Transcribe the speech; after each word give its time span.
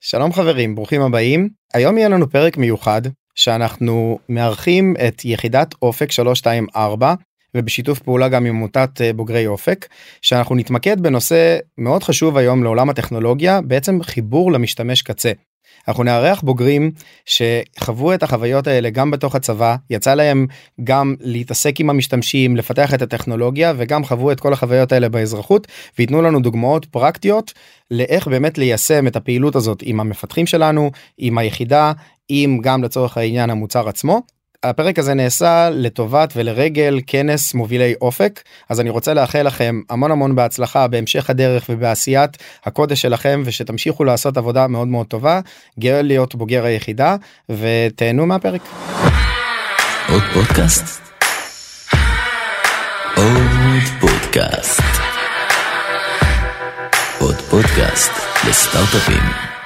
שלום 0.00 0.32
חברים, 0.32 0.74
ברוכים 0.74 1.02
הבאים. 1.02 1.48
היום 1.74 1.98
יהיה 1.98 2.08
לנו 2.08 2.30
פרק 2.30 2.56
מיוחד 2.56 3.02
שאנחנו 3.34 4.18
מארחים 4.28 4.94
את 5.08 5.24
יחידת 5.24 5.74
אופק 5.82 6.12
324 6.12 7.14
ובשיתוף 7.54 7.98
פעולה 7.98 8.28
גם 8.28 8.46
עם 8.46 8.56
עמותת 8.56 9.00
אה, 9.00 9.12
בוגרי 9.12 9.46
אופק 9.46 9.86
שאנחנו 10.22 10.54
נתמקד 10.54 11.00
בנושא 11.00 11.58
מאוד 11.78 12.02
חשוב 12.02 12.36
היום 12.36 12.64
לעולם 12.64 12.90
הטכנולוגיה 12.90 13.60
בעצם 13.60 14.02
חיבור 14.02 14.52
למשתמש 14.52 15.02
קצה. 15.02 15.32
אנחנו 15.88 16.04
נארח 16.04 16.40
בוגרים 16.40 16.90
שחוו 17.24 18.14
את 18.14 18.22
החוויות 18.22 18.66
האלה 18.66 18.90
גם 18.90 19.10
בתוך 19.10 19.34
הצבא 19.34 19.76
יצא 19.90 20.14
להם 20.14 20.46
גם 20.84 21.14
להתעסק 21.20 21.80
עם 21.80 21.90
המשתמשים 21.90 22.56
לפתח 22.56 22.94
את 22.94 23.02
הטכנולוגיה 23.02 23.72
וגם 23.76 24.04
חוו 24.04 24.32
את 24.32 24.40
כל 24.40 24.52
החוויות 24.52 24.92
האלה 24.92 25.08
באזרחות 25.08 25.66
וייתנו 25.98 26.22
לנו 26.22 26.40
דוגמאות 26.40 26.84
פרקטיות 26.84 27.52
לאיך 27.90 28.28
באמת 28.28 28.58
ליישם 28.58 29.06
את 29.06 29.16
הפעילות 29.16 29.56
הזאת 29.56 29.82
עם 29.82 30.00
המפתחים 30.00 30.46
שלנו 30.46 30.90
עם 31.18 31.38
היחידה 31.38 31.92
עם 32.28 32.58
גם 32.62 32.84
לצורך 32.84 33.16
העניין 33.16 33.50
המוצר 33.50 33.88
עצמו 33.88 34.22
הפרק 34.62 34.98
הזה 34.98 35.14
נעשה 35.14 35.70
לטובת 35.72 36.32
ולרגל 36.36 37.00
כנס 37.06 37.54
מובילי 37.54 37.94
אופק 38.00 38.42
אז 38.68 38.80
אני 38.80 38.90
רוצה 38.90 39.14
לאחל 39.14 39.42
לכם 39.42 39.80
המון 39.90 40.10
המון 40.10 40.34
בהצלחה 40.34 40.88
בהמשך 40.88 41.30
הדרך 41.30 41.66
ובעשיית 41.68 42.36
הקודש 42.64 43.02
שלכם 43.02 43.42
ושתמשיכו 43.44 44.04
לעשות 44.04 44.36
עבודה 44.36 44.66
מאוד 44.66 44.88
מאוד 44.88 45.06
טובה 45.06 45.40
גאה 45.78 46.02
להיות 46.02 46.34
בוגר 46.34 46.64
היחידה 46.64 47.16
ותהנו 47.48 48.26
מהפרק. 48.26 48.62
עוד 50.08 50.22
פודקאסט? 50.34 51.00
עוד 53.16 53.82
פודקאסט. 54.00 54.82
עוד 57.18 57.36
פודקאסט 57.36 58.12
לסטארט-אפים. 58.48 59.57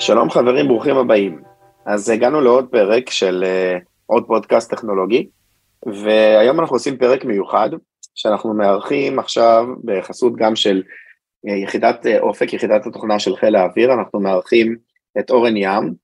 שלום 0.00 0.30
חברים, 0.30 0.68
ברוכים 0.68 0.96
הבאים. 0.96 1.42
אז 1.86 2.10
הגענו 2.10 2.40
לעוד 2.40 2.68
פרק 2.70 3.10
של 3.10 3.44
uh, 3.44 3.84
עוד 4.06 4.26
פודקאסט 4.26 4.70
טכנולוגי, 4.70 5.28
והיום 5.86 6.60
אנחנו 6.60 6.76
עושים 6.76 6.96
פרק 6.96 7.24
מיוחד, 7.24 7.70
שאנחנו 8.14 8.54
מארחים 8.54 9.18
עכשיו 9.18 9.66
בחסות 9.84 10.36
גם 10.36 10.56
של 10.56 10.82
uh, 11.46 11.52
יחידת 11.52 12.06
uh, 12.06 12.20
אופק, 12.20 12.52
יחידת 12.52 12.86
התוכנה 12.86 13.18
של 13.18 13.36
חיל 13.36 13.56
האוויר, 13.56 13.92
אנחנו 13.92 14.20
מארחים 14.20 14.76
את 15.18 15.30
אורן 15.30 15.56
ים 15.56 15.94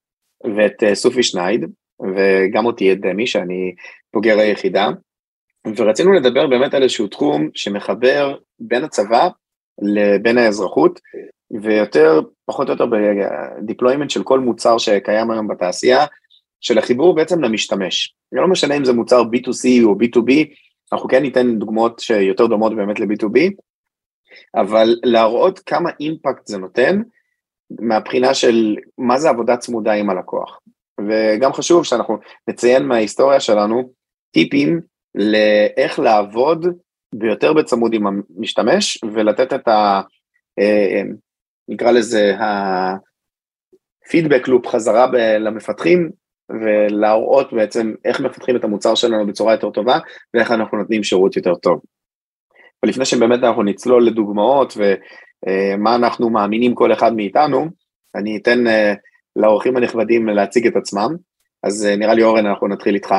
ואת 0.57 0.83
uh, 0.83 0.95
סופי 0.95 1.23
שנייד, 1.23 1.65
וגם 2.03 2.67
אותי 2.67 2.93
את 2.93 3.01
דמי, 3.01 3.27
שאני 3.27 3.75
בוגר 4.15 4.39
היחידה, 4.39 4.89
ורצינו 5.77 6.13
לדבר 6.13 6.47
באמת 6.47 6.75
על 6.75 6.83
איזשהו 6.83 7.07
תחום 7.07 7.49
שמחבר 7.55 8.37
בין 8.59 8.85
הצבא 8.85 9.29
לבין 9.83 10.39
האזרחות, 10.39 11.01
ויותר, 11.63 12.21
פחות 12.47 12.69
או 12.69 12.73
יותר 12.73 12.87
בדיפלוימנט 12.87 14.11
של 14.11 14.23
כל 14.23 14.41
מוצר 14.41 14.79
שקיים 14.79 15.31
היום 15.31 15.49
בתעשייה, 15.49 16.07
של 16.61 16.79
החיבור 16.79 17.15
בעצם 17.15 17.45
למשתמש. 17.45 18.15
זה 18.31 18.41
לא 18.41 18.49
משנה 18.49 18.77
אם 18.77 18.85
זה 18.85 18.93
מוצר 18.93 19.23
B2C 19.23 19.85
או 19.85 19.93
B2B, 19.93 20.33
אנחנו 20.93 21.09
כן 21.09 21.23
ניתן 21.23 21.59
דוגמאות 21.59 21.99
שיותר 22.01 22.47
דומות 22.47 22.77
באמת 22.77 23.01
ל-B2B, 23.01 23.39
אבל 24.55 24.97
להראות 25.05 25.59
כמה 25.59 25.91
אימפקט 26.01 26.47
זה 26.47 26.59
נותן, 26.59 27.03
מהבחינה 27.81 28.35
של 28.35 28.77
מה 28.99 29.19
זה 29.19 29.29
עבודה 29.29 29.57
צמודה 29.57 29.93
עם 29.93 30.11
הלקוח. 30.11 30.61
וגם 31.09 31.53
חשוב 31.53 31.85
שאנחנו 31.85 32.19
נציין 32.49 32.83
מההיסטוריה 32.83 33.41
שלנו 33.41 33.91
טיפים 34.31 34.81
לאיך 35.15 35.99
לעבוד 35.99 36.67
ביותר 37.15 37.53
בצמוד 37.53 37.95
עם 37.95 38.07
המשתמש 38.07 38.99
ולתת 39.15 39.53
את 39.53 39.69
ה... 39.69 40.01
נקרא 41.69 41.91
לזה 41.91 42.37
הפידבק 44.07 44.49
לופ 44.49 44.67
חזרה 44.67 45.07
ב- 45.07 45.17
למפתחים 45.17 46.11
ולהראות 46.51 47.53
בעצם 47.53 47.95
איך 48.05 48.21
מפתחים 48.21 48.57
את 48.57 48.65
המוצר 48.65 48.95
שלנו 48.95 49.27
בצורה 49.27 49.53
יותר 49.53 49.71
טובה 49.71 49.99
ואיך 50.35 50.51
אנחנו 50.51 50.79
נותנים 50.79 51.05
שירות 51.05 51.37
יותר 51.37 51.55
טוב. 51.55 51.81
ולפני 52.85 53.05
שבאמת 53.05 53.43
אנחנו 53.43 53.63
נצלול 53.63 54.07
לדוגמאות 54.07 54.75
ומה 54.77 55.95
אנחנו 55.95 56.31
מאמינים 56.31 56.75
כל 56.75 56.93
אחד 56.93 57.13
מאיתנו, 57.13 57.69
אני 58.15 58.37
אתן 58.37 58.67
אה, 58.67 58.95
לאורחים 59.37 59.77
הנכבדים 59.77 60.29
להציג 60.29 60.67
את 60.67 60.77
עצמם, 60.77 61.15
אז 61.63 61.87
אה, 61.87 61.97
נראה 61.97 62.15
לי 62.15 62.23
אורן 62.23 62.47
אנחנו 62.47 62.69
נתחיל 62.69 62.95
איתך. 62.95 63.15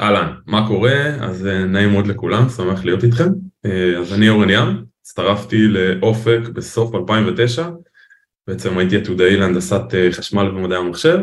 אהלן, 0.00 0.32
מה 0.46 0.68
קורה? 0.68 0.94
אז 1.20 1.46
אה, 1.46 1.64
נעים 1.64 1.92
מאוד 1.92 2.06
לכולם, 2.06 2.48
שמח 2.48 2.84
להיות 2.84 3.04
איתכם. 3.04 3.28
אז 3.98 4.14
אני 4.14 4.28
אורן 4.28 4.50
ים, 4.50 4.84
הצטרפתי 5.08 5.68
לאופק 5.68 6.40
בסוף 6.52 6.94
2009, 6.94 7.68
בעצם 8.46 8.78
הייתי 8.78 8.96
עתודאי 8.96 9.36
להנדסת 9.36 9.94
אה, 9.94 10.12
חשמל 10.12 10.48
ומדעי 10.48 10.78
המחשב, 10.78 11.18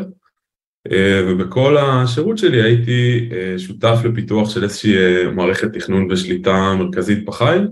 אה, 0.91 1.21
ובכל 1.27 1.77
השירות 1.77 2.37
שלי 2.37 2.61
הייתי 2.61 3.29
אה, 3.31 3.59
שותף 3.59 3.97
לפיתוח 4.03 4.49
של 4.49 4.63
איזושהי 4.63 4.95
מערכת 5.35 5.73
תכנון 5.73 6.11
ושליטה 6.11 6.73
מרכזית 6.79 7.25
בחיל. 7.25 7.67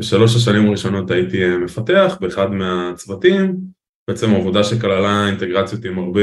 בשלוש 0.00 0.36
השנים 0.36 0.66
הראשונות 0.66 1.10
הייתי 1.10 1.56
מפתח 1.56 2.18
באחד 2.20 2.52
מהצוותים, 2.52 3.56
בעצם 4.08 4.34
עבודה 4.34 4.64
שכללה 4.64 5.26
אינטגרציות 5.28 5.84
עם 5.84 5.98
הרבה 5.98 6.20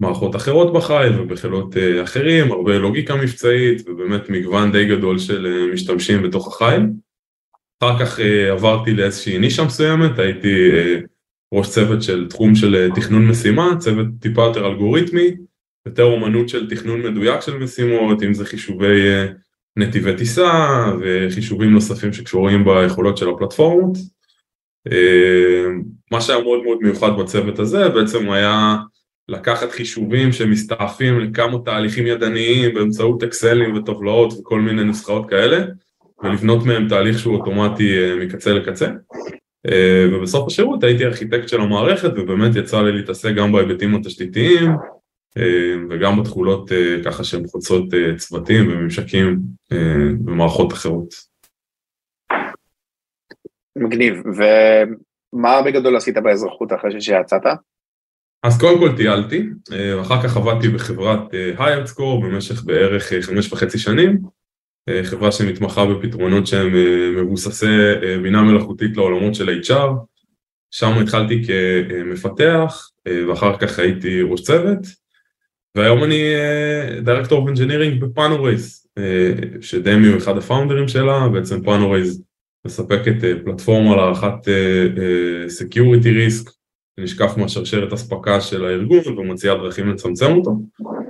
מערכות 0.00 0.36
אחרות 0.36 0.72
בחיל 0.72 1.20
ובחילות 1.20 1.74
אחרים, 2.02 2.52
הרבה 2.52 2.78
לוגיקה 2.78 3.16
מבצעית 3.16 3.88
ובאמת 3.88 4.30
מגוון 4.30 4.72
די 4.72 4.86
גדול 4.86 5.18
של 5.18 5.68
משתמשים 5.72 6.22
בתוך 6.22 6.62
החיל. 6.62 6.80
אחר 7.80 7.98
כך 7.98 8.18
uh, 8.18 8.22
עברתי 8.52 8.94
לאיזושהי 8.94 9.38
נישה 9.38 9.64
מסוימת, 9.64 10.18
הייתי 10.18 10.70
uh, 10.70 11.06
ראש 11.54 11.68
צוות 11.68 12.02
של 12.02 12.26
תחום 12.28 12.54
של 12.54 12.90
uh, 12.90 13.00
תכנון 13.00 13.28
משימה, 13.28 13.70
צוות 13.78 14.06
טיפה 14.20 14.42
יותר 14.42 14.66
אלגוריתמי, 14.66 15.30
יותר 15.86 16.04
אומנות 16.04 16.48
של 16.48 16.70
תכנון 16.70 17.02
מדויק 17.02 17.40
של 17.40 17.58
משימות, 17.58 18.22
אם 18.22 18.34
זה 18.34 18.44
חישובי 18.44 19.02
uh, 19.08 19.32
נתיבי 19.76 20.16
טיסה 20.16 20.84
וחישובים 21.00 21.72
נוספים 21.72 22.12
שקשורים 22.12 22.64
ביכולות 22.64 23.16
של 23.16 23.28
הפלטפורמות. 23.28 23.96
Uh, 24.88 24.92
מה 26.10 26.20
שהיה 26.20 26.42
מאוד 26.42 26.62
מאוד 26.64 26.78
מיוחד 26.82 27.10
בצוות 27.18 27.58
הזה 27.58 27.88
בעצם 27.88 28.30
היה 28.30 28.76
לקחת 29.28 29.72
חישובים 29.72 30.32
שמסתעפים 30.32 31.20
לכמה 31.20 31.58
תהליכים 31.64 32.06
ידניים 32.06 32.74
באמצעות 32.74 33.22
אקסלים 33.22 33.76
וטבלאות 33.76 34.32
וכל 34.32 34.60
מיני 34.60 34.84
נוסחאות 34.84 35.30
כאלה 35.30 35.64
ולבנות 36.24 36.66
מהם 36.66 36.88
תהליך 36.88 37.18
שהוא 37.18 37.36
אוטומטי 37.36 37.98
אה, 37.98 38.16
מקצה 38.16 38.52
לקצה. 38.52 38.88
אה, 39.66 40.06
ובסוף 40.12 40.46
השירות 40.46 40.84
הייתי 40.84 41.04
ארכיטקט 41.04 41.48
של 41.48 41.60
המערכת 41.60 42.10
ובאמת 42.16 42.56
יצא 42.56 42.82
לי 42.82 42.92
להתעסק 42.92 43.34
גם 43.34 43.52
בהיבטים 43.52 43.94
התשתיתיים 43.94 44.70
אה, 45.38 45.74
וגם 45.90 46.22
בתכולות 46.22 46.70
ככה 47.04 47.24
שהן 47.24 47.46
חוצות 47.46 47.84
צוותים 48.16 48.68
וממשקים 48.68 49.40
ומערכות 50.26 50.72
אחרות. 50.72 51.14
מגניב, 53.76 54.22
ומה 55.34 55.62
בגדול 55.62 55.96
עשית 55.96 56.18
באזרחות 56.18 56.72
אחרי 56.72 57.00
שיצאת? 57.00 57.42
אז 58.42 58.60
קודם 58.60 58.78
כל 58.78 58.96
טיילתי, 58.96 59.46
אחר 60.00 60.22
כך 60.22 60.36
עבדתי 60.36 60.68
בחברת 60.68 61.20
HiredScore 61.58 62.22
במשך 62.22 62.64
בערך 62.64 63.12
חמש 63.20 63.52
וחצי 63.52 63.78
שנים 63.78 64.18
חברה 65.02 65.32
שמתמחה 65.32 65.86
בפתרונות 65.86 66.46
שהם 66.46 66.74
אה, 66.74 67.22
מבוססי 67.22 67.66
אה, 67.66 68.18
בינה 68.22 68.42
מלאכותית 68.42 68.96
לעולמות 68.96 69.34
של 69.34 69.60
HR, 69.60 69.90
שם 70.70 70.98
התחלתי 71.02 71.42
כמפתח 71.46 72.90
ואחר 73.28 73.56
כך 73.56 73.78
הייתי 73.78 74.22
ראש 74.22 74.42
צוות. 74.42 74.78
והיום 75.74 76.04
אני 76.04 76.22
director 77.04 77.38
of 77.38 77.48
engineering 77.48 78.00
ב 78.00 78.10
Panorays 78.10 78.86
שדמי 79.60 80.06
הוא 80.08 80.16
אחד 80.16 80.36
ה 80.36 80.41
founderים 80.41 80.88
שלה, 80.88 81.28
בעצם 81.28 81.62
Panorays 81.62 82.22
מספקת 82.66 83.14
פלטפורמה 83.44 83.96
להערכת 83.96 84.48
security 85.48 86.10
risk 86.10 86.50
נשקף 86.98 87.34
מהשרשרת 87.36 87.92
אספקה 87.92 88.40
של 88.40 88.64
הארגון 88.64 89.18
ומציעה 89.18 89.54
דרכים 89.54 89.88
לצמצם 89.88 90.32
אותו. 90.32 90.50
אה, 90.50 91.03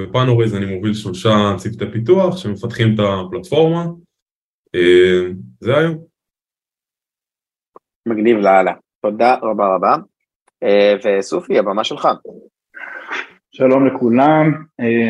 בפאנוריז 0.00 0.54
אני 0.54 0.74
מוביל 0.74 0.94
שלושה 0.94 1.30
צוותי 1.56 1.84
פיתוח 1.92 2.36
שמפתחים 2.36 2.94
את 2.94 2.98
הפלטפורמה. 2.98 3.84
אה, 4.74 5.32
זה 5.60 5.78
היום. 5.78 5.98
מגניב 8.06 8.36
לאללה. 8.36 8.72
תודה 9.02 9.34
רבה 9.42 9.74
רבה. 9.74 9.96
אה, 10.62 10.94
וסופי, 11.04 11.58
הבמה 11.58 11.84
שלך. 11.84 12.08
שלום 13.50 13.86
לכולם, 13.86 14.64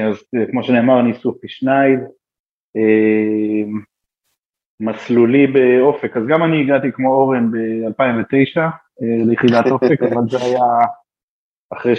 אז 0.09 0.17
כמו 0.51 0.63
שנאמר, 0.63 1.01
אני 1.01 1.15
סופי 1.15 1.49
שנייד. 1.49 2.01
מסלולי 4.81 5.47
באופק, 5.47 6.17
אז 6.17 6.23
גם 6.29 6.45
אני 6.45 6.63
הגעתי 6.63 6.93
כמו 6.93 7.15
אורן 7.15 7.51
ב-2009, 7.51 8.61
ליחידת 9.01 9.67
אופק, 9.71 10.03
אבל 10.13 10.23
זה 10.31 10.39
היה 10.39 10.87
אחרי 11.71 11.97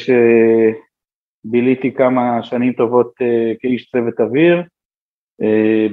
שביליתי 1.43 1.93
כמה 1.93 2.43
שנים 2.43 2.73
טובות 2.73 3.13
כאיש 3.59 3.91
צוות 3.91 4.19
אוויר, 4.19 4.63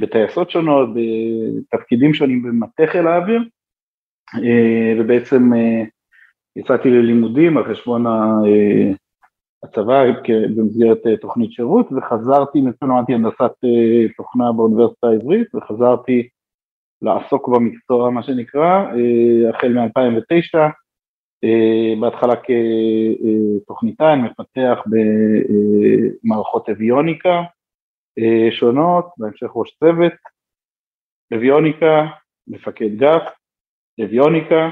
בטייסות 0.00 0.50
שונות, 0.50 0.88
בתפקידים 0.94 2.14
שונים 2.14 2.42
במטה 2.42 2.82
חיל 2.86 3.06
האוויר, 3.06 3.42
ובעצם 4.98 5.50
יצאתי 6.56 6.90
ללימודים 6.90 7.56
על 7.56 7.64
חשבון 7.64 8.06
הצבא 9.64 10.04
במסגרת 10.56 11.06
אה, 11.06 11.16
תוכנית 11.16 11.52
שירות 11.52 11.88
וחזרתי, 11.92 12.60
בעצם 12.60 12.86
למדתי 12.86 13.14
הנדסת 13.14 13.40
אה, 13.64 14.08
תוכנה 14.16 14.52
באוניברסיטה 14.52 15.06
העברית 15.06 15.54
וחזרתי 15.54 16.28
לעסוק 17.02 17.48
במקצוע 17.48 18.10
מה 18.10 18.22
שנקרא 18.22 18.84
אה, 18.84 19.50
החל 19.50 19.68
מ-2009 19.68 20.58
בהתחלה 22.00 22.34
כתוכניתן 22.36 24.20
מפתח 24.20 24.78
במערכות 26.24 26.68
אביוניקה 26.68 27.42
שונות, 28.50 29.06
בהמשך 29.18 29.50
ראש 29.54 29.76
צוות, 29.80 30.12
אביוניקה, 31.34 32.06
מפקד 32.48 32.96
גף, 32.96 33.22
אביוניקה 34.04 34.70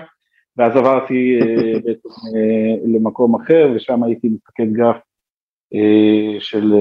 ואז 0.57 0.77
עברתי 0.77 1.39
אה, 1.41 1.73
בעצם 1.85 2.09
אה, 2.09 2.95
למקום 2.95 3.35
אחר, 3.35 3.73
ושם 3.77 4.03
הייתי 4.03 4.29
מפקד 4.29 4.73
גף 4.73 4.97
אה, 5.75 6.41
של 6.41 6.73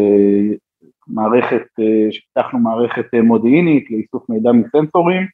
מערכת, 1.08 1.66
שפיתחנו 2.12 2.60
מערכת 2.60 3.14
מודיעינית 3.24 3.92
לאיסוף 3.92 4.30
מידע 4.30 4.52
מסנסורים, 4.52 5.28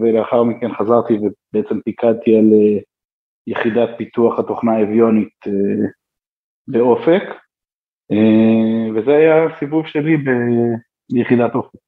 ולאחר 0.00 0.42
מכן 0.42 0.74
חזרתי 0.74 1.14
ובעצם 1.14 1.80
פיקדתי 1.80 2.36
על 2.36 2.44
יחידת 3.46 3.88
פיתוח 3.98 4.38
התוכנה 4.38 4.76
האביונית 4.76 5.38
באופק, 6.68 7.22
וזה 8.94 9.10
היה 9.10 9.44
הסיבוב 9.44 9.86
שלי 9.86 10.16
ביחידת 11.12 11.54
אופק. 11.54 11.78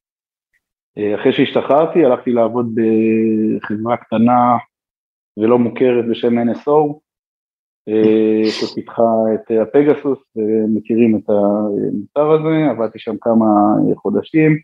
אחרי 1.14 1.32
שהשתחררתי 1.32 2.04
הלכתי 2.04 2.30
לעבוד 2.32 2.74
בחברה 2.74 3.96
קטנה 3.96 4.56
ולא 5.36 5.58
מוכרת 5.58 6.04
בשם 6.10 6.38
NSO, 6.38 7.00
שפיתחה 8.50 9.02
את 9.34 9.50
הפגסוס, 9.62 10.18
ומכירים 10.36 11.16
את 11.16 11.30
המוצר 11.30 12.32
הזה, 12.32 12.70
עבדתי 12.70 12.98
שם 12.98 13.16
כמה 13.20 13.46
חודשים, 13.96 14.58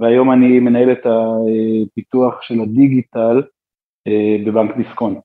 והיום 0.00 0.32
אני 0.32 0.60
מנהל 0.60 0.92
את 0.92 1.06
הפיתוח 1.06 2.42
של 2.42 2.60
הדיגיטל 2.60 3.42
בבנק 4.46 4.76
דיסקונט. 4.76 5.24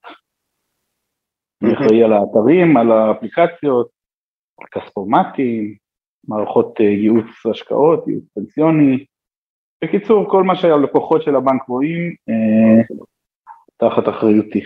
אני 1.63 1.73
אחראי 1.73 2.03
על 2.03 2.13
האתרים, 2.13 2.77
על 2.77 2.91
האפליקציות, 2.91 3.89
כספומטים, 4.71 5.75
מערכות 6.27 6.79
ייעוץ 6.79 7.45
השקעות, 7.51 8.07
ייעוץ 8.07 8.23
פנסיוני, 8.33 9.05
בקיצור, 9.83 10.29
כל 10.29 10.43
מה 10.43 10.55
שהלקוחות 10.55 11.23
של 11.23 11.35
הבנק 11.35 11.61
רואים, 11.67 12.15
אה, 12.29 12.95
תחת 13.77 14.09
אחריותי. 14.09 14.61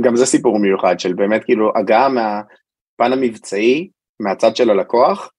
גם 0.00 0.16
זה 0.16 0.26
סיפור 0.26 0.58
מיוחד 0.58 1.00
של 1.00 1.12
באמת 1.12 1.44
כאילו 1.44 1.72
הגעה 1.76 2.08
מהפן 2.08 3.12
המבצעי, 3.12 3.90
מהצד 4.20 4.56
של 4.56 4.70
הלקוח, 4.70 5.30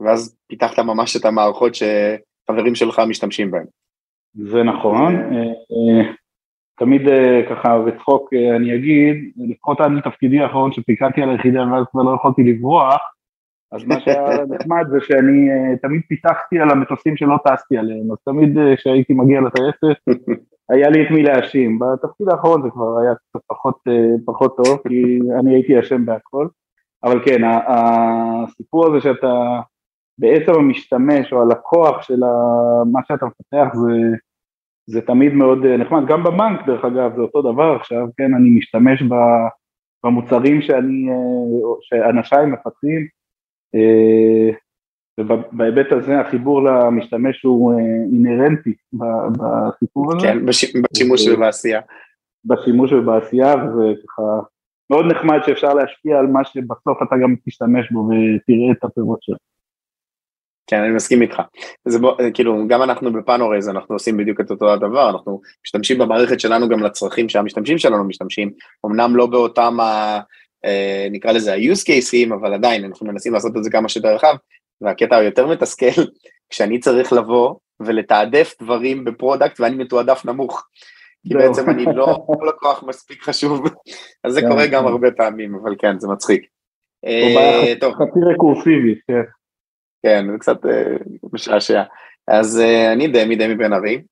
ואז 0.00 0.36
פיתחת 0.46 0.78
ממש 0.78 1.16
את 1.16 1.24
המערכות 1.24 1.72
שחברים 1.74 2.74
שלך 2.74 3.02
משתמשים 3.08 3.50
בהן. 3.50 3.66
זה 4.34 4.62
נכון, 4.62 5.16
אה, 5.16 5.38
אה, 5.42 6.12
תמיד 6.78 7.02
ככה 7.50 7.78
בצחוק 7.78 8.30
אני 8.56 8.74
אגיד, 8.74 9.16
לפחות 9.36 9.80
עד 9.80 9.92
לתפקידי 9.92 10.40
האחרון 10.40 10.72
שפיקדתי 10.72 11.22
על 11.22 11.30
היחידה 11.30 11.60
ואז 11.72 11.84
כבר 11.90 12.02
לא 12.02 12.14
יכולתי 12.14 12.42
לברוח, 12.42 13.00
אז 13.72 13.84
מה 13.84 14.00
שהיה 14.00 14.44
נחמד 14.50 14.84
זה 14.90 14.98
שאני 15.00 15.48
תמיד 15.82 16.02
פיתחתי 16.08 16.60
על 16.60 16.70
המטוסים 16.70 17.16
שלא 17.16 17.36
טסתי 17.44 17.78
עליהם, 17.78 18.12
אז 18.12 18.18
תמיד 18.24 18.58
אה, 18.58 18.76
כשהייתי 18.76 19.14
מגיע 19.14 19.40
לטייסת, 19.40 19.98
היה 20.72 20.88
לי 20.88 21.06
את 21.06 21.10
מי 21.10 21.22
להאשים. 21.22 21.78
בתפקיד 21.78 22.28
האחרון 22.28 22.62
זה 22.62 22.70
כבר 22.70 22.98
היה 22.98 23.14
קצת 23.14 23.40
פחות, 23.46 23.78
פחות 24.26 24.56
טוב, 24.56 24.78
כי 24.88 25.18
אני 25.40 25.54
הייתי 25.54 25.80
אשם 25.80 26.06
בהכל. 26.06 26.48
אבל 27.04 27.24
כן, 27.24 27.42
הסיפור 27.68 28.86
הזה 28.86 29.00
שאתה 29.00 29.60
בעצם 30.18 30.52
המשתמש 30.54 31.32
או 31.32 31.42
הלקוח 31.42 32.02
של 32.02 32.20
מה 32.92 33.00
שאתה 33.08 33.26
מפתח 33.26 33.74
זה, 33.74 34.16
זה 34.86 35.00
תמיד 35.00 35.32
מאוד 35.32 35.66
נחמד. 35.66 36.06
גם 36.06 36.24
בבנק, 36.24 36.66
דרך 36.66 36.84
אגב, 36.84 37.16
זה 37.16 37.22
אותו 37.22 37.42
דבר 37.42 37.76
עכשיו, 37.76 38.06
כן, 38.16 38.34
אני 38.34 38.50
משתמש 38.50 39.02
במוצרים 40.04 40.62
שאני, 40.62 41.08
שאנשיי 41.80 42.46
מפתחים. 42.46 43.08
אה, 43.74 44.50
ובהיבט 45.20 45.92
הזה 45.92 46.20
החיבור 46.20 46.62
למשתמש 46.62 47.42
הוא 47.42 47.72
אה, 47.72 47.78
אינהרנטי 48.12 48.74
בסיפור 48.92 50.12
הזה. 50.12 50.26
כן, 50.26 50.46
בשימוש 50.46 51.28
ובעשייה. 51.28 51.80
בשימוש 52.44 52.92
ובעשייה, 52.92 53.54
וזה 53.54 54.00
ככה 54.06 54.22
מאוד 54.90 55.06
נחמד 55.06 55.38
שאפשר 55.46 55.74
להשפיע 55.74 56.18
על 56.18 56.26
מה 56.26 56.44
שבסוף 56.44 57.02
אתה 57.02 57.16
גם 57.22 57.34
תשתמש 57.46 57.92
בו 57.92 58.08
ותראה 58.08 58.72
את 58.72 58.84
הפירות 58.84 59.22
שלו. 59.22 59.36
כן, 60.68 60.82
אני 60.82 60.94
מסכים 60.94 61.22
איתך. 61.22 61.42
זה 61.84 61.98
בוא, 61.98 62.16
כאילו, 62.34 62.68
גם 62.68 62.82
אנחנו 62.82 63.12
בפאנורייז, 63.12 63.68
אנחנו 63.68 63.94
עושים 63.94 64.16
בדיוק 64.16 64.40
את 64.40 64.50
אותו 64.50 64.72
הדבר, 64.72 65.10
אנחנו 65.10 65.40
משתמשים 65.66 65.98
במערכת 65.98 66.40
שלנו 66.40 66.68
גם 66.68 66.80
לצרכים 66.80 67.28
שהמשתמשים 67.28 67.78
שלנו 67.78 68.04
משתמשים, 68.04 68.50
אמנם 68.86 69.16
לא 69.16 69.26
באותם 69.26 69.76
אה, 70.64 71.08
נקרא 71.10 71.32
לזה 71.32 71.54
ה-use 71.54 71.84
cases, 71.84 72.34
אבל 72.34 72.54
עדיין 72.54 72.84
אנחנו 72.84 73.06
מנסים 73.06 73.32
לעשות 73.32 73.56
את 73.56 73.64
זה 73.64 73.70
כמה 73.70 73.88
שיותר 73.88 74.14
רחב, 74.14 74.34
והקטע 74.80 75.16
היותר 75.16 75.46
מתסכל, 75.46 76.02
כשאני 76.50 76.78
צריך 76.78 77.12
לבוא 77.12 77.54
ולתעדף 77.80 78.54
דברים 78.62 79.04
ב 79.04 79.11
product 79.11 79.60
ואני 79.60 79.76
מתועדף 79.76 80.24
נמוך. 80.24 80.66
כי 81.28 81.34
בעצם 81.34 81.70
אני 81.70 81.84
לא 81.96 82.26
לקוח 82.48 82.82
מספיק 82.82 83.22
חשוב, 83.22 83.66
אז 84.24 84.32
זה 84.32 84.40
קורה 84.48 84.66
גם 84.66 84.86
הרבה 84.86 85.10
פעמים, 85.10 85.54
אבל 85.54 85.74
כן, 85.78 85.98
זה 85.98 86.08
מצחיק. 86.08 86.46
אה, 87.04 87.72
טוב. 87.80 87.94
חצי 87.94 88.20
רקורסיבי, 88.34 88.94
כן. 89.08 89.22
כן, 90.02 90.26
זה 90.32 90.38
קצת 90.38 90.66
אה, 90.66 90.96
משעשע. 91.32 91.82
אז 92.28 92.60
אני 92.92 93.08
דמי, 93.08 93.36
דמי 93.36 93.54
בן 93.54 93.72
ארי, 93.72 94.02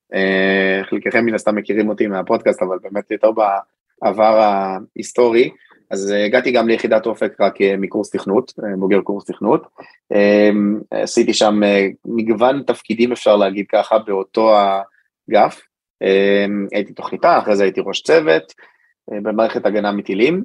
חלקכם 0.89 1.25
מן 1.25 1.33
הסתם 1.33 1.55
מכירים 1.55 1.89
אותי 1.89 2.07
מהפודקאסט, 2.07 2.61
אבל 2.61 2.77
באמת 2.83 3.11
יותר 3.11 3.31
בעבר 3.31 4.39
ההיסטורי. 4.39 5.49
אז 5.91 6.11
אה, 6.11 6.25
הגעתי 6.25 6.51
גם 6.51 6.67
ליחידת 6.67 7.05
אופק 7.05 7.41
רק 7.41 7.61
אה, 7.61 7.77
מקורס 7.77 8.09
תכנות, 8.09 8.53
אה, 8.63 8.77
בוגר 8.77 9.01
קורס 9.01 9.25
תכנות. 9.25 9.67
עשיתי 10.91 11.33
שם 11.33 11.59
מגוון 12.05 12.63
תפקידים 12.63 13.11
אפשר 13.11 13.35
להגיד 13.35 13.65
ככה 13.71 13.99
באותו 13.99 14.55
האגף. 14.57 15.61
הייתי 16.71 16.93
תוכניתה, 16.93 17.39
אחרי 17.39 17.55
זה 17.55 17.63
הייתי 17.63 17.81
ראש 17.85 18.01
צוות 18.01 18.53
במערכת 19.11 19.65
הגנה 19.65 19.91
מטילים, 19.91 20.43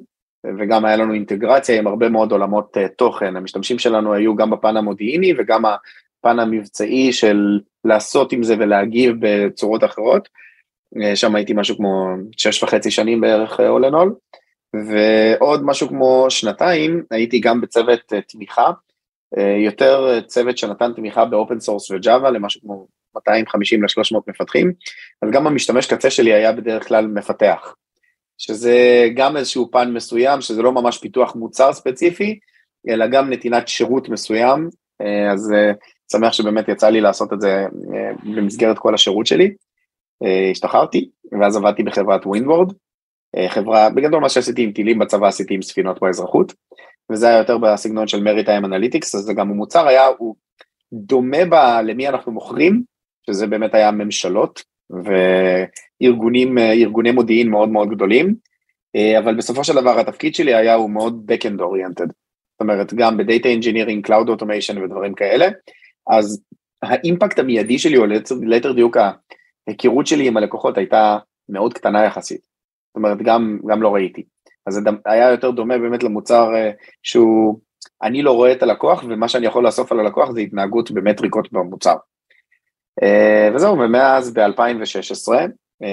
וגם 0.59 0.85
היה 0.85 0.95
לנו 0.95 1.13
אינטגרציה 1.13 1.77
עם 1.77 1.87
הרבה 1.87 2.09
מאוד 2.09 2.31
עולמות 2.31 2.77
תוכן. 2.97 3.35
המשתמשים 3.35 3.79
שלנו 3.79 4.13
היו 4.13 4.35
גם 4.35 4.49
בפן 4.49 4.77
המודיעיני 4.77 5.33
וגם 5.37 5.63
הפן 5.65 6.39
המבצעי 6.39 7.13
של 7.13 7.59
לעשות 7.85 8.31
עם 8.31 8.43
זה 8.43 8.55
ולהגיב 8.59 9.15
בצורות 9.19 9.83
אחרות. 9.83 10.29
שם 11.15 11.35
הייתי 11.35 11.53
משהו 11.55 11.77
כמו 11.77 12.07
שש 12.37 12.63
וחצי 12.63 12.91
שנים 12.91 13.21
בערך 13.21 13.59
all 13.59 13.89
in 13.89 13.93
all. 13.93 14.09
ועוד 14.73 15.65
משהו 15.65 15.87
כמו 15.87 16.25
שנתיים 16.29 17.03
הייתי 17.11 17.39
גם 17.39 17.61
בצוות 17.61 18.13
אה, 18.13 18.21
תמיכה, 18.21 18.71
אה, 19.37 19.55
יותר 19.65 20.21
צוות 20.27 20.57
שנתן 20.57 20.93
תמיכה 20.93 21.25
ב 21.25 21.32
open 21.32 21.59
source 21.59 21.91
ו 21.91 21.99
Java 21.99 22.31
למשהו 22.31 22.61
כמו 22.61 22.87
250 23.15 23.83
ל-300 23.83 24.19
מפתחים, 24.27 24.73
אז 25.21 25.29
גם 25.31 25.47
המשתמש 25.47 25.93
קצה 25.93 26.09
שלי 26.09 26.33
היה 26.33 26.51
בדרך 26.51 26.87
כלל 26.87 27.07
מפתח, 27.07 27.75
שזה 28.45 29.07
גם 29.15 29.37
איזשהו 29.37 29.71
פן 29.71 29.93
מסוים, 29.93 30.41
שזה 30.41 30.61
לא 30.61 30.71
ממש 30.71 30.97
פיתוח 30.97 31.35
מוצר 31.35 31.73
ספציפי, 31.73 32.39
אלא 32.89 33.07
גם 33.07 33.29
נתינת 33.29 33.67
שירות 33.67 34.09
מסוים, 34.09 34.69
אה, 35.01 35.31
אז 35.31 35.53
שמח 36.11 36.33
שבאמת 36.33 36.67
יצא 36.67 36.89
לי 36.89 37.01
לעשות 37.01 37.33
את 37.33 37.41
זה 37.41 37.65
במסגרת 38.23 38.77
כל 38.77 38.93
השירות 38.93 39.25
שלי. 39.25 39.53
השתחררתי, 40.51 41.09
ואז 41.41 41.57
עבדתי 41.57 41.83
בחברת 41.83 42.25
Windward, 42.25 42.73
אה, 43.37 43.49
חברה, 43.49 43.89
בגדול 43.89 44.21
מה 44.21 44.29
שעשיתי 44.29 44.63
עם 44.63 44.71
טילים 44.71 44.99
בצבא 44.99 45.27
עשיתי 45.27 45.53
עם 45.53 45.61
ספינות 45.61 46.01
באזרחות, 46.01 46.53
וזה 47.11 47.27
היה 47.27 47.37
יותר 47.37 47.57
בסגנון 47.57 48.07
של 48.07 48.23
maritime 48.23 48.65
analytics, 48.65 49.15
אז 49.15 49.29
גם 49.35 49.51
המוצר 49.51 49.87
היה, 49.87 50.07
הוא 50.17 50.35
דומה 50.93 51.45
ב, 51.49 51.53
למי 51.83 52.07
אנחנו 52.07 52.31
מוכרים, 52.31 52.83
שזה 53.25 53.47
באמת 53.47 53.73
היה 53.73 53.91
ממשלות 53.91 54.63
וארגונים, 54.89 56.57
אה, 56.57 57.11
מודיעין 57.13 57.49
מאוד 57.49 57.69
מאוד 57.69 57.89
גדולים, 57.89 58.35
אה, 58.95 59.19
אבל 59.19 59.35
בסופו 59.35 59.63
של 59.63 59.73
דבר 59.73 59.99
התפקיד 59.99 60.35
שלי 60.35 60.55
היה 60.55 60.73
הוא 60.73 60.89
מאוד 60.89 61.31
backend 61.31 61.59
oriented, 61.59 62.07
זאת 62.51 62.61
אומרת 62.61 62.93
גם 62.93 63.17
ב 63.17 63.23
data 63.23 63.49
engineering, 63.49 64.05
cloud 64.05 64.29
automation 64.29 64.83
ודברים 64.83 65.13
כאלה, 65.13 65.47
אז 66.09 66.43
ה 66.83 66.91
impact 66.91 67.39
המיידי 67.39 67.79
שלי, 67.79 67.97
או 67.97 68.05
ליתר 68.41 68.71
דיוק 68.71 68.97
ההיכרות 69.67 70.07
שלי 70.07 70.27
עם 70.27 70.37
הלקוחות 70.37 70.77
הייתה 70.77 71.17
מאוד 71.49 71.73
קטנה 71.73 72.03
יחסית. 72.03 72.41
זאת 72.41 72.95
אומרת, 72.95 73.17
גם, 73.17 73.59
גם 73.67 73.81
לא 73.81 73.93
ראיתי. 73.93 74.23
אז 74.67 74.73
זה 74.73 74.79
היה 75.05 75.31
יותר 75.31 75.51
דומה 75.51 75.77
באמת 75.77 76.03
למוצר 76.03 76.49
שהוא, 77.03 77.59
אני 78.03 78.21
לא 78.21 78.31
רואה 78.31 78.51
את 78.51 78.63
הלקוח, 78.63 79.03
ומה 79.07 79.27
שאני 79.27 79.45
יכול 79.45 79.65
לאסוף 79.65 79.91
על 79.91 79.99
הלקוח 79.99 80.31
זה 80.31 80.39
התנהגות 80.39 80.91
במטריקות 80.91 81.51
במוצר. 81.51 81.95
וזהו, 83.55 83.79
ומאז 83.79 84.33
ב-2016 84.33 85.31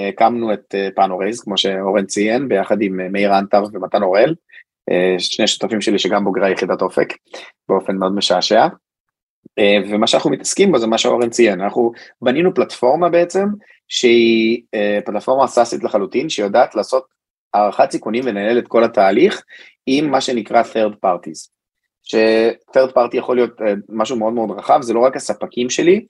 הקמנו 0.09 0.53
את 0.53 0.75
Panorays, 0.95 1.41
כמו 1.41 1.57
שאורן 1.57 2.05
ציין, 2.05 2.47
ביחד 2.47 2.81
עם 2.81 3.11
מאיר 3.11 3.39
אנטר 3.39 3.63
ומתן 3.73 4.03
אוראל, 4.03 4.35
שני 5.17 5.47
שותפים 5.47 5.81
שלי 5.81 5.99
שגם 5.99 6.23
בוגרי 6.23 6.51
יחידת 6.51 6.81
אופק, 6.81 7.13
באופן 7.69 7.95
מאוד 7.95 8.15
משעשע. 8.15 8.67
אה, 9.59 9.77
ומה 9.89 10.07
שאנחנו 10.07 10.29
מתעסקים 10.29 10.71
בו 10.71 10.79
זה 10.79 10.87
מה 10.87 10.97
שאורן 10.97 11.29
ציין, 11.29 11.61
אנחנו 11.61 11.91
בנינו 12.21 12.53
פלטפורמה 12.53 13.09
בעצם 13.09 13.45
שהיא 13.87 14.61
אה, 14.73 14.99
פלטפורמה 15.05 15.47
סאסית 15.47 15.83
לחלוטין, 15.83 16.29
שיודעת 16.29 16.75
לעשות 16.75 17.05
הערכת 17.53 17.91
סיכונים 17.91 18.23
ולנהל 18.25 18.59
את 18.59 18.67
כל 18.67 18.83
התהליך 18.83 19.43
עם 19.85 20.11
מה 20.11 20.21
שנקרא 20.21 20.63
third 20.63 21.05
parties. 21.05 21.49
ש-third 22.03 22.91
party 22.95 23.17
יכול 23.17 23.35
להיות 23.35 23.61
אה, 23.61 23.73
משהו 23.89 24.17
מאוד 24.17 24.33
מאוד 24.33 24.51
רחב, 24.51 24.81
זה 24.81 24.93
לא 24.93 24.99
רק 24.99 25.15
הספקים 25.15 25.69
שלי, 25.69 26.05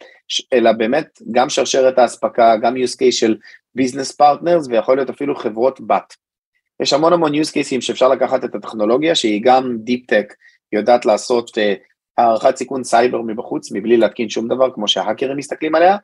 אלא 0.54 0.72
באמת 0.72 1.20
גם 1.32 1.50
שרשרת 1.50 2.00
האספקה, 2.00 2.56
גם 2.62 2.76
use 2.76 2.96
case 2.96 3.12
של 3.12 3.38
business 3.80 4.16
partners 4.22 4.70
ויכול 4.70 4.96
להיות 4.96 5.10
אפילו 5.10 5.36
חברות 5.36 5.82
בת. 5.88 6.16
יש 6.82 6.94
המון 6.94 7.14
המון 7.14 7.34
use 7.34 7.50
cases 7.50 7.82
שאפשר 7.82 8.10
לקחת 8.10 8.46
את 8.46 8.56
הטכנולוגיה 8.56 9.16
שהיא 9.16 9.42
גם 9.44 9.78
Deep 9.88 10.14
Tech, 10.14 10.34
יודעת 10.72 11.06
לעשות 11.06 11.50
uh, 11.50 11.62
הערכת 12.18 12.56
סיכון 12.56 12.84
סייבר 12.84 13.22
מבחוץ 13.22 13.72
מבלי 13.72 13.98
להתקין 13.98 14.30
שום 14.30 14.48
דבר 14.48 14.74
כמו 14.74 14.88
שההאקרים 14.88 15.38
מסתכלים 15.38 15.76
עליה, 15.76 15.98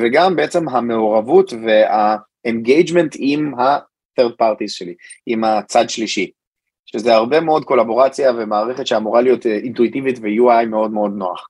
וגם 0.00 0.36
בעצם 0.36 0.68
המעורבות 0.68 1.52
וה-engagement 1.52 3.16
עם 3.18 3.54
ה-third 3.60 4.32
parties 4.42 4.68
שלי, 4.68 4.94
עם 5.26 5.44
הצד 5.44 5.90
שלישי, 5.90 6.30
שזה 6.92 7.14
הרבה 7.14 7.40
מאוד 7.40 7.64
קולבורציה 7.64 8.32
ומערכת 8.32 8.86
שאמורה 8.86 9.20
להיות 9.20 9.46
אה, 9.46 9.56
אינטואיטיבית 9.56 10.18
ו-UI 10.18 10.66
מאוד 10.66 10.90
מאוד 10.90 11.12
נוח. 11.16 11.48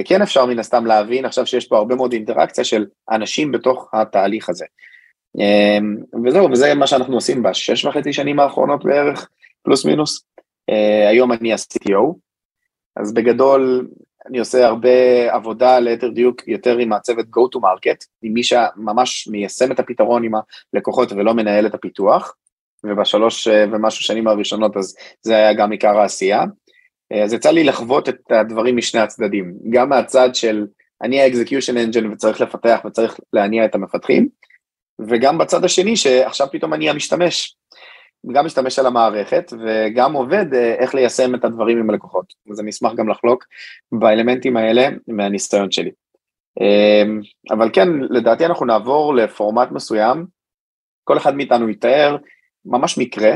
וכן 0.00 0.22
אפשר 0.22 0.46
מן 0.46 0.58
הסתם 0.58 0.86
להבין 0.86 1.24
עכשיו 1.24 1.46
שיש 1.46 1.68
פה 1.68 1.76
הרבה 1.76 1.94
מאוד 1.94 2.12
אינטראקציה 2.12 2.64
של 2.64 2.86
אנשים 3.10 3.52
בתוך 3.52 3.90
התהליך 3.92 4.48
הזה. 4.48 4.64
אמ, 5.38 5.96
וזהו, 6.26 6.50
וזה 6.50 6.74
מה 6.74 6.86
שאנחנו 6.86 7.14
עושים 7.14 7.42
בשש 7.42 7.84
וחצי 7.84 8.12
שנים 8.12 8.40
האחרונות 8.40 8.84
בערך, 8.84 9.28
פלוס 9.62 9.84
מינוס. 9.84 10.26
אה, 10.70 11.08
היום 11.08 11.32
אני 11.32 11.52
ה-CTO, 11.52 12.14
אז 12.96 13.14
בגדול 13.14 13.88
אני 14.26 14.38
עושה 14.38 14.66
הרבה 14.66 14.88
עבודה 15.34 15.78
ליתר 15.78 16.08
דיוק 16.08 16.48
יותר 16.48 16.78
עם 16.78 16.92
הצוות 16.92 17.26
go 17.26 17.56
to 17.56 17.60
market, 17.60 18.06
עם 18.22 18.32
מי 18.32 18.42
שממש 18.42 19.28
מיישם 19.28 19.72
את 19.72 19.78
הפתרון 19.80 20.24
עם 20.24 20.32
הלקוחות 20.74 21.12
ולא 21.12 21.34
מנהל 21.34 21.66
את 21.66 21.74
הפיתוח, 21.74 22.34
ובשלוש 22.84 23.48
אה, 23.48 23.64
ומשהו 23.72 24.04
שנים 24.04 24.26
הראשונות 24.26 24.76
אז 24.76 24.96
זה 25.22 25.36
היה 25.36 25.54
גם 25.54 25.70
עיקר 25.70 25.98
העשייה. 25.98 26.44
אה, 27.12 27.22
אז 27.22 27.32
יצא 27.32 27.50
לי 27.50 27.64
לחוות 27.64 28.08
את 28.08 28.30
הדברים 28.30 28.76
משני 28.76 29.00
הצדדים, 29.00 29.54
גם 29.70 29.88
מהצד 29.88 30.34
של 30.34 30.66
אני 31.02 31.20
ה-execution 31.20 31.74
engine 31.74 32.12
וצריך 32.12 32.40
לפתח 32.40 32.80
וצריך 32.84 33.20
להניע 33.32 33.64
את 33.64 33.74
המפתחים, 33.74 34.28
וגם 35.08 35.38
בצד 35.38 35.64
השני 35.64 35.96
שעכשיו 35.96 36.46
פתאום 36.52 36.74
אני 36.74 36.90
המשתמש, 36.90 37.56
גם 38.32 38.46
משתמש 38.46 38.78
על 38.78 38.86
המערכת 38.86 39.52
וגם 39.64 40.12
עובד 40.12 40.54
אה, 40.54 40.74
איך 40.74 40.94
ליישם 40.94 41.34
את 41.34 41.44
הדברים 41.44 41.78
עם 41.78 41.90
הלקוחות. 41.90 42.34
אז 42.50 42.60
אני 42.60 42.70
אשמח 42.70 42.92
גם 42.94 43.08
לחלוק 43.08 43.44
באלמנטים 43.92 44.56
האלה 44.56 44.88
מהניסיון 45.08 45.70
שלי. 45.70 45.90
אבל 47.50 47.70
כן, 47.72 47.88
לדעתי 48.10 48.46
אנחנו 48.46 48.66
נעבור 48.66 49.14
לפורמט 49.14 49.72
מסוים, 49.72 50.26
כל 51.04 51.16
אחד 51.16 51.36
מאיתנו 51.36 51.68
יתאר 51.68 52.16
ממש 52.66 52.98
מקרה 52.98 53.34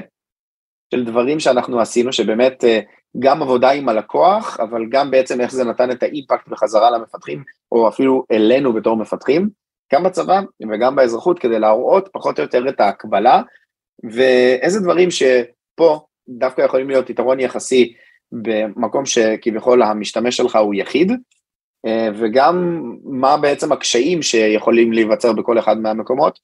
של 0.95 1.05
דברים 1.05 1.41
שאנחנו 1.41 1.81
עשינו, 1.81 2.13
שבאמת 2.13 2.65
אה, 2.65 2.81
גם 3.19 3.43
עבודה 3.43 3.71
עם 3.71 3.89
הלקוח, 3.89 4.61
אבל 4.61 4.83
גם 4.91 5.11
בעצם 5.11 5.41
איך 5.41 5.53
זה 5.53 5.65
נתן 5.65 5.91
את 5.91 6.03
האימפקט 6.03 6.49
בחזרה 6.49 6.91
למפתחים, 6.91 7.43
או 7.73 7.89
אפילו 7.89 8.25
אלינו 8.33 8.73
בתור 8.73 8.97
מפתחים, 8.97 9.49
גם 9.93 10.03
בצבא 10.03 10.41
וגם 10.73 10.97
באזרחות, 10.97 11.39
כדי 11.39 11.59
להראות 11.59 12.09
פחות 12.13 12.39
או 12.39 12.43
יותר 12.43 12.69
את 12.69 12.81
ההקבלה. 12.81 13.43
ואיזה 14.13 14.81
דברים 14.81 15.11
שפה 15.11 16.01
דווקא 16.29 16.63
יכולים 16.63 16.89
להיות 16.89 17.11
יתרון 17.11 17.41
יחסי 17.41 17.95
במקום 18.33 19.07
שכביכול 19.07 19.83
המשתמש 19.83 20.37
שלך 20.37 20.57
הוא 20.57 20.75
יחיד, 20.75 21.13
אה, 21.87 22.09
וגם 22.15 22.83
מה 23.05 23.37
בעצם 23.37 23.73
הקשיים 23.73 24.23
שיכולים 24.23 24.93
להיווצר 24.93 25.33
בכל 25.33 25.59
אחד 25.59 25.79
מהמקומות, 25.79 26.39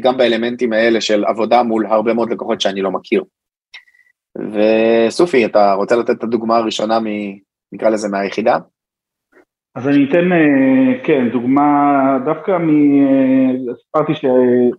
גם 0.00 0.16
באלמנטים 0.16 0.72
האלה 0.72 1.00
של 1.00 1.24
עבודה 1.24 1.62
מול 1.62 1.86
הרבה 1.86 2.14
מאוד 2.14 2.32
לקוחות 2.32 2.60
שאני 2.60 2.82
לא 2.82 2.90
מכיר. 2.90 3.24
וסופי, 4.38 5.46
אתה 5.46 5.72
רוצה 5.72 5.96
לתת 5.96 6.10
את 6.10 6.22
הדוגמה 6.22 6.56
הראשונה, 6.56 7.00
מ, 7.00 7.04
נקרא 7.72 7.90
לזה, 7.90 8.08
מהיחידה? 8.08 8.58
אז 9.74 9.88
אני 9.88 10.06
אתן, 10.08 10.32
אה, 10.32 11.04
כן, 11.04 11.28
דוגמה 11.32 12.18
דווקא 12.24 12.50
מ... 12.50 12.68
סיפרתי 13.82 14.14
ש... 14.14 14.24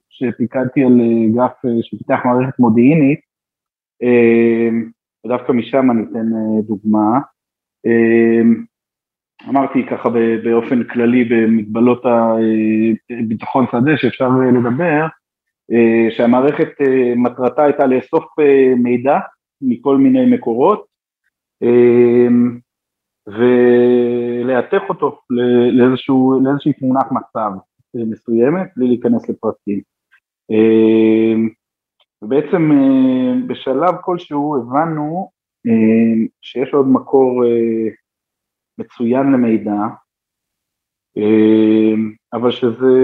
שפיקדתי 0.09 0.83
על 0.83 0.99
אה, 1.01 1.43
אה, 1.43 1.81
שפיתח 1.81 2.19
מערכת 2.25 2.59
מודיעינית, 2.59 3.19
ודווקא 5.25 5.51
משם 5.51 5.91
אני 5.91 6.03
אתן 6.03 6.27
דוגמה. 6.67 7.19
אמרתי 9.49 9.85
ככה 9.87 10.09
באופן 10.43 10.83
כללי 10.83 11.23
במגבלות 11.23 12.03
הביטחון 13.09 13.65
שדה 13.71 13.97
שאפשר 13.97 14.29
לדבר, 14.29 15.05
שהמערכת 16.09 16.69
מטרתה 17.15 17.63
הייתה 17.63 17.85
לאסוף 17.85 18.25
מידע 18.77 19.19
מכל 19.61 19.97
מיני 19.97 20.35
מקורות, 20.35 20.85
ולהתך 23.27 24.81
אותו 24.89 25.19
לאיזשהו, 25.77 26.39
לאיזושהי 26.43 26.73
תמונת 26.73 27.05
מצב 27.11 27.51
מסוימת, 27.95 28.67
בלי 28.77 28.87
להיכנס 28.87 29.29
לפרטים. 29.29 29.81
ובעצם 32.21 32.71
בשלב 33.47 33.95
כלשהו 34.01 34.57
הבנו 34.57 35.29
שיש 36.41 36.73
עוד 36.73 36.87
מקור 36.87 37.43
מצוין 38.81 39.31
למידע, 39.31 39.81
אבל 42.33 42.51
שזה, 42.51 42.95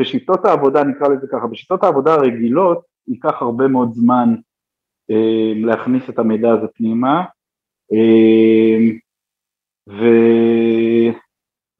בשיטות 0.00 0.44
העבודה, 0.44 0.84
נקרא 0.84 1.08
לזה 1.08 1.26
ככה, 1.32 1.46
בשיטות 1.46 1.84
העבודה 1.84 2.14
הרגילות 2.14 2.80
ייקח 3.08 3.42
הרבה 3.42 3.68
מאוד 3.68 3.92
זמן 3.92 4.34
להכניס 5.56 6.10
את 6.10 6.18
המידע 6.18 6.52
הזה 6.52 6.66
פנימה, 6.74 7.24
אמ, 7.92 8.98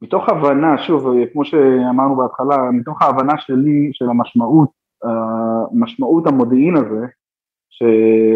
ומתוך 0.01 0.29
הבנה, 0.29 0.77
שוב, 0.77 1.07
כמו 1.33 1.45
שאמרנו 1.45 2.15
בהתחלה, 2.15 2.71
מתוך 2.71 3.01
ההבנה 3.01 3.33
שלי 3.37 3.89
של 3.93 4.05
המשמעות, 4.09 4.69
המשמעות 5.03 6.27
המודיעין 6.27 6.75
הזה, 6.77 7.05
ש, 7.69 7.83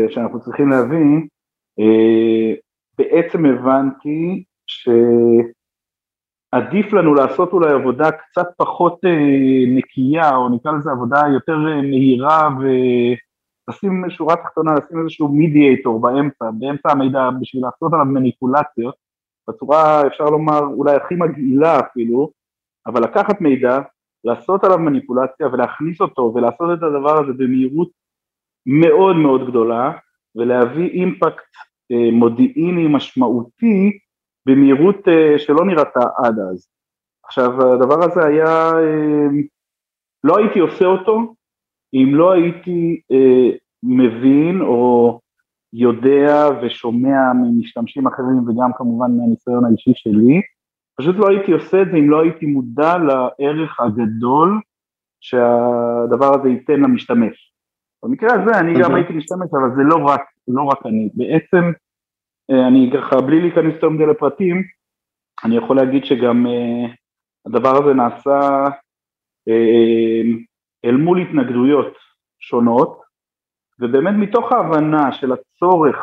שאנחנו 0.10 0.42
צריכים 0.42 0.70
להבין, 0.70 1.28
בעצם 2.98 3.46
הבנתי 3.46 4.44
שעדיף 6.54 6.94
לנו 6.94 7.14
לעשות 7.14 7.54
אולי 7.54 7.72
עבודה 7.72 8.12
קצת 8.12 8.48
פחות 8.58 9.00
אה, 9.06 9.10
נקייה, 9.68 10.36
או 10.36 10.50
נקרא 10.50 10.72
לזה 10.72 10.92
עבודה 10.92 11.22
יותר 11.34 11.58
אה, 11.68 11.82
מהירה 11.82 12.50
ו... 12.62 12.64
לשים 13.70 14.10
שורה 14.10 14.36
תחתונה, 14.36 14.74
לשים 14.74 15.00
איזשהו 15.00 15.28
מידיאטור 15.28 16.02
באמצע, 16.02 16.46
באמצע 16.60 16.92
המידע 16.92 17.30
בשביל 17.42 17.64
לעשות 17.64 17.94
עליו 17.94 18.06
מניפולציות, 18.06 18.96
בצורה 19.50 20.08
אפשר 20.08 20.26
לומר 20.26 20.60
אולי 20.60 20.96
הכי 20.96 21.16
מגעילה 21.16 21.80
אפילו, 21.80 22.32
אבל 22.88 23.04
לקחת 23.04 23.42
מידע, 23.42 23.80
לעשות 24.24 24.64
עליו 24.64 24.78
מניפולציה 24.78 25.48
ולהכניס 25.48 26.02
אותו 26.02 26.32
ולעשות 26.36 26.78
את 26.78 26.84
הדבר 26.84 27.24
הזה 27.24 27.34
במהירות 27.34 27.90
מאוד 28.66 29.16
מאוד 29.16 29.50
גדולה 29.50 29.92
ולהביא 30.36 30.90
אימפקט 30.90 31.56
מודיעיני 32.12 32.88
משמעותי 32.88 33.92
במהירות 34.46 35.08
אה, 35.08 35.40
שלא 35.40 35.66
נראתה 35.66 36.00
עד 36.24 36.40
אז. 36.40 36.68
עכשיו 37.26 37.74
הדבר 37.74 38.04
הזה 38.04 38.26
היה, 38.26 38.72
אה, 38.72 39.28
לא 40.24 40.38
הייתי 40.38 40.60
עושה 40.60 40.86
אותו 40.86 41.36
אם 41.94 42.16
לא 42.16 42.32
הייתי 42.32 43.02
אה, 43.12 43.58
מבין 43.84 44.62
או 44.62 45.20
יודע 45.74 46.48
ושומע 46.62 47.34
ממשתמשים 47.34 48.08
אחרים 48.08 48.50
וגם 48.50 48.72
כמובן 48.78 49.18
מהניסיון 49.18 49.66
האישי 49.66 49.92
שלי, 49.96 50.42
פשוט 50.98 51.16
לא 51.16 51.30
הייתי 51.30 51.52
עושה 51.52 51.82
את 51.82 51.88
זה 51.92 51.98
אם 51.98 52.10
לא 52.10 52.22
הייתי 52.22 52.46
מודע 52.46 52.98
לערך 52.98 53.80
הגדול 53.80 54.62
שהדבר 55.22 56.40
הזה 56.40 56.50
ייתן 56.50 56.80
למשתמש. 56.80 57.54
במקרה 58.04 58.34
הזה 58.34 58.60
אני 58.60 58.74
גם 58.82 58.96
הייתי 58.96 59.14
משתמש, 59.14 59.50
אבל 59.52 59.76
זה 59.76 59.82
לא 59.84 59.96
רק, 59.96 60.22
לא 60.48 60.62
רק 60.64 60.86
אני. 60.86 61.10
בעצם, 61.14 61.72
אה, 62.52 62.68
אני 62.68 62.92
ככה, 62.94 63.22
בלי 63.22 63.42
להיכנס 63.42 63.74
יותר 63.74 63.90
מדי 63.90 64.06
לפרטים, 64.06 64.64
אני 65.44 65.58
יכול 65.58 65.76
להגיד 65.76 66.06
שגם 66.06 66.46
uh, 66.46 66.96
הדבר 67.46 67.84
הזה 67.84 67.94
נעשה 67.94 68.40
uh, 69.50 70.44
אל 70.86 70.98
מול 70.98 71.22
התנגדויות 71.22 71.94
שונות, 72.40 73.02
ובאמת 73.80 74.14
מתוך 74.18 74.52
ההבנה 74.52 75.12
של 75.12 75.32
הצורך 75.32 75.98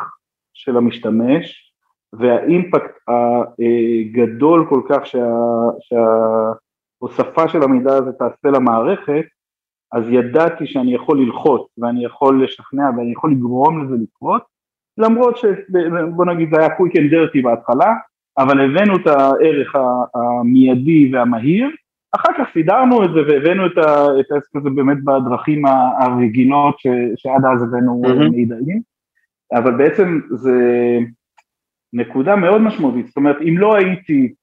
של 0.53 0.77
המשתמש 0.77 1.73
והאימפקט 2.13 2.95
הגדול 3.07 4.65
כל 4.69 4.81
כך 4.89 5.05
שה, 5.05 5.27
שההוספה 5.79 7.47
של 7.47 7.63
המידע 7.63 7.93
הזה 7.95 8.11
תעשה 8.11 8.47
למערכת, 8.47 9.25
אז 9.93 10.03
ידעתי 10.09 10.67
שאני 10.67 10.95
יכול 10.95 11.21
ללחוץ 11.21 11.61
ואני 11.77 12.05
יכול 12.05 12.43
לשכנע 12.43 12.83
ואני 12.97 13.11
יכול 13.11 13.31
לגרום 13.31 13.83
לזה 13.83 13.95
לקרות, 14.03 14.43
למרות 14.97 15.37
שבוא 15.37 16.25
נגיד 16.25 16.49
זה 16.53 16.59
היה 16.59 16.67
quick 16.67 16.91
and 16.91 17.13
dirty 17.13 17.43
בהתחלה, 17.43 17.93
אבל 18.37 18.61
הבאנו 18.61 18.95
את 18.95 19.07
הערך 19.07 19.75
המיידי 20.15 21.09
והמהיר, 21.13 21.69
אחר 22.15 22.29
כך 22.37 22.53
סידרנו 22.53 23.03
את 23.03 23.09
זה 23.13 23.19
והבאנו 23.27 23.65
את 23.65 24.31
העסק 24.31 24.55
הזה 24.55 24.69
באמת 24.69 25.03
בדרכים 25.03 25.65
הרגילות 25.99 26.79
ש, 26.79 26.87
שעד 27.15 27.45
אז 27.53 27.63
הבאנו 27.63 28.01
mm-hmm. 28.05 28.29
מידעים, 28.29 28.81
אבל 29.53 29.77
בעצם 29.77 30.19
זה 30.29 30.59
נקודה 31.93 32.35
מאוד 32.35 32.61
משמעותית, 32.61 33.07
זאת 33.07 33.17
אומרת 33.17 33.37
אם 33.41 33.57
לא 33.57 33.75
הייתי 33.75 34.33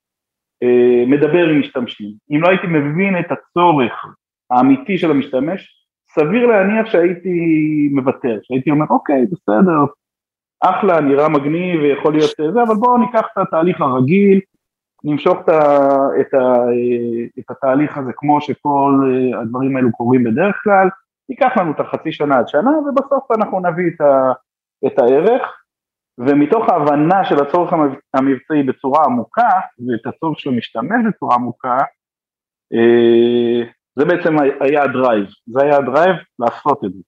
אה, 0.62 1.04
מדבר 1.07 1.49
עם 1.49 1.61
משתמשים, 1.61 2.12
אם 2.30 2.42
לא 2.42 2.49
הייתי 2.49 2.66
מבין 2.66 3.19
את 3.19 3.33
הצורך 3.33 4.07
האמיתי 4.50 4.99
של 4.99 5.11
המשתמש, 5.11 5.87
סביר 6.14 6.47
להניח 6.47 6.87
שהייתי 6.87 7.38
מוותר, 7.92 8.38
שהייתי 8.42 8.71
אומר 8.71 8.87
אוקיי 8.90 9.26
בסדר, 9.26 9.85
אחלה, 10.61 11.00
נראה 11.00 11.28
מגניב 11.28 11.80
ויכול 11.80 12.12
להיות 12.12 12.30
זה, 12.54 12.62
אבל 12.62 12.75
בואו 12.75 12.99
ניקח 12.99 13.26
את 13.33 13.38
התהליך 13.38 13.80
הרגיל, 13.80 14.40
נמשוך 15.04 15.38
את, 15.40 15.49
ה, 15.49 15.88
את, 16.21 16.35
ה, 16.35 16.54
את 17.38 17.50
התהליך 17.50 17.99
הזה 17.99 18.11
כמו 18.16 18.40
שכל 18.40 19.00
אה, 19.04 19.40
הדברים 19.40 19.76
האלו 19.76 19.92
קורים 19.92 20.25
בדרך 20.25 20.57
כלל, 20.64 20.88
ייקח 21.28 21.57
לנו 21.57 21.73
את 21.73 21.80
החצי 21.80 22.12
שנה 22.12 22.38
עד 22.38 22.49
שנה 22.49 22.71
ובסוף 22.71 23.30
אנחנו 23.30 23.61
נביא 23.61 23.90
את, 23.95 24.00
ה, 24.00 24.33
את 24.87 24.99
הערך 24.99 25.42
ומתוך 26.19 26.69
ההבנה 26.69 27.25
של 27.25 27.42
הצורך 27.42 27.73
המבצעי 28.14 28.62
בצורה 28.62 29.04
עמוקה 29.04 29.50
ואת 29.88 30.14
הצורך 30.14 30.40
של 30.40 30.50
המשתמש 30.50 31.07
בצורה 31.09 31.35
עמוקה, 31.35 31.78
אה, 32.73 33.71
זה 33.97 34.04
בעצם 34.04 34.37
היה 34.61 34.82
ה 34.82 34.88
drive, 34.88 35.25
זה 35.47 35.62
היה 35.62 35.76
ה 35.76 35.83
drive 35.83 36.16
לעשות 36.38 36.85
את 36.85 36.90
זה. 36.92 37.02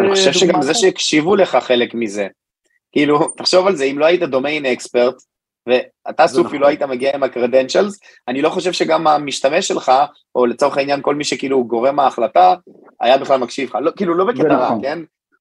אני 0.00 0.10
חושב 0.10 0.32
שגם 0.32 0.62
זה 0.62 0.74
שהקשיבו 0.74 1.36
לך 1.36 1.56
חלק 1.56 1.94
מזה, 1.94 2.26
כאילו, 2.92 3.28
תחשוב 3.36 3.66
על 3.66 3.76
זה, 3.76 3.84
אם 3.84 3.98
לא 3.98 4.04
היית 4.04 4.22
domain 4.22 4.66
expert, 4.66 5.14
ואתה 5.66 6.26
צופי 6.26 6.48
נכון. 6.48 6.58
לא 6.58 6.66
היית 6.66 6.82
מגיע 6.82 7.14
עם 7.14 7.22
ה 7.22 7.28
credentials, 7.28 8.00
אני 8.28 8.42
לא 8.42 8.48
חושב 8.48 8.72
שגם 8.72 9.06
המשתמש 9.06 9.68
שלך, 9.68 9.92
או 10.34 10.46
לצורך 10.46 10.76
העניין 10.76 11.02
כל 11.02 11.14
מי 11.14 11.24
שכאילו 11.24 11.64
גורם 11.64 11.98
ההחלטה, 11.98 12.54
היה 13.00 13.18
בכלל 13.18 13.40
מקשיב 13.40 13.68
לך, 13.68 13.78
לא, 13.82 13.92
כאילו 13.96 14.14
לא 14.14 14.24
בקטע 14.24 14.54
רע, 14.54 14.64
נכון. 14.64 14.82
כן? 14.82 14.98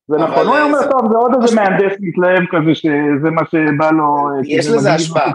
זה 0.08 0.18
נכון, 0.18 0.48
הוא 0.48 0.56
היה 0.56 0.64
אומר, 0.64 0.92
טוב, 0.92 1.12
זה 1.12 1.18
עוד 1.18 1.32
איזה 1.42 1.56
מהנדס 1.56 1.98
מתלהם 2.00 2.46
כזה, 2.52 2.76
שזה 2.76 3.30
מה 3.32 3.42
שבא 3.46 3.92
לו... 3.92 4.16
יש 4.46 4.68
לזה 4.68 4.94
השפעה. 4.94 5.32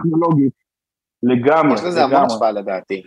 לגמרי, 1.23 1.75
יש 1.75 1.85
לזה 1.85 2.05
המון 2.05 2.25
השפעה 2.25 2.53
לדעתי. 2.53 3.03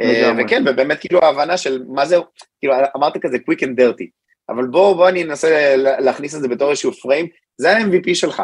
אה, 0.00 0.32
וכן, 0.38 0.62
ובאמת 0.66 1.00
כאילו 1.00 1.20
ההבנה 1.22 1.56
של 1.56 1.84
מה 1.88 2.06
זה, 2.06 2.16
כאילו 2.58 2.74
אמרת 2.96 3.18
כזה 3.18 3.36
quick 3.36 3.58
and 3.58 3.80
dirty, 3.80 4.06
אבל 4.48 4.66
בוא, 4.66 4.96
בוא 4.96 5.08
אני 5.08 5.22
אנסה 5.22 5.76
להכניס 5.76 6.34
את 6.34 6.40
זה 6.40 6.48
בתור 6.48 6.70
איזשהו 6.70 6.92
פריים, 6.92 7.26
זה 7.58 7.76
ה-MVP 7.76 8.14
שלך, 8.14 8.42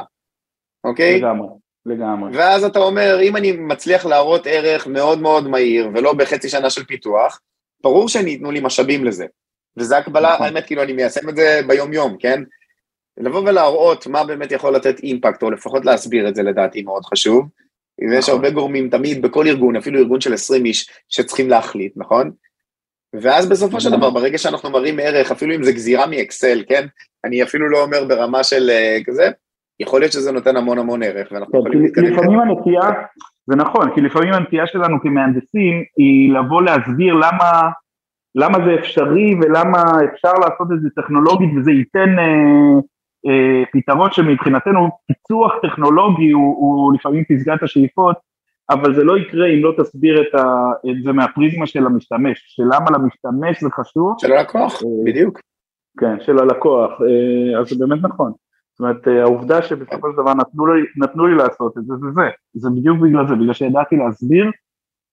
אוקיי? 0.85 1.19
לגמרי. 1.19 1.49
לגמרי. 1.87 2.31
ואז 2.39 2.65
אתה 2.65 2.79
אומר, 2.79 3.21
אם 3.23 3.37
אני 3.37 3.53
מצליח 3.53 4.07
להראות 4.07 4.47
ערך 4.47 4.87
מאוד 4.87 5.21
מאוד 5.21 5.49
מהיר, 5.49 5.91
ולא 5.95 6.13
בחצי 6.13 6.49
שנה 6.49 6.71
של 6.71 6.85
פיתוח, 6.85 7.41
ברור 7.83 8.09
שאני 8.09 8.31
ייתנו 8.31 8.51
לי 8.51 8.61
משאבים 8.61 9.05
לזה. 9.05 9.27
וזה 9.77 9.99
הקבלה, 9.99 10.35
נכון. 10.35 10.47
האמת, 10.47 10.67
כאילו, 10.67 10.83
אני 10.83 10.93
מיישם 10.93 11.29
את 11.29 11.37
זה 11.37 11.61
ביום-יום, 11.67 12.17
כן? 12.19 12.43
לבוא 13.19 13.41
ולהראות 13.41 14.07
מה 14.07 14.25
באמת 14.25 14.53
יכול 14.53 14.77
לתת 14.77 14.99
אימפקט, 14.99 15.43
או 15.43 15.51
לפחות 15.51 15.85
להסביר 15.85 16.29
את 16.29 16.35
זה 16.35 16.43
לדעתי 16.43 16.83
מאוד 16.83 17.05
חשוב. 17.05 17.49
ויש. 18.01 18.29
הרבה 18.29 18.51
גורמים 18.51 18.89
תמיד 18.89 19.23
בכל 19.23 19.47
ארגון, 19.47 19.77
אפילו 19.77 19.99
ארגון 19.99 20.21
של 20.21 20.33
20 20.35 20.65
איש, 20.65 20.91
שצריכים 21.09 21.49
להחליט, 21.49 21.93
נכון? 21.97 22.31
ואז 23.23 23.49
בסופו 23.49 23.81
של 23.81 23.89
נכון. 23.89 24.01
דבר, 24.01 24.11
ברגע 24.11 24.39
שאנחנו 24.39 24.71
מראים 24.71 24.99
ערך, 24.99 25.31
אפילו 25.31 25.55
אם 25.55 25.63
זה 25.63 25.73
גזירה 25.73 26.07
מאקסל, 26.07 26.63
כן? 26.69 26.87
אני 27.25 27.43
אפילו 27.43 27.69
לא 27.69 27.83
אומר 27.83 28.05
ברמה 28.05 28.45
של 28.45 28.71
uh, 28.71 29.05
כזה, 29.05 29.31
יכול 29.81 30.01
להיות 30.01 30.13
שזה 30.13 30.33
נותן 30.33 30.57
המון 30.57 30.79
המון 30.79 31.03
ערך, 31.03 31.29
ואנחנו 31.33 31.59
יכולים 31.59 31.83
להתקדם. 31.83 32.05
לפעמים 32.05 32.41
הנטייה, 32.41 32.91
זה 33.47 33.57
נכון, 33.57 33.95
כי 33.95 34.01
לפעמים 34.01 34.33
הנטייה 34.33 34.67
שלנו 34.67 35.01
כמהנדסים 35.01 35.85
היא 35.97 36.33
לבוא 36.33 36.63
להסביר 36.63 37.15
למה, 37.15 37.71
למה 38.35 38.59
זה 38.67 38.75
אפשרי 38.81 39.35
ולמה 39.35 39.83
אפשר 40.13 40.33
לעשות 40.33 40.69
את 40.75 40.81
זה 40.83 40.89
טכנולוגית 41.03 41.51
וזה 41.57 41.71
ייתן 41.71 42.19
אה, 42.19 42.25
אה, 42.25 42.81
פתרון 43.73 44.13
שמבחינתנו 44.13 44.89
פיצוח 45.07 45.53
טכנולוגי 45.63 46.31
הוא, 46.31 46.57
הוא 46.59 46.95
לפעמים 46.95 47.25
פסגת 47.25 47.63
השאיפות, 47.63 48.17
אבל 48.71 48.95
זה 48.95 49.05
לא 49.05 49.19
יקרה 49.19 49.47
אם 49.47 49.65
לא 49.65 49.73
תסביר 49.79 50.23
את, 50.23 50.35
ה, 50.35 50.71
את 50.91 51.03
זה 51.03 51.13
מהפריזמה 51.13 51.67
של 51.67 51.87
המשתמש, 51.87 52.45
של 52.47 52.63
למה 52.63 52.91
למשתמש 52.91 53.63
זה 53.63 53.71
חשוב. 53.71 54.15
של 54.19 54.33
הלקוח, 54.33 54.83
אה, 54.83 54.89
בדיוק. 55.05 55.41
כן, 56.01 56.21
של 56.21 56.39
הלקוח, 56.39 56.91
אה, 56.91 57.61
אז 57.61 57.69
זה 57.69 57.87
באמת 57.87 58.03
נכון. 58.03 58.33
זאת 58.73 58.81
אומרת, 58.81 59.09
אה, 59.09 59.23
העובדה 59.23 59.63
שבסופו 59.63 60.11
של 60.11 60.17
דבר 60.17 60.35
נתנו 60.35 60.67
לי, 60.67 60.83
נתנו 60.97 61.27
לי 61.27 61.35
לעשות 61.35 61.79
את 61.79 61.85
זה, 61.87 61.95
זה 62.01 62.07
זה, 62.15 62.23
זה 62.55 62.71
בדיוק 62.71 62.99
בגלל 62.99 63.29
זה, 63.29 63.35
בגלל 63.35 63.53
שידעתי 63.53 63.97
להסביר 63.97 64.51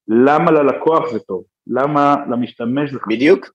למה 0.08 0.52
ללקוח 0.52 1.12
זה 1.12 1.20
טוב, 1.20 1.44
למה 1.68 2.16
למשתמש 2.30 2.92
זה 2.92 3.00
חשוב. 3.00 3.14
בדיוק, 3.14 3.48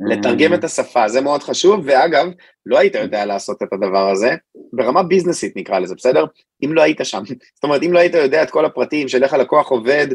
לתרגם 0.00 0.54
את 0.54 0.64
השפה, 0.64 1.08
זה 1.08 1.20
מאוד 1.20 1.42
חשוב, 1.42 1.80
ואגב, 1.84 2.26
לא 2.66 2.78
היית 2.78 2.94
יודע 2.94 3.26
לעשות 3.26 3.62
את 3.62 3.72
הדבר 3.72 4.10
הזה, 4.10 4.34
ברמה 4.72 5.02
ביזנסית 5.02 5.56
נקרא 5.56 5.78
לזה, 5.78 5.94
בסדר? 5.94 6.24
אם 6.64 6.72
לא 6.72 6.82
היית 6.82 7.00
שם. 7.02 7.22
זאת 7.54 7.64
אומרת, 7.64 7.82
אם 7.82 7.92
לא 7.92 7.98
היית 7.98 8.14
יודע 8.14 8.42
את 8.42 8.50
כל 8.50 8.64
הפרטים 8.64 9.08
של 9.08 9.24
איך 9.24 9.34
הלקוח 9.34 9.70
עובד, 9.70 10.06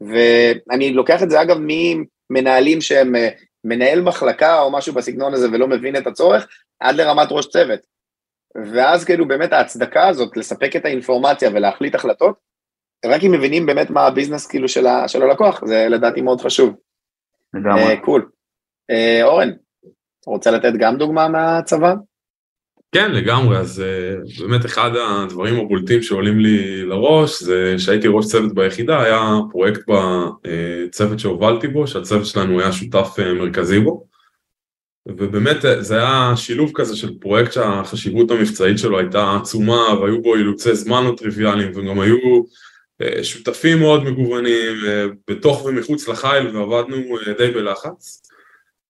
ואני 0.00 0.92
לוקח 0.92 1.22
את 1.22 1.30
זה 1.30 1.42
אגב 1.42 1.56
ממנהלים 1.60 2.80
שהם 2.80 3.16
אה, 3.16 3.28
מנהל 3.64 4.00
מחלקה 4.00 4.60
או 4.60 4.70
משהו 4.70 4.94
בסגנון 4.94 5.34
הזה 5.34 5.48
ולא 5.52 5.68
מבין 5.68 5.96
את 5.96 6.06
הצורך, 6.06 6.48
עד 6.80 6.94
לרמת 6.94 7.28
ראש 7.30 7.46
צוות. 7.46 7.80
ואז 8.72 9.04
כאילו 9.04 9.28
באמת 9.28 9.52
ההצדקה 9.52 10.08
הזאת 10.08 10.36
לספק 10.36 10.76
את 10.76 10.84
האינפורמציה 10.84 11.50
ולהחליט 11.52 11.94
החלטות, 11.94 12.34
רק 13.06 13.22
אם 13.24 13.32
מבינים 13.32 13.66
באמת 13.66 13.90
מה 13.90 14.06
ה 14.06 14.10
business 14.10 14.46
כאילו 14.46 14.68
של, 14.68 14.86
ה, 14.86 15.08
של 15.08 15.22
הלקוח, 15.22 15.66
זה 15.66 15.86
לדעתי 15.88 16.20
מאוד 16.20 16.40
חשוב. 16.40 16.74
לגמרי. 17.54 18.00
cool. 18.04 18.22
Uh, 18.22 18.24
אה, 18.24 18.35
אורן, 19.22 19.50
רוצה 20.26 20.50
לתת 20.50 20.72
גם 20.78 20.96
דוגמה 20.96 21.28
מהצבא? 21.28 21.94
כן, 22.92 23.12
לגמרי, 23.12 23.58
אז 23.58 23.82
uh, 23.82 24.42
באמת 24.42 24.66
אחד 24.66 24.90
הדברים 24.96 25.60
הבולטים 25.60 26.02
שעולים 26.02 26.38
לי 26.38 26.82
לראש 26.82 27.42
זה 27.42 27.74
שהייתי 27.78 28.08
ראש 28.08 28.26
צוות 28.26 28.54
ביחידה, 28.54 29.02
היה 29.02 29.38
פרויקט 29.50 29.80
בצוות 29.88 31.18
שהובלתי 31.18 31.68
בו, 31.68 31.86
שהצוות 31.86 32.26
שלנו 32.26 32.60
היה 32.60 32.72
שותף 32.72 33.16
מרכזי 33.18 33.80
בו, 33.80 34.06
ובאמת 35.08 35.56
זה 35.78 35.96
היה 35.96 36.32
שילוב 36.36 36.70
כזה 36.74 36.96
של 36.96 37.18
פרויקט 37.18 37.52
שהחשיבות 37.52 38.30
המבצעית 38.30 38.78
שלו 38.78 38.98
הייתה 38.98 39.36
עצומה 39.40 40.00
והיו 40.00 40.22
בו 40.22 40.34
אילוצי 40.34 40.74
זמן 40.74 41.04
לא 41.04 41.14
טריוויאליים 41.16 41.72
וגם 41.74 42.00
היו 42.00 42.16
שותפים 43.22 43.78
מאוד 43.78 44.04
מגוונים 44.04 44.76
בתוך 45.30 45.64
ומחוץ 45.64 46.08
לחיל 46.08 46.56
ועבדנו 46.56 46.96
די 47.38 47.50
בלחץ. 47.50 48.22
אה, 48.30 48.35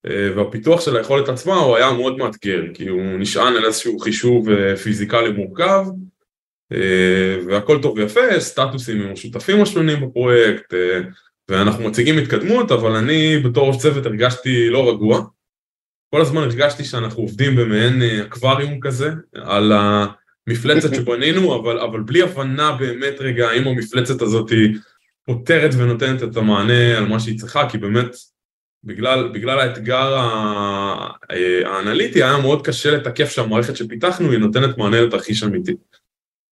והפיתוח 0.08 0.80
של 0.80 0.96
היכולת 0.96 1.28
עצמה 1.28 1.54
הוא 1.54 1.76
היה 1.76 1.92
מאוד 1.92 2.16
מאתגר, 2.16 2.62
כי 2.74 2.88
הוא 2.88 3.18
נשען 3.18 3.56
על 3.56 3.64
איזשהו 3.64 3.98
חישוב 3.98 4.50
אה, 4.50 4.76
פיזיקלי 4.76 5.32
מורכב, 5.32 5.86
אה, 6.72 7.36
והכל 7.46 7.82
טוב 7.82 7.98
ויפה, 7.98 8.40
סטטוסים 8.40 9.02
עם 9.02 9.12
השותפים 9.12 9.62
השונים 9.62 10.08
בפרויקט, 10.08 10.74
ואנחנו 11.48 11.88
מציגים 11.88 12.18
התקדמות, 12.18 12.72
אבל 12.72 12.90
אני 12.90 13.38
בתור 13.38 13.68
ראש 13.68 13.76
צוות 13.76 14.06
הרגשתי 14.06 14.70
לא 14.70 14.90
רגוע. 14.90 15.24
כל 16.10 16.20
הזמן 16.20 16.42
הרגשתי 16.42 16.84
שאנחנו 16.84 17.22
עובדים 17.22 17.56
במעין 17.56 18.02
אקווריום 18.02 18.80
כזה, 18.80 19.10
על 19.34 19.72
המפלצת 19.72 20.94
שבנינו, 20.96 21.60
אבל, 21.60 21.78
אבל 21.78 22.00
בלי 22.00 22.22
הבנה 22.22 22.72
באמת 22.72 23.14
רגע 23.20 23.48
האם 23.48 23.68
המפלצת 23.68 24.22
הזאת 24.22 24.50
פותרת 25.26 25.70
ונותנת 25.78 26.22
את 26.22 26.36
המענה 26.36 26.98
על 26.98 27.08
מה 27.08 27.20
שהיא 27.20 27.38
צריכה, 27.38 27.68
כי 27.68 27.78
באמת 27.78 28.16
בגלל, 28.86 29.28
בגלל 29.28 29.58
האתגר 29.58 30.16
האנליטי 31.64 32.22
היה 32.22 32.38
מאוד 32.38 32.66
קשה 32.66 32.90
לתקף 32.90 33.30
שהמערכת 33.30 33.76
שפיתחנו 33.76 34.30
היא 34.30 34.38
נותנת 34.38 34.78
מענה 34.78 35.00
לתרחיש 35.00 35.42
אמיתי. 35.42 35.72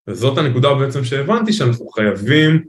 וזאת 0.08 0.38
הנקודה 0.38 0.74
בעצם 0.74 1.04
שהבנתי 1.04 1.52
שאנחנו 1.52 1.88
חייבים 1.88 2.64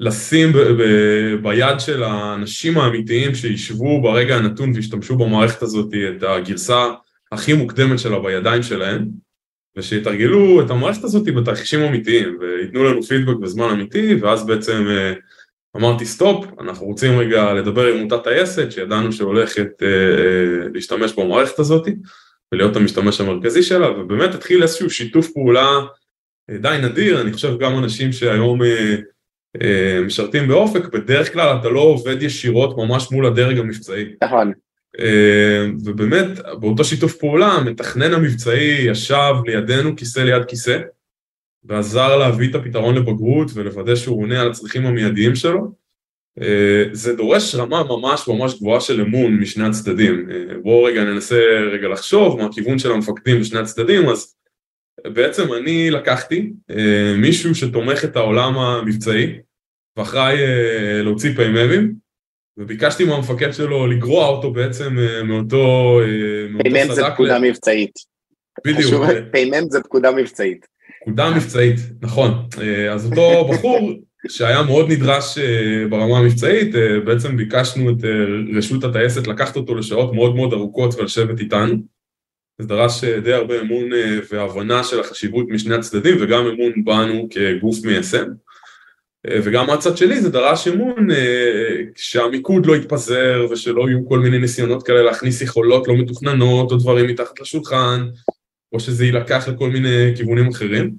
לשים 0.00 0.52
ב- 0.52 0.58
ב- 0.58 1.42
ביד 1.42 1.80
של 1.80 2.02
האנשים 2.02 2.78
האמיתיים 2.78 3.34
שישבו 3.34 4.02
ברגע 4.02 4.36
הנתון 4.36 4.72
וישתמשו 4.74 5.16
במערכת 5.16 5.62
הזאת 5.62 5.94
את 6.16 6.22
הגרסה 6.22 6.86
הכי 7.32 7.52
מוקדמת 7.52 7.98
שלה 7.98 8.18
בידיים 8.18 8.62
שלהם 8.62 9.08
ושיתרגלו 9.76 10.60
את 10.60 10.70
המערכת 10.70 11.04
הזאת 11.04 11.24
בתרחישים 11.24 11.80
אמיתיים 11.80 12.38
וייתנו 12.40 12.84
לנו 12.84 13.02
פידבק 13.02 13.36
בזמן 13.36 13.68
אמיתי 13.68 14.14
ואז 14.14 14.46
בעצם 14.46 14.86
אה, 14.90 15.12
אמרתי 15.76 16.06
סטופ, 16.06 16.46
אנחנו 16.60 16.86
רוצים 16.86 17.18
רגע 17.18 17.52
לדבר 17.52 17.86
עם 17.86 17.98
עמותת 17.98 18.24
טייסת 18.24 18.72
שידענו 18.72 19.12
שהולכת 19.12 19.82
אה, 19.82 19.88
אה, 19.88 20.68
להשתמש 20.74 21.12
במערכת 21.12 21.58
הזאת 21.58 21.88
ולהיות 22.52 22.76
המשתמש 22.76 23.20
המרכזי 23.20 23.62
שלה, 23.62 23.90
ובאמת 23.90 24.34
התחיל 24.34 24.62
איזשהו 24.62 24.90
שיתוף 24.90 25.30
פעולה 25.30 25.68
אה, 26.50 26.56
די 26.58 26.76
נדיר, 26.82 27.20
אני 27.20 27.32
חושב 27.32 27.58
גם 27.58 27.78
אנשים 27.78 28.12
שהיום 28.12 28.62
אה, 28.62 28.96
אה, 29.62 30.00
משרתים 30.06 30.48
באופק, 30.48 30.88
בדרך 30.88 31.32
כלל 31.32 31.56
אתה 31.60 31.68
לא 31.68 31.80
עובד 31.80 32.22
ישירות 32.22 32.76
ממש 32.76 33.12
מול 33.12 33.26
הדרג 33.26 33.58
המבצעי. 33.58 34.04
נכון. 34.24 34.52
אה, 35.00 35.66
ובאמת, 35.84 36.38
באותו 36.60 36.84
שיתוף 36.84 37.16
פעולה, 37.16 37.46
המתכנן 37.46 38.14
המבצעי 38.14 38.90
ישב 38.90 39.34
לידינו 39.46 39.96
כיסא 39.96 40.20
ליד 40.20 40.44
כיסא, 40.44 40.78
ועזר 41.64 42.16
להביא 42.16 42.50
את 42.50 42.54
הפתרון 42.54 42.94
לבגרות 42.94 43.50
ולוודא 43.54 43.94
שהוא 43.94 44.22
עונה 44.22 44.40
על 44.40 44.50
הצרכים 44.50 44.86
המיידיים 44.86 45.34
שלו. 45.34 45.72
אה, 46.40 46.84
זה 46.92 47.16
דורש 47.16 47.54
רמה 47.54 47.82
ממש 47.84 48.28
ממש 48.28 48.54
גבוהה 48.54 48.80
של 48.80 49.00
אמון 49.00 49.36
משני 49.36 49.66
הצדדים. 49.66 50.30
אה, 50.30 50.58
בואו 50.62 50.84
רגע 50.84 51.04
ננסה 51.04 51.40
רגע 51.72 51.88
לחשוב 51.88 52.38
מה 52.38 52.46
הכיוון 52.46 52.78
של 52.78 52.92
המפקדים 52.92 53.40
בשני 53.40 53.58
הצדדים, 53.58 54.08
אז 54.08 54.34
בעצם 55.04 55.52
אני 55.52 55.90
לקחתי 55.90 56.52
אה, 56.70 57.14
מישהו 57.18 57.54
שתומך 57.54 58.04
את 58.04 58.16
העולם 58.16 58.58
המבצעי 58.58 59.38
ואחראי 59.96 60.36
להוציא 61.02 61.34
פייממים, 61.36 61.94
וביקשתי 62.56 63.04
מהמפקד 63.04 63.52
שלו 63.52 63.86
לגרוע 63.86 64.26
אותו 64.26 64.52
בעצם 64.52 64.96
מאותו, 65.24 65.98
מאותו 66.50 66.70
פיימם 66.70 66.94
זה 66.94 67.02
פקודה 67.14 67.38
מבצעית. 67.38 67.92
בדיוק. 68.66 69.04
פיימם 69.32 69.70
זה 69.70 69.82
פקודה 69.82 70.10
מבצעית. 70.10 70.71
פקודה 71.02 71.30
מבצעית, 71.30 71.76
נכון. 72.02 72.30
אז 72.90 73.06
אותו 73.06 73.48
בחור 73.52 73.90
שהיה 74.28 74.62
מאוד 74.62 74.90
נדרש 74.90 75.38
אה, 75.38 75.88
ברמה 75.90 76.18
המבצעית, 76.18 76.74
אה, 76.74 77.00
בעצם 77.00 77.36
ביקשנו 77.36 77.90
את 77.90 78.04
אה, 78.04 78.10
רשות 78.58 78.84
הטייסת 78.84 79.26
לקחת 79.26 79.56
אותו 79.56 79.74
לשעות 79.74 80.14
מאוד 80.14 80.36
מאוד 80.36 80.52
ארוכות 80.52 80.94
ולשבת 80.94 81.40
איתנו. 81.40 81.74
זה 82.58 82.68
דרש 82.68 83.04
די 83.04 83.32
הרבה 83.32 83.60
אמון 83.60 83.90
והבנה 84.30 84.84
של 84.84 85.00
החשיבות 85.00 85.46
משני 85.48 85.74
הצדדים 85.74 86.16
וגם 86.20 86.46
אמון 86.46 86.84
בנו 86.84 87.28
כגוף 87.30 87.84
מיישם. 87.84 88.24
וגם 89.26 89.66
מהצד 89.66 89.96
שלי 89.96 90.20
זה 90.20 90.30
דרש 90.30 90.68
אמון 90.68 91.08
שהמיקוד 91.96 92.66
לא 92.66 92.76
יתפזר 92.76 93.46
ושלא 93.50 93.88
יהיו 93.88 94.08
כל 94.08 94.18
מיני 94.18 94.38
ניסיונות 94.38 94.82
כאלה 94.82 95.02
להכניס 95.02 95.42
יכולות 95.42 95.88
לא 95.88 95.94
מתוכננות 95.96 96.72
או 96.72 96.76
דברים 96.76 97.06
מתחת 97.06 97.40
לשולחן 97.40 98.06
או 98.72 98.80
שזה 98.80 99.04
יילקח 99.04 99.48
לכל 99.48 99.70
מיני 99.70 100.12
כיוונים 100.16 100.48
אחרים. 100.48 100.90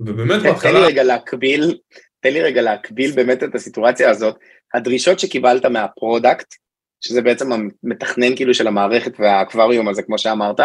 ובאמת 0.00 0.42
בהתחלה... 0.42 0.72
תן 0.72 0.76
לי 0.76 0.86
רגע 0.86 1.02
להקביל 1.02 1.74
תן 2.20 2.32
לי 2.32 2.42
רגע 2.42 2.62
להקביל 2.62 3.12
באמת 3.12 3.42
את 3.42 3.54
הסיטואציה 3.54 4.10
הזאת, 4.10 4.36
הדרישות 4.74 5.20
שקיבלת 5.20 5.64
מה 5.64 5.82
product, 5.82 6.54
שזה 7.00 7.22
בעצם 7.22 7.52
המתכנן 7.52 8.36
כאילו 8.36 8.54
של 8.54 8.66
המערכת 8.66 9.12
והאקווריום 9.18 9.88
הזה, 9.88 10.02
כמו 10.02 10.18
שאמרת, 10.18 10.60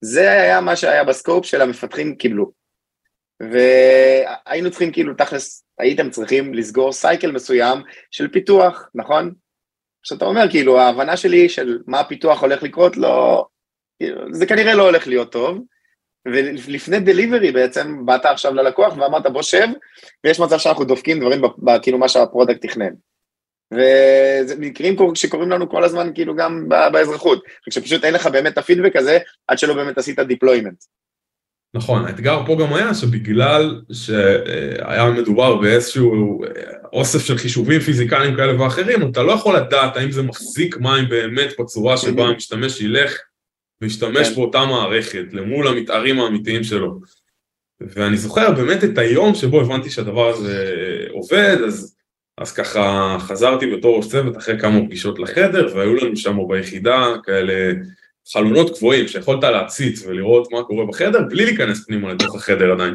זה 0.00 0.30
היה 0.30 0.60
מה 0.60 0.76
שהיה 0.76 1.04
ב 1.04 1.11
scope 1.11 1.46
של 1.46 1.60
המפתחים 1.60 2.16
קיבלו. 2.16 2.52
והיינו 3.40 4.70
צריכים 4.70 4.92
כאילו 4.92 5.14
תכלס, 5.14 5.64
הייתם 5.78 6.10
צריכים 6.10 6.54
לסגור 6.54 6.92
cycle 6.92 7.32
מסוים 7.32 7.82
של 8.10 8.28
פיתוח, 8.28 8.88
נכון? 8.94 9.32
שאתה 10.02 10.24
אומר 10.24 10.50
כאילו 10.50 10.80
ההבנה 10.80 11.16
שלי 11.16 11.48
של 11.48 11.78
מה 11.86 12.00
הפיתוח 12.00 12.42
הולך 12.42 12.62
לקרות 12.62 12.96
לא, 12.96 13.46
זה 14.30 14.46
כנראה 14.46 14.74
לא 14.74 14.82
הולך 14.82 15.06
להיות 15.06 15.32
טוב, 15.32 15.58
ולפני 16.26 17.00
delivery 17.00 17.52
בעצם 17.52 18.06
באת 18.06 18.24
עכשיו 18.24 18.54
ללקוח 18.54 18.96
ואמרת 18.96 19.26
בוא 19.32 19.42
שב, 19.42 19.68
ויש 20.24 20.40
מצב 20.40 20.58
שאנחנו 20.58 20.84
דופקים 20.84 21.20
דברים 21.20 21.42
כאילו 21.82 21.98
מה 21.98 22.08
שה 22.08 22.25
product 22.25 22.66
תכנן. 22.66 22.92
וזה 23.72 24.54
מקרים 24.58 24.96
שקורים 25.14 25.50
לנו 25.50 25.70
כל 25.70 25.84
הזמן 25.84 26.10
כאילו 26.14 26.36
גם 26.36 26.68
באזרחות, 26.68 27.44
כשפשוט 27.70 28.04
אין 28.04 28.14
לך 28.14 28.26
באמת 28.26 28.52
את 28.52 28.58
הפידבק 28.58 28.96
הזה 28.96 29.18
עד 29.48 29.58
שלא 29.58 29.74
באמת 29.74 29.98
עשית 29.98 30.18
deployment. 30.20 30.84
נכון, 31.74 32.04
האתגר 32.04 32.42
פה 32.46 32.56
גם 32.60 32.74
היה 32.74 32.94
שבגלל 32.94 33.80
שהיה 33.92 35.10
מדובר 35.10 35.56
באיזשהו 35.56 36.40
אוסף 36.92 37.24
של 37.24 37.38
חישובים 37.38 37.80
פיזיקליים 37.80 38.36
כאלה 38.36 38.62
ואחרים, 38.62 39.10
אתה 39.10 39.22
לא 39.22 39.32
יכול 39.32 39.56
לדעת 39.56 39.96
האם 39.96 40.10
זה 40.10 40.22
מחזיק 40.22 40.76
מים 40.76 41.08
באמת 41.08 41.60
בצורה 41.60 41.96
שבה 41.96 42.24
המשתמש 42.24 42.80
ילך 42.80 43.18
והשתמש 43.82 44.28
כן. 44.28 44.34
באותה 44.34 44.64
מערכת 44.64 45.24
למול 45.32 45.68
המתארים 45.68 46.20
האמיתיים 46.20 46.64
שלו. 46.64 47.00
ואני 47.80 48.16
זוכר 48.16 48.52
באמת 48.52 48.84
את 48.84 48.98
היום 48.98 49.34
שבו 49.34 49.60
הבנתי 49.60 49.90
שהדבר 49.90 50.28
הזה 50.28 50.66
עובד, 51.10 51.56
אז, 51.66 51.96
אז 52.38 52.52
ככה 52.52 53.16
חזרתי 53.20 53.66
בתור 53.66 53.96
ראש 53.96 54.08
צוות 54.08 54.36
אחרי 54.36 54.60
כמה 54.60 54.80
פגישות 54.86 55.18
לחדר, 55.18 55.68
והיו 55.74 55.94
לנו 55.94 56.16
שם 56.16 56.38
ביחידה 56.48 57.14
כאלה 57.24 57.72
חלונות 58.32 58.78
קבועים 58.78 59.08
שיכולת 59.08 59.44
להציץ 59.44 60.06
ולראות 60.06 60.52
מה 60.52 60.62
קורה 60.62 60.86
בחדר 60.86 61.22
בלי 61.22 61.44
להיכנס 61.44 61.86
פנימה 61.86 62.12
לתוך 62.12 62.34
החדר 62.34 62.72
עדיין. 62.72 62.94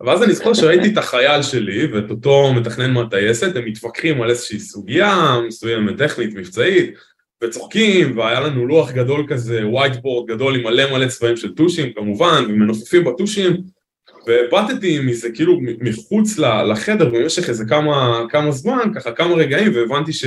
ואז 0.00 0.22
אני 0.22 0.32
זוכר 0.32 0.54
שראיתי 0.54 0.92
את 0.92 0.98
החייל 0.98 1.42
שלי 1.42 1.92
ואת 1.92 2.10
אותו 2.10 2.52
מתכנן 2.54 2.90
מהטייסת, 2.90 3.56
הם 3.56 3.64
מתווכחים 3.64 4.22
על 4.22 4.30
איזושהי 4.30 4.60
סוגיה 4.60 5.36
מסוימת, 5.46 5.98
טכנית, 5.98 6.34
מבצעית, 6.34 6.94
וצוחקים, 7.44 8.18
והיה 8.18 8.40
לנו 8.40 8.66
לוח 8.66 8.90
גדול 8.90 9.26
כזה, 9.28 9.62
whiteboard 9.62 10.26
גדול 10.26 10.54
עם 10.54 10.62
מלא 10.62 10.92
מלא 10.92 11.08
צבעים 11.08 11.36
של 11.36 11.54
טושים 11.54 11.92
כמובן, 11.92 12.44
ומנופפים 12.48 13.04
בטושים, 13.04 13.56
ובטתי 14.26 15.00
מזה 15.00 15.30
כאילו 15.34 15.60
מחוץ 15.60 16.38
לחדר 16.38 17.08
במשך 17.08 17.48
איזה 17.48 17.64
כמה, 17.64 18.24
כמה 18.30 18.50
זמן, 18.50 18.92
ככה 18.94 19.12
כמה 19.12 19.34
רגעים, 19.34 19.72
והבנתי 19.74 20.12
ש, 20.12 20.24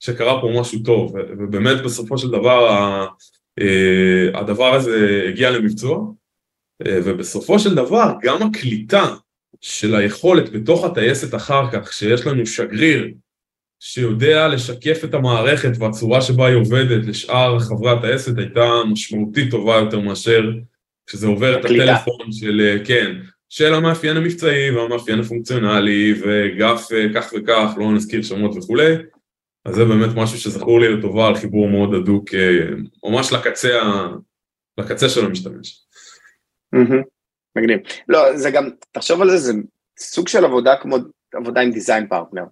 שקרה 0.00 0.40
פה 0.40 0.50
משהו 0.60 0.78
טוב, 0.78 1.14
ובאמת 1.38 1.82
בסופו 1.84 2.18
של 2.18 2.30
דבר 2.30 2.68
אה, 3.60 4.40
הדבר 4.40 4.74
הזה 4.74 5.26
הגיע 5.28 5.50
למבצוע, 5.50 6.06
אה, 6.86 6.98
ובסופו 7.04 7.58
של 7.58 7.74
דבר 7.74 8.12
גם 8.22 8.42
הקליטה 8.42 9.14
של 9.60 9.94
היכולת 9.94 10.52
בתוך 10.52 10.84
הטייסת 10.84 11.34
אחר 11.34 11.70
כך, 11.72 11.92
שיש 11.92 12.26
לנו 12.26 12.46
שגריר 12.46 13.14
שיודע 13.84 14.48
לשקף 14.48 15.04
את 15.04 15.14
המערכת 15.14 15.70
והצורה 15.78 16.22
שבה 16.22 16.46
היא 16.46 16.56
עובדת 16.56 17.06
לשאר 17.06 17.58
חברי 17.60 17.90
הטייסת 17.90 18.38
הייתה 18.38 18.70
משמעותית 18.92 19.50
טובה 19.50 19.76
יותר 19.76 20.00
מאשר 20.00 20.50
כשזה 21.06 21.26
עובר 21.26 21.60
את 21.60 21.64
הטלפון 21.64 22.32
של, 22.32 22.82
כן, 22.84 23.16
של 23.48 23.74
המאפיין 23.74 24.16
המבצעי 24.16 24.70
והמאפיין 24.70 25.20
הפונקציונלי 25.20 26.14
וגף 26.22 26.88
כך 27.14 27.32
וכך, 27.36 27.74
לא 27.76 27.92
נזכיר 27.92 28.22
שמות 28.22 28.56
וכולי, 28.56 28.94
אז 29.64 29.74
זה 29.74 29.84
באמת 29.84 30.16
משהו 30.16 30.38
שזכור 30.38 30.80
לי 30.80 30.96
לטובה 30.96 31.26
על 31.26 31.34
חיבור 31.34 31.68
מאוד 31.68 31.94
הדוק, 31.94 32.30
ממש 33.04 33.32
לקצה, 33.32 33.80
לקצה 34.78 35.08
של 35.08 35.24
המשתמש. 35.24 35.84
מגניב. 37.56 37.78
לא, 38.08 38.36
זה 38.36 38.50
גם, 38.50 38.68
תחשוב 38.90 39.22
על 39.22 39.30
זה, 39.30 39.36
זה 39.36 39.52
סוג 39.98 40.28
של 40.28 40.44
עבודה 40.44 40.76
כמו 40.80 40.96
עבודה 41.34 41.60
עם 41.60 41.70
design 41.70 42.08
partner, 42.08 42.44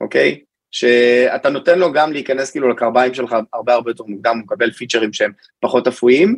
אוקיי? 0.00 0.40
שאתה 0.74 1.50
נותן 1.50 1.78
לו 1.78 1.92
גם 1.92 2.12
להיכנס 2.12 2.50
כאילו 2.50 2.68
לקרביים 2.68 3.14
שלך 3.14 3.36
הרבה 3.52 3.74
הרבה 3.74 3.90
יותר 3.90 4.04
מוקדם, 4.04 4.36
הוא 4.36 4.44
מקבל 4.44 4.70
featureים 4.70 5.12
שהם 5.12 5.32
פחות 5.60 5.86
אפויים, 5.86 6.36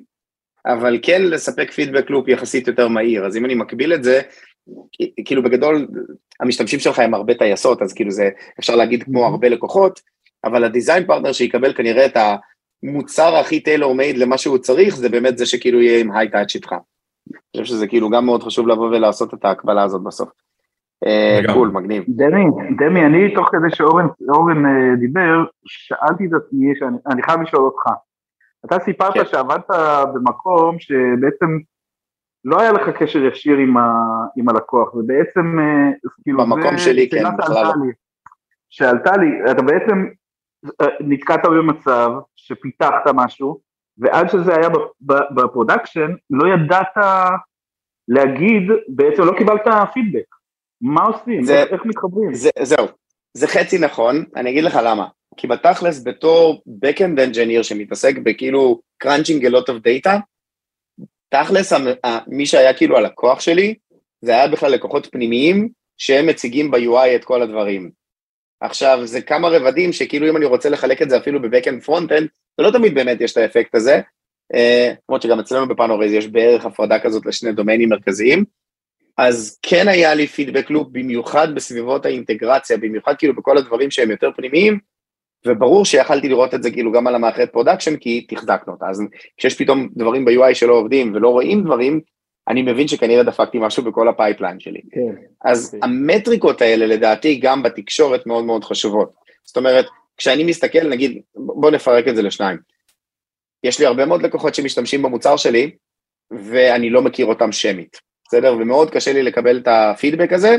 אבל 0.66 0.98
כן 1.02 1.22
לספק 1.22 1.70
feedback 1.70 2.10
loop 2.10 2.28
יחסית 2.28 2.68
יותר 2.68 2.88
מהיר, 2.88 3.26
אז 3.26 3.36
אם 3.36 3.44
אני 3.44 3.54
מקביל 3.54 3.94
את 3.94 4.04
זה, 4.04 4.20
כאילו 5.24 5.42
בגדול 5.42 5.86
המשתמשים 6.40 6.80
שלך 6.80 6.98
הם 6.98 7.14
הרבה 7.14 7.34
טייסות, 7.34 7.82
אז 7.82 7.92
כאילו 7.92 8.10
זה 8.10 8.28
אפשר 8.60 8.76
להגיד 8.76 9.02
כמו 9.02 9.24
mm-hmm. 9.24 9.30
הרבה 9.30 9.48
לקוחות, 9.48 10.00
אבל 10.44 10.64
ה 10.64 10.70
design 10.70 11.06
partner 11.06 11.32
שיקבל 11.32 11.72
כנראה 11.72 12.06
את 12.06 12.16
המוצר 12.82 13.36
הכי 13.36 13.60
tailor 13.60 13.94
made 13.94 14.18
למה 14.18 14.38
שהוא 14.38 14.58
צריך, 14.58 14.96
זה 14.96 15.08
באמת 15.08 15.38
זה 15.38 15.46
שכאילו 15.46 15.82
יהיה 15.82 16.00
עם 16.00 16.12
high 16.12 16.30
touch 16.30 16.54
איתך. 16.54 16.72
אני 16.72 17.62
חושב 17.62 17.74
שזה 17.74 17.86
כאילו 17.86 18.10
גם 18.10 18.26
מאוד 18.26 18.42
חשוב 18.42 18.68
לבוא 18.68 18.86
ולעשות 18.86 19.34
את 19.34 19.44
ההקבלה 19.44 19.82
הזאת 19.82 20.02
בסוף. 20.02 20.28
cool, 21.54 21.68
אה, 21.68 21.74
מגניב. 21.74 22.04
דמי, 22.08 22.44
דמי, 22.76 23.06
אני 23.06 23.34
תוך 23.34 23.48
כדי 23.48 23.76
שאורן 23.76 24.66
אה, 24.66 24.96
דיבר, 25.00 25.44
שאלתי 25.66 26.26
את 26.26 26.32
עצמי, 26.32 26.72
אני 27.12 27.22
חייב 27.22 27.40
לשאול 27.40 27.62
אותך. 27.62 27.82
אתה 28.66 28.78
סיפרת 28.78 29.14
כן. 29.14 29.24
שעבדת 29.24 29.70
במקום 30.14 30.78
שבעצם 30.78 31.58
לא 32.44 32.60
היה 32.60 32.72
לך 32.72 32.88
קשר 32.88 33.24
ישיר 33.24 33.56
עם, 33.56 33.76
ה, 33.76 34.04
עם 34.36 34.48
הלקוח, 34.48 34.94
ובעצם, 34.94 35.58
אה, 35.58 35.90
כאילו, 36.24 36.38
במקום 36.38 36.78
שלי, 36.78 37.08
כן, 37.10 37.36
בכלל 37.38 37.64
לא. 37.64 37.92
שעלתה 38.70 39.16
לי, 39.16 39.50
אתה 39.50 39.62
בעצם 39.62 40.06
נתקעת 41.00 41.44
במצב 41.44 42.10
שפיתחת 42.36 43.06
משהו, 43.14 43.60
ועד 43.98 44.28
שזה 44.28 44.56
היה 44.56 44.68
ב 45.34 45.41
production, 45.41 46.10
לא 46.30 46.48
ידעת 46.48 46.96
להגיד, 48.08 48.62
בעצם 48.88 49.22
לא 49.22 49.32
קיבלת 49.38 49.66
פידבק. 49.92 50.36
מה 50.80 51.02
עושים? 51.02 51.44
זה, 51.44 51.62
איך 51.62 51.82
מתחברים? 51.84 52.34
זה, 52.34 52.50
זהו, 52.62 52.86
זה 53.34 53.46
חצי 53.46 53.78
נכון, 53.78 54.24
אני 54.36 54.50
אגיד 54.50 54.64
לך 54.64 54.78
למה. 54.84 55.06
כי 55.36 55.46
בתכלס 55.46 56.04
בתור 56.04 56.62
Backend 56.84 57.18
Engineer 57.18 57.62
שמתעסק 57.62 58.18
בכאילו 58.18 58.80
crunching 59.04 59.42
a 59.42 59.50
lot 59.50 59.68
of 59.68 59.86
data, 59.86 60.10
תכלס 61.28 61.72
מי 62.26 62.46
שהיה 62.46 62.74
כאילו 62.74 62.96
הלקוח 62.96 63.40
שלי, 63.40 63.74
זה 64.20 64.32
היה 64.32 64.48
בכלל 64.48 64.72
לקוחות 64.72 65.08
פנימיים 65.12 65.68
שהם 65.98 66.26
מציגים 66.26 66.70
ב-UI 66.70 67.16
את 67.16 67.24
כל 67.24 67.42
הדברים. 67.42 67.90
עכשיו, 68.60 68.98
זה 69.04 69.20
כמה 69.20 69.48
רבדים 69.48 69.92
שכאילו 69.92 70.30
אם 70.30 70.36
אני 70.36 70.44
רוצה 70.44 70.68
לחלק 70.68 71.02
את 71.02 71.10
זה 71.10 71.16
אפילו 71.16 71.42
ב-Backend 71.42 71.88
Frontend, 71.88 72.26
זה 72.56 72.62
לא 72.62 72.70
תמיד 72.70 72.94
באמת 72.94 73.20
יש 73.20 73.32
את 73.32 73.36
האפקט 73.36 73.74
הזה, 73.74 74.00
למרות 75.08 75.22
שגם 75.22 75.40
אצלנו 75.40 75.68
ב 75.68 75.73
Panorays 75.73 76.12
יש 76.12 76.26
בערך 76.26 76.64
הפרדה 76.64 76.98
כזאת 76.98 77.26
לשני 77.26 77.52
דומיינים 77.52 77.88
מרכזיים, 77.88 78.44
אז 79.18 79.58
כן 79.62 79.88
היה 79.88 80.14
לי 80.14 80.26
feedback 80.26 80.70
loop 80.70 80.88
במיוחד 80.92 81.54
בסביבות 81.54 82.06
האינטגרציה, 82.06 82.76
במיוחד 82.76 83.14
כאילו 83.18 83.34
בכל 83.36 83.58
הדברים 83.58 83.90
שהם 83.90 84.10
יותר 84.10 84.30
פנימיים, 84.36 84.78
וברור 85.46 85.84
שיכלתי 85.84 86.28
לראות 86.28 86.54
את 86.54 86.62
זה 86.62 86.70
כאילו 86.70 86.92
גם 86.92 87.06
על 87.06 87.14
המערכת 87.14 87.52
production, 87.52 87.96
כי 87.96 88.26
תחזקנו 88.28 88.72
אותה. 88.72 88.86
אז 88.90 89.02
כשיש 89.36 89.58
פתאום 89.58 89.88
דברים 89.96 90.24
ב-UI 90.24 90.54
שלא 90.54 90.74
עובדים 90.74 91.14
ולא 91.14 91.28
רואים 91.28 91.64
דברים, 91.64 92.00
אני 92.48 92.62
מבין 92.62 92.88
שכנראה 92.88 93.22
דפקתי 93.22 93.58
משהו 93.60 93.84
בכל 93.84 94.08
ה 94.08 94.14
pipeline 94.14 94.60
שלי. 94.60 94.80
כן. 94.90 95.22
אז 95.44 95.70
כן. 95.70 95.78
המטריקות 95.82 96.62
האלה 96.62 96.86
לדעתי 96.86 97.36
גם 97.36 97.62
בתקשורת 97.62 98.26
מאוד 98.26 98.44
מאוד 98.44 98.64
חשובות. 98.64 99.12
זאת 99.44 99.56
אומרת, 99.56 99.86
כשאני 100.16 100.44
מסתכל, 100.44 100.88
נגיד, 100.88 101.22
בוא 101.34 101.70
נפרק 101.70 102.08
את 102.08 102.16
זה 102.16 102.22
לשניים. 102.22 102.58
יש 103.64 103.80
לי 103.80 103.86
הרבה 103.86 104.06
מאוד 104.06 104.22
לקוחות 104.22 104.54
שמשתמשים 104.54 105.02
במוצר 105.02 105.36
שלי, 105.36 105.70
ואני 106.30 106.90
לא 106.90 107.02
מכיר 107.02 107.26
אותם 107.26 107.52
שמית, 107.52 108.00
בסדר? 108.28 108.56
ומאוד 108.58 108.90
קשה 108.90 109.12
לי 109.12 109.22
לקבל 109.22 109.58
את 109.58 109.68
הפידבק 109.68 110.32
הזה, 110.32 110.56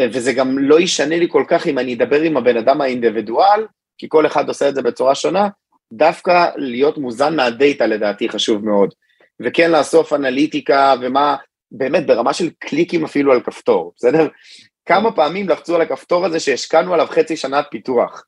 וזה 0.00 0.32
גם 0.32 0.58
לא 0.58 0.80
ישנה 0.80 1.18
לי 1.18 1.26
כל 1.28 1.44
כך 1.48 1.66
אם 1.66 1.78
אני 1.78 1.94
אדבר 1.94 2.20
עם 2.20 2.36
הבן 2.36 2.56
אדם 2.56 2.80
האינדיבידואל, 2.80 3.66
כי 3.98 4.06
כל 4.08 4.26
אחד 4.26 4.48
עושה 4.48 4.68
את 4.68 4.74
זה 4.74 4.82
בצורה 4.82 5.14
שונה, 5.14 5.48
דווקא 5.92 6.50
להיות 6.56 6.98
מוזן 6.98 7.36
מהדאטה 7.36 7.86
לדעתי 7.86 8.28
חשוב 8.28 8.64
מאוד. 8.64 8.94
וכן 9.40 9.70
לאסוף 9.70 10.12
אנליטיקה 10.12 10.94
ומה, 11.00 11.36
באמת 11.72 12.06
ברמה 12.06 12.32
של 12.32 12.50
קליקים 12.58 13.04
אפילו 13.04 13.32
על 13.32 13.40
כפתור, 13.40 13.92
בסדר? 13.96 14.28
כמה 14.86 15.12
פעמים 15.12 15.48
לחצו 15.48 15.74
על 15.74 15.80
הכפתור 15.80 16.26
הזה 16.26 16.40
שהשקענו 16.40 16.94
עליו 16.94 17.06
חצי 17.06 17.36
שנת 17.36 17.64
פיתוח. 17.70 18.24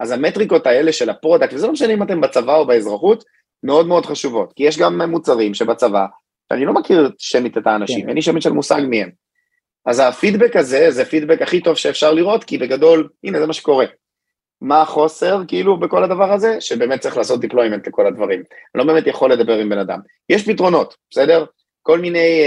אז 0.00 0.10
המטריקות 0.10 0.66
האלה 0.66 0.92
של 0.92 1.10
ה 1.10 1.15
product, 1.15 1.52
וזה 1.52 1.66
לא 1.66 1.72
משנה 1.72 1.92
אם 1.92 2.02
אתם 2.02 2.20
בצבא 2.20 2.56
או 2.56 2.66
באזרחות, 2.66 3.24
מאוד 3.62 3.86
מאוד 3.86 4.06
חשובות, 4.06 4.52
כי 4.56 4.64
יש 4.64 4.78
גם 4.78 5.02
מוצרים 5.10 5.54
שבצבא, 5.54 6.06
שאני 6.52 6.64
לא 6.64 6.72
מכיר 6.72 7.10
שמית 7.18 7.58
את 7.58 7.66
האנשים, 7.66 8.02
כן. 8.02 8.08
אין 8.08 8.16
לי 8.16 8.22
שמית 8.22 8.42
של 8.42 8.52
מושג 8.52 8.82
מי 8.88 9.02
הם. 9.02 9.10
אז 9.86 10.00
הפידבק 10.00 10.56
הזה, 10.56 10.90
זה 10.90 11.04
פידבק 11.04 11.42
הכי 11.42 11.60
טוב 11.60 11.76
שאפשר 11.76 12.12
לראות, 12.12 12.44
כי 12.44 12.58
בגדול, 12.58 13.08
הנה 13.24 13.38
זה 13.38 13.46
מה 13.46 13.52
שקורה. 13.52 13.86
מה 14.60 14.82
החוסר 14.82 15.40
כאילו 15.48 15.80
בכל 15.80 16.04
הדבר 16.04 16.32
הזה? 16.32 16.60
שבאמת 16.60 17.00
צריך 17.00 17.16
לעשות 17.16 17.44
deployment 17.44 17.86
לכל 17.86 18.06
הדברים. 18.06 18.38
אני 18.38 18.46
לא 18.74 18.84
באמת 18.84 19.06
יכול 19.06 19.32
לדבר 19.32 19.58
עם 19.58 19.68
בן 19.68 19.78
אדם. 19.78 19.98
יש 20.28 20.48
פתרונות, 20.48 20.96
בסדר? 21.10 21.44
כל 21.82 21.98
מיני 21.98 22.42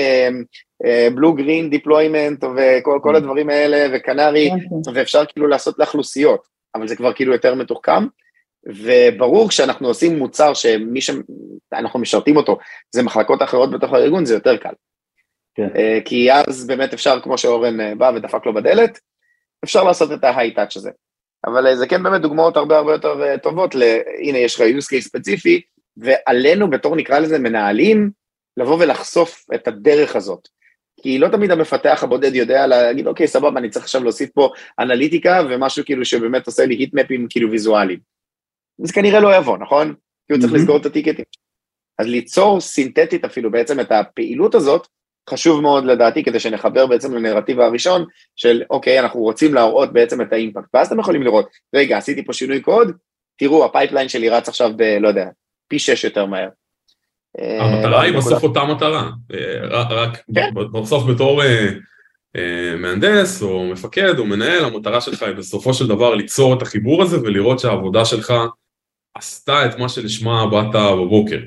blue 1.15 1.33
green 1.33 1.69
deployment 1.69 2.43
וכל 2.43 2.99
כל 3.03 3.15
הדברים 3.15 3.49
האלה 3.49 3.87
ו 3.93 4.00
canary, 4.00 4.49
כן, 4.49 4.59
כן. 4.59 4.91
ואפשר 4.93 5.25
כאילו 5.25 5.47
לעשות 5.47 5.79
לאכלוסיות, 5.79 6.47
אבל 6.75 6.87
זה 6.87 6.95
כבר 6.95 7.13
כאילו 7.13 7.33
יותר 7.33 7.55
מתוחכם. 7.55 8.07
וברור 8.67 9.49
כשאנחנו 9.49 9.87
עושים 9.87 10.17
מוצר 10.17 10.53
שמי 10.53 10.99
שאנחנו 11.01 11.99
משרתים 11.99 12.37
אותו 12.37 12.57
זה 12.91 13.03
מחלקות 13.03 13.41
אחרות 13.41 13.71
בתוך 13.71 13.93
הארגון 13.93 14.25
זה 14.25 14.33
יותר 14.33 14.57
קל. 14.57 14.73
כן. 15.55 15.67
אה, 15.75 15.99
כי 16.05 16.31
אז 16.31 16.67
באמת 16.67 16.93
אפשר 16.93 17.19
כמו 17.21 17.37
שאורן 17.37 17.81
אה, 17.81 17.95
בא 17.95 18.11
ודפק 18.15 18.45
לו 18.45 18.53
בדלת, 18.53 18.99
אפשר 19.63 19.83
לעשות 19.83 20.11
את 20.11 20.23
ה 20.23 20.28
high-touch 20.28 20.77
הזה. 20.77 20.91
אבל 21.45 21.67
אה, 21.67 21.75
זה 21.75 21.87
כן 21.87 22.03
באמת 22.03 22.21
דוגמאות 22.21 22.57
הרבה 22.57 22.77
הרבה 22.77 22.91
יותר 22.91 23.37
טובות, 23.37 23.75
ל... 23.75 23.83
הנה 24.21 24.37
יש 24.37 24.55
לך 24.55 24.61
use 24.61 24.95
case 24.95 25.01
ספציפי, 25.01 25.61
ועלינו 25.97 26.69
בתור 26.69 26.95
נקרא 26.95 27.19
לזה 27.19 27.39
מנהלים, 27.39 28.11
לבוא 28.57 28.77
ולחשוף 28.79 29.45
את 29.55 29.67
הדרך 29.67 30.15
הזאת. 30.15 30.47
כי 31.01 31.19
לא 31.19 31.27
תמיד 31.27 31.51
המפתח 31.51 32.03
הבודד 32.03 32.35
יודע 32.35 32.67
להגיד, 32.67 33.07
אוקיי, 33.07 33.27
סבבה, 33.27 33.59
אני 33.59 33.69
צריך 33.69 33.85
עכשיו 33.85 34.03
להוסיף 34.03 34.29
פה 34.29 34.49
אנליטיקה 34.79 35.41
ומשהו 35.49 35.85
כאילו 35.85 36.05
שבאמת 36.05 36.47
עושה 36.47 36.65
לי 36.65 36.75
היטמפים 36.75 37.27
כאילו 37.29 37.51
ויזואליים. 37.51 38.16
זה 38.77 38.93
כנראה 38.93 39.19
לא 39.19 39.35
יבוא, 39.35 39.57
נכון? 39.57 39.93
כי 40.27 40.33
הוא 40.33 40.41
צריך 40.41 40.53
לסגור 40.53 40.77
את 40.77 40.85
הטיקטים. 40.85 41.25
אז 41.99 42.07
ליצור 42.07 42.61
סינתטית 42.61 43.25
אפילו 43.25 43.51
בעצם 43.51 43.79
את 43.79 43.91
הפעילות 43.91 44.55
הזאת, 44.55 44.87
חשוב 45.29 45.61
מאוד 45.61 45.85
לדעתי 45.85 46.23
כדי 46.23 46.39
שנחבר 46.39 46.87
בעצם 46.87 47.15
לנרטיב 47.15 47.59
הראשון 47.59 48.05
של 48.35 48.63
אוקיי 48.69 48.99
אנחנו 48.99 49.19
רוצים 49.19 49.53
להראות 49.53 49.93
בעצם 49.93 50.21
את 50.21 50.33
האימפקט 50.33 50.67
ואז 50.73 50.87
אתם 50.87 50.99
יכולים 50.99 51.23
לראות 51.23 51.49
רגע 51.75 51.97
עשיתי 51.97 52.25
פה 52.25 52.33
שינוי 52.33 52.61
קוד 52.61 52.91
תראו 53.37 53.65
ה 53.65 53.70
pipeline 53.70 54.09
שלי 54.09 54.29
רץ 54.29 54.49
עכשיו 54.49 54.71
ב... 54.77 54.81
לא 54.81 55.07
יודע 55.07 55.25
פי 55.67 55.79
שש 55.79 56.03
יותר 56.03 56.25
מהר. 56.25 56.49
אה, 57.39 57.63
המטרה 57.63 58.01
היא 58.01 58.17
בסוף 58.17 58.43
אותה 58.43 58.63
מטרה 58.63 59.09
אה, 59.33 59.83
רק 59.89 60.17
כן. 60.35 60.49
בסוף 60.73 61.03
בתור 61.09 61.43
אה, 61.43 62.75
מהנדס 62.77 63.41
או 63.41 63.69
מפקד 63.71 64.19
או 64.19 64.25
מנהל 64.25 64.65
המטרה 64.65 65.01
שלך 65.01 65.23
היא 65.23 65.35
בסופו 65.35 65.73
של 65.73 65.87
דבר 65.87 66.15
ליצור 66.15 66.53
את 66.53 66.61
החיבור 66.61 67.03
הזה 67.03 67.21
ולראות 67.21 67.59
שהעבודה 67.59 68.05
שלך 68.05 68.33
עשתה 69.17 69.65
את 69.65 69.79
מה 69.79 69.89
שלשמה 69.89 70.47
באת 70.47 70.75
בבוקר. 70.75 71.39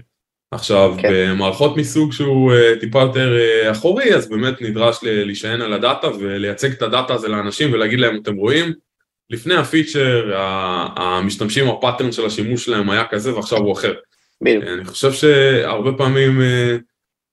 עכשיו, 0.50 0.94
כן. 0.98 1.08
במערכות 1.12 1.76
מסוג 1.76 2.12
שהוא 2.12 2.52
אה, 2.52 2.80
טיפה 2.80 3.00
יותר 3.00 3.36
אה, 3.36 3.70
אחורי, 3.72 4.14
אז 4.14 4.28
באמת 4.28 4.62
נדרש 4.62 4.98
להישען 5.02 5.62
על 5.62 5.72
הדאטה 5.72 6.08
ולייצג 6.08 6.72
את 6.72 6.82
הדאטה 6.82 7.14
הזה 7.14 7.28
לאנשים 7.28 7.72
ולהגיד 7.72 8.00
להם, 8.00 8.20
אתם 8.22 8.36
רואים, 8.36 8.72
לפני 9.30 9.54
ה 9.54 9.63
feature, 9.63 10.32
המשתמשים, 10.96 11.68
ה 11.68 11.74
pattern 11.74 12.12
של 12.12 12.26
השימוש 12.26 12.64
שלהם 12.64 12.90
היה 12.90 13.04
כזה 13.10 13.34
ועכשיו 13.34 13.58
הוא 13.58 13.72
אחר. 13.72 13.94
בדיוק. 14.42 14.64
אני 14.64 14.84
חושב 14.84 15.12
שהרבה 15.12 15.92
פעמים 15.98 16.40
אה, 16.40 16.80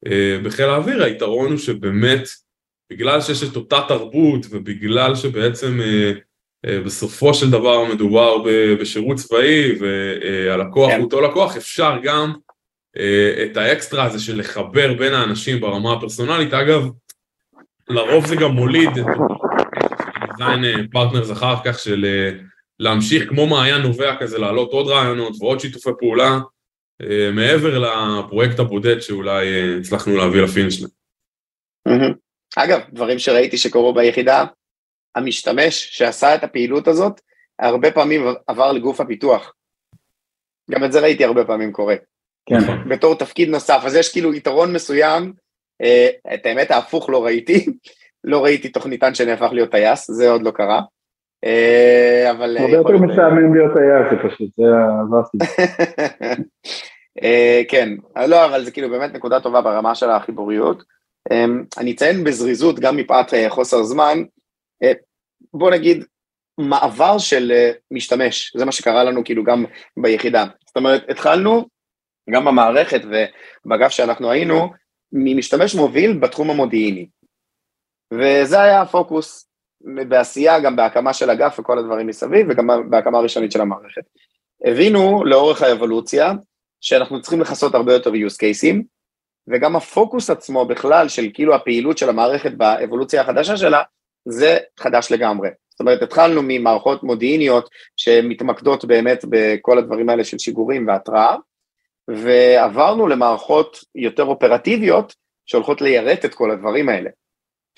אה, 0.07 0.09
בחיל 0.43 0.65
האוויר 0.65 1.03
היתרון 1.03 1.51
הוא 1.51 1.57
שבאמת, 1.57 2.27
בגלל 2.91 3.21
שיש 3.21 3.43
את 3.43 3.55
אותה 3.55 3.79
תרבות 3.87 4.45
ובגלל 4.49 5.15
שבעצם 5.15 5.79
אה, 5.79 6.26
בסופו 6.85 7.33
של 7.33 7.51
דבר 7.51 7.83
מדובר 7.83 8.37
בשירות 8.79 9.17
צבאי 9.17 9.75
והלקוח 9.79 10.91
כן. 10.91 10.97
הוא 10.97 11.05
אותו 11.05 11.21
לקוח, 11.21 11.57
אפשר 11.57 11.97
גם 12.03 12.33
אה, 12.97 13.45
את 13.45 13.57
האקסטרה 13.57 14.03
הזה 14.03 14.19
של 14.19 14.39
לחבר 14.39 14.93
בין 14.93 15.13
האנשים 15.13 15.59
ברמה 15.59 15.93
הפרסונלית. 15.93 16.53
אגב, 16.53 16.87
לרוב 17.89 18.25
זה 18.25 18.35
גם 18.35 18.51
מוליד 18.51 18.89
design 20.37 20.87
partners 20.91 21.31
אחר 21.31 21.55
כך 21.65 21.79
של 21.79 22.05
אה, 22.05 22.39
להמשיך 22.79 23.29
כמו 23.29 23.47
מעיין 23.47 23.81
נובע 23.81 24.15
כזה, 24.19 24.37
להעלות 24.37 24.71
עוד 24.71 24.87
רעיונות 24.87 25.33
ועוד 25.39 25.59
שיתופי 25.59 25.89
פעולה, 25.99 26.39
אה, 27.01 27.29
מעבר 27.33 27.79
לפרויקט 27.79 28.59
הבודד 28.59 28.99
שאולי 28.99 29.77
הצלחנו 29.79 30.17
להביא 30.17 30.41
ל 30.41 30.46
finish. 30.46 30.83
אגב, 32.55 32.79
דברים 32.93 33.19
שראיתי 33.19 33.57
שקורו 33.57 33.93
ביחידה, 33.93 34.45
המשתמש 35.17 35.87
שעשה 35.91 36.35
את 36.35 36.43
הפעילות 36.43 36.87
הזאת, 36.87 37.21
הרבה 37.59 37.91
פעמים 37.91 38.25
עבר 38.47 38.71
לגוף 38.71 39.01
הפיתוח. 39.01 39.53
גם 40.71 40.83
את 40.83 40.91
זה 40.91 40.99
ראיתי 40.99 41.25
הרבה 41.25 41.45
פעמים 41.45 41.71
קורה. 41.71 41.95
כן. 42.45 42.89
בתור 42.89 43.15
תפקיד 43.15 43.49
נוסף, 43.49 43.81
אז 43.85 43.95
יש 43.95 44.11
כאילו 44.11 44.33
יתרון 44.33 44.73
מסוים, 44.73 45.33
אה, 45.81 46.09
את 46.33 46.45
האמת 46.45 46.71
ההפוך 46.71 47.09
לא 47.09 47.25
ראיתי, 47.25 47.65
לא 48.23 48.43
ראיתי 48.43 48.69
תוכניתן 48.69 49.15
שנהפך 49.15 49.49
להיות 49.51 49.71
טייס, 49.71 50.11
זה 50.11 50.29
עוד 50.29 50.41
לא 50.41 50.51
קרה. 50.51 50.81
אה, 51.45 52.31
אבל... 52.31 52.57
אה, 52.57 52.63
הרבה 52.63 52.77
יותר 52.77 52.97
משעמם 52.97 53.55
להיות 53.55 53.73
טייס, 53.73 54.11
זה 54.11 54.29
פשוט, 54.29 54.49
זה 55.09 55.17
הסיבה. 55.19 55.45
כן, 57.69 57.89
לא, 58.27 58.45
אבל 58.45 58.65
זה 58.65 58.71
כאילו 58.71 58.89
באמת 58.89 59.13
נקודה 59.13 59.39
טובה 59.39 59.61
ברמה 59.61 59.95
של 59.95 60.09
החיבוריות. 60.09 60.83
אני 61.77 61.91
אציין 61.91 62.23
בזריזות, 62.23 62.79
גם 62.79 62.97
מפאת 62.97 63.25
חוסר 63.49 63.83
זמן, 63.83 64.23
בוא 65.57 65.71
נגיד, 65.71 66.05
מעבר 66.57 67.17
של 67.17 67.71
משתמש, 67.91 68.53
זה 68.57 68.65
מה 68.65 68.71
שקרה 68.71 69.03
לנו 69.03 69.23
כאילו 69.23 69.43
גם 69.43 69.65
ביחידה. 69.97 70.45
זאת 70.67 70.77
אומרת, 70.77 71.09
התחלנו 71.09 71.65
גם 72.29 72.45
במערכת 72.45 73.01
ובאגף 73.65 73.91
שאנחנו 73.91 74.31
היינו, 74.31 74.69
ממשתמש 75.11 75.75
מוביל 75.75 76.17
בתחום 76.19 76.49
המודיעיני. 76.49 77.07
וזה 78.13 78.61
היה 78.61 78.81
הפוקוס 78.81 79.49
בעשייה, 79.81 80.59
גם 80.59 80.75
בהקמה 80.75 81.13
של 81.13 81.29
אגף 81.29 81.59
וכל 81.59 81.79
הדברים 81.79 82.07
מסביב, 82.07 82.47
וגם 82.49 82.89
בהקמה 82.89 83.17
הראשונית 83.17 83.51
של 83.51 83.61
המערכת. 83.61 84.01
הבינו 84.65 85.25
לאורך 85.25 85.61
האבולוציה 85.61 86.33
שאנחנו 86.81 87.21
צריכים 87.21 87.41
לכסות 87.41 87.75
הרבה 87.75 87.93
יותר 87.93 88.09
use 88.09 88.35
cases, 88.35 88.83
וגם 89.47 89.75
הפוקוס 89.75 90.29
עצמו 90.29 90.65
בכלל 90.65 91.09
של 91.09 91.29
כאילו 91.33 91.55
הפעילות 91.55 91.97
של 91.97 92.09
המערכת 92.09 92.51
באבולוציה 92.51 93.21
החדשה 93.21 93.57
שלה, 93.57 93.83
זה 94.29 94.57
חדש 94.79 95.11
לגמרי. 95.11 95.49
זאת 95.69 95.79
אומרת, 95.79 96.01
התחלנו 96.01 96.41
ממערכות 96.43 97.03
מודיעיניות 97.03 97.69
שמתמקדות 97.97 98.85
באמת 98.85 99.25
בכל 99.29 99.77
הדברים 99.77 100.09
האלה 100.09 100.23
של 100.23 100.37
שיגורים 100.39 100.87
והתראה, 100.87 101.35
ועברנו 102.07 103.07
למערכות 103.07 103.77
יותר 103.95 104.23
אופרטיביות 104.23 105.15
שהולכות 105.45 105.81
ליירט 105.81 106.25
את 106.25 106.33
כל 106.33 106.51
הדברים 106.51 106.89
האלה, 106.89 107.09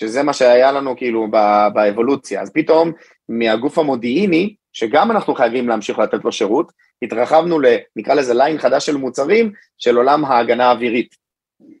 שזה 0.02 0.22
מה 0.22 0.32
שהיה 0.32 0.72
לנו 0.72 0.96
כאילו 0.96 1.28
באבולוציה. 1.74 2.42
אז 2.42 2.50
פתאום 2.54 2.92
מהגוף 3.28 3.78
המודיעיני, 3.78 4.54
שגם 4.72 5.10
אנחנו 5.10 5.34
חייבים 5.34 5.68
להמשיך 5.68 5.98
לתת 5.98 6.24
לו 6.24 6.32
שירות, 6.32 6.72
התרחבנו 7.02 7.60
ל... 7.60 7.66
נקרא 7.96 8.14
לזה 8.14 8.34
ליין 8.34 8.58
חדש 8.58 8.86
של 8.86 8.96
מוצרים 8.96 9.52
של 9.78 9.96
עולם 9.96 10.24
ההגנה 10.24 10.66
האווירית. 10.66 11.14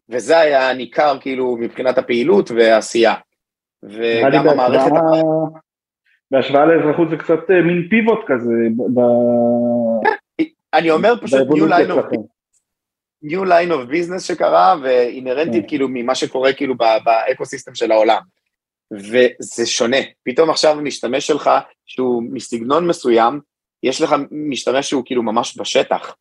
וזה 0.08 0.38
היה 0.38 0.72
ניכר 0.72 1.18
כאילו 1.20 1.56
מבחינת 1.60 1.98
הפעילות 1.98 2.50
והעשייה. 2.50 3.14
וגם 3.82 4.48
המערכת... 4.48 4.90
בהשוואה 6.30 6.66
לאזרחות 6.66 7.10
זה 7.10 7.16
קצת 7.16 7.50
אה, 7.50 7.62
מין 7.62 7.86
pivot 7.90 8.18
כזה. 8.26 8.52
אני 10.74 10.90
אומר 10.90 11.14
פשוט 11.22 11.48
new 11.50 11.66
line 11.66 11.90
new 13.24 13.44
line 13.48 13.72
of 13.72 13.92
business 13.92 14.20
שקרה, 14.20 14.76
ואינהרנטית 14.82 15.62
כן. 15.62 15.68
כאילו 15.68 15.88
ממה 15.90 16.14
שקורה 16.14 16.52
כאילו 16.52 16.74
ב- 16.74 16.98
ב 17.04 17.11
ecosystem 17.11 17.74
של 17.74 17.92
העולם. 17.92 18.20
וזה 18.92 19.66
שונה, 19.66 19.96
פתאום 20.22 20.50
עכשיו 20.50 20.78
המשתמש 20.78 21.26
שלך, 21.26 21.50
שהוא 21.86 22.22
מסגנון 22.30 22.86
מסוים, 22.86 23.40
יש 23.82 24.02
לך 24.02 24.14
משתמש 24.30 24.88
שהוא 24.88 25.02
כאילו 25.06 25.22
ממש 25.22 25.58
בשטח. 25.58 26.14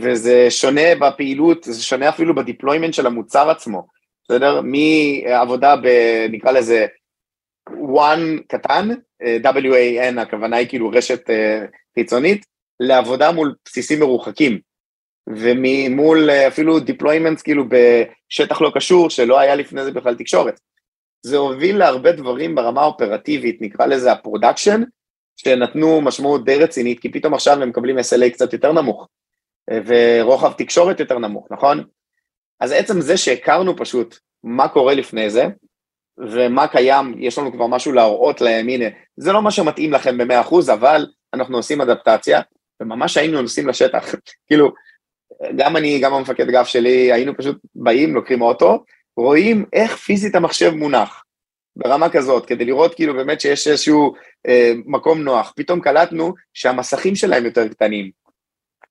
וזה 0.00 0.46
שונה 0.50 0.94
בפעילות, 1.00 1.64
זה 1.64 1.82
שונה 1.82 2.08
אפילו 2.08 2.34
ב 2.34 2.39
deployment 2.39 2.94
של 2.94 3.06
המוצר 3.06 3.50
עצמו, 3.50 3.86
בסדר? 4.24 4.60
מעבודה 4.64 5.76
ב... 5.76 5.86
נקרא 6.30 6.52
לזה 6.52 6.86
WAN 7.70 8.42
קטן, 8.48 8.88
אה, 9.22 9.36
WAN, 9.42 10.20
הכוונה 10.20 10.56
היא 10.56 10.68
כאילו 10.68 10.90
רשת 10.90 11.30
אה, 11.30 11.64
חיצונית, 11.94 12.46
לעבודה 12.80 13.32
מול 13.32 13.54
בסיסים 13.64 14.00
מרוחקים. 14.00 14.60
וממול 15.28 16.30
אה, 16.30 16.48
אפילו 16.48 16.78
deployments 16.78 17.42
כאילו 17.44 17.64
בשטח 17.68 18.60
לא 18.60 18.70
קשור, 18.74 19.10
שלא 19.10 19.40
היה 19.40 19.54
לפני 19.54 19.84
זה 19.84 19.92
בכלל 19.92 20.14
תקשורת. 20.14 20.60
זה 21.22 21.36
הוביל 21.36 21.78
להרבה 21.78 22.12
דברים 22.12 22.54
ברמה 22.54 22.80
האופרטיבית, 22.80 23.58
נקרא 23.60 23.86
לזה 23.86 24.12
ה 24.12 24.18
production, 24.18 24.82
שנתנו 25.36 26.00
משמעות 26.00 26.44
די 26.44 26.56
רצינית, 26.56 27.00
כי 27.00 27.12
פתאום 27.12 27.34
עכשיו 27.34 27.62
הם 27.62 27.68
מקבלים 27.68 27.98
SLA 27.98 28.30
קצת 28.32 28.52
יותר 28.52 28.72
נמוך, 28.72 29.08
ורוחב 29.86 30.52
תקשורת 30.52 31.00
יותר 31.00 31.18
נמוך, 31.18 31.46
נכון? 31.50 31.84
אז 32.62 32.72
עצם 32.72 33.00
זה 33.00 33.16
שהכרנו 33.16 33.76
פשוט 33.76 34.18
מה 34.44 34.68
קורה 34.68 34.94
לפני 34.94 35.30
זה, 35.30 35.46
ומה 36.18 36.66
קיים, 36.68 37.14
יש 37.18 37.38
לנו 37.38 37.52
כבר 37.52 37.66
משהו 37.66 37.92
להראות 37.92 38.40
להם, 38.40 38.68
הנה, 38.68 38.84
זה 39.16 39.32
לא 39.32 39.42
מה 39.42 39.50
שמתאים 39.50 39.92
לכם 39.92 40.18
ב-100%, 40.18 40.72
אבל 40.72 41.06
אנחנו 41.34 41.56
עושים 41.56 41.80
אדפטציה, 41.80 42.40
וממש 42.82 43.16
היינו 43.16 43.42
נוסעים 43.42 43.68
לשטח. 43.68 44.14
כאילו, 44.46 44.72
גם 45.56 45.76
אני, 45.76 45.98
גם 46.00 46.14
המפקד 46.14 46.50
גף 46.50 46.66
שלי, 46.66 47.12
היינו 47.12 47.36
פשוט 47.36 47.58
באים, 47.74 48.14
לוקחים 48.14 48.42
אוטו, 48.42 48.84
רואים 49.16 49.64
איך 49.72 49.96
פיזית 49.96 50.34
המחשב 50.34 50.70
מונח, 50.70 51.24
ברמה 51.76 52.10
כזאת, 52.10 52.46
כדי 52.46 52.64
לראות 52.64 52.94
כאילו 52.94 53.14
באמת 53.14 53.40
שיש 53.40 53.68
איזשהו 53.68 54.14
אה, 54.48 54.72
מקום 54.86 55.22
נוח. 55.22 55.52
פתאום 55.56 55.80
קלטנו 55.80 56.34
שהמסכים 56.54 57.14
שלהם 57.14 57.44
יותר 57.44 57.68
קטנים. 57.68 58.21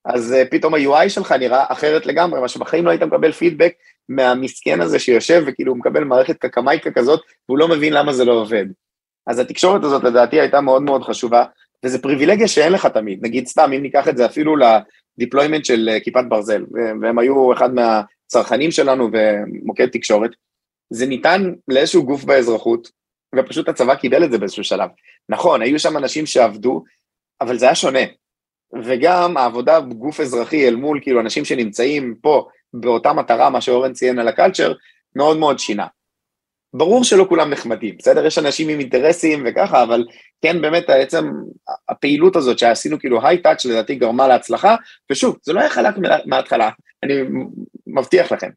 אז 0.06 0.34
אה, 0.34 0.46
פתאום 0.46 0.74
ה-UI 0.74 1.10
שלך 1.10 1.32
נראה 1.32 1.66
אחרת 1.70 2.06
לגמרי, 2.06 2.42
מה 2.42 2.48
שבחיים 2.48 2.86
לא 2.86 2.90
היית 2.90 3.04
מקבל 3.04 3.32
פידבק 3.32 3.74
מהמסכן 4.10 4.82
הזה 4.82 5.00
שיושב 5.00 5.44
וכאילו 5.48 5.72
הוא 5.72 5.80
מקבל 5.80 6.04
מערכת 6.04 6.38
קקמייקה 6.38 6.92
כזאת, 6.92 7.22
והוא 7.50 7.58
לא 7.58 7.68
מבין 7.68 7.94
למה 7.94 8.14
זה 8.14 8.26
לא 8.26 8.34
עובד. 8.34 8.66
אז 9.28 9.40
התקשורת 9.40 9.84
הזאת 9.84 10.04
לדעתי 10.04 10.40
הייתה 10.40 10.62
מאוד 10.62 10.82
מאוד 10.82 11.04
חשובה, 11.04 11.46
וזה 11.86 12.02
פריבילגיה 12.02 12.48
שאין 12.48 12.74
לך 12.74 12.86
תמיד. 12.86 13.20
נגיד 13.26 13.48
סתם, 13.48 13.72
אם 13.76 13.82
ניקח 13.82 14.08
את 14.08 14.18
זה 14.18 14.26
אפילו 14.26 14.56
לדיפלוימנט 14.56 15.66
של 15.66 15.90
אה, 15.92 16.00
כיפת 16.00 16.24
ברזל, 16.30 16.66
והם 17.02 17.20
היו 17.20 17.54
אחד 17.54 17.70
מהצרכנים 17.74 18.72
שלנו 18.72 19.10
ומוקד 19.14 19.88
תקשורת, 19.88 20.32
זה 20.90 21.06
ניתן 21.06 21.54
לאיזשהו 21.68 22.06
גוף 22.06 22.24
באזרחות, 22.24 22.90
ופשוט 23.36 23.70
הצבא 23.70 23.96
קיבל 23.96 24.24
את 24.24 24.32
זה 24.32 24.38
באיזשהו 24.38 24.64
שלב. 24.64 24.90
נכון, 25.30 25.62
היו 25.62 25.80
שם 25.80 25.98
אנשים 25.98 26.26
שעבדו, 26.26 26.84
אבל 27.42 27.58
זה 27.58 27.66
היה 27.66 27.76
שונה. 27.76 28.00
וגם 28.84 29.38
העבודה 29.38 29.80
בגוף 29.80 30.20
אזרחי 30.20 30.68
אל 30.68 30.76
מול 30.76 31.00
כאילו 31.02 31.20
אנשים 31.20 31.46
שנמצאים 31.46 32.16
פה 32.22 32.48
באותה 32.74 33.14
מטרה, 33.14 33.50
מה 33.50 33.62
שאורן 33.62 33.94
ציין 33.94 34.20
על 34.20 34.28
הקלצ'ר, 34.28 34.74
מאוד 35.16 35.38
מאוד 35.38 35.60
שינה. 35.60 35.88
ברור 36.74 37.04
שלא 37.04 37.26
כולם 37.30 37.50
נחמדים, 37.50 37.96
בסדר? 38.00 38.26
יש 38.26 38.38
אנשים 38.38 38.70
עם 38.70 38.80
אינטרסים 38.80 39.44
וככה, 39.46 39.84
אבל 39.84 40.06
כן, 40.42 40.62
באמת, 40.62 40.84
בעצם 40.88 41.32
הפעילות 41.90 42.36
הזאת 42.36 42.60
שעשינו 42.60 43.00
כאילו 43.00 43.28
היי-טאץ' 43.28 43.66
לדעתי 43.66 43.96
גרמה 43.96 44.28
להצלחה, 44.28 44.76
ושוב, 45.12 45.38
זה 45.44 45.54
לא 45.54 45.60
היה 45.60 45.70
חלק 45.70 45.96
מההתחלה, 46.26 46.70
אני 47.04 47.14
מבטיח 47.88 48.32
לכם. 48.32 48.50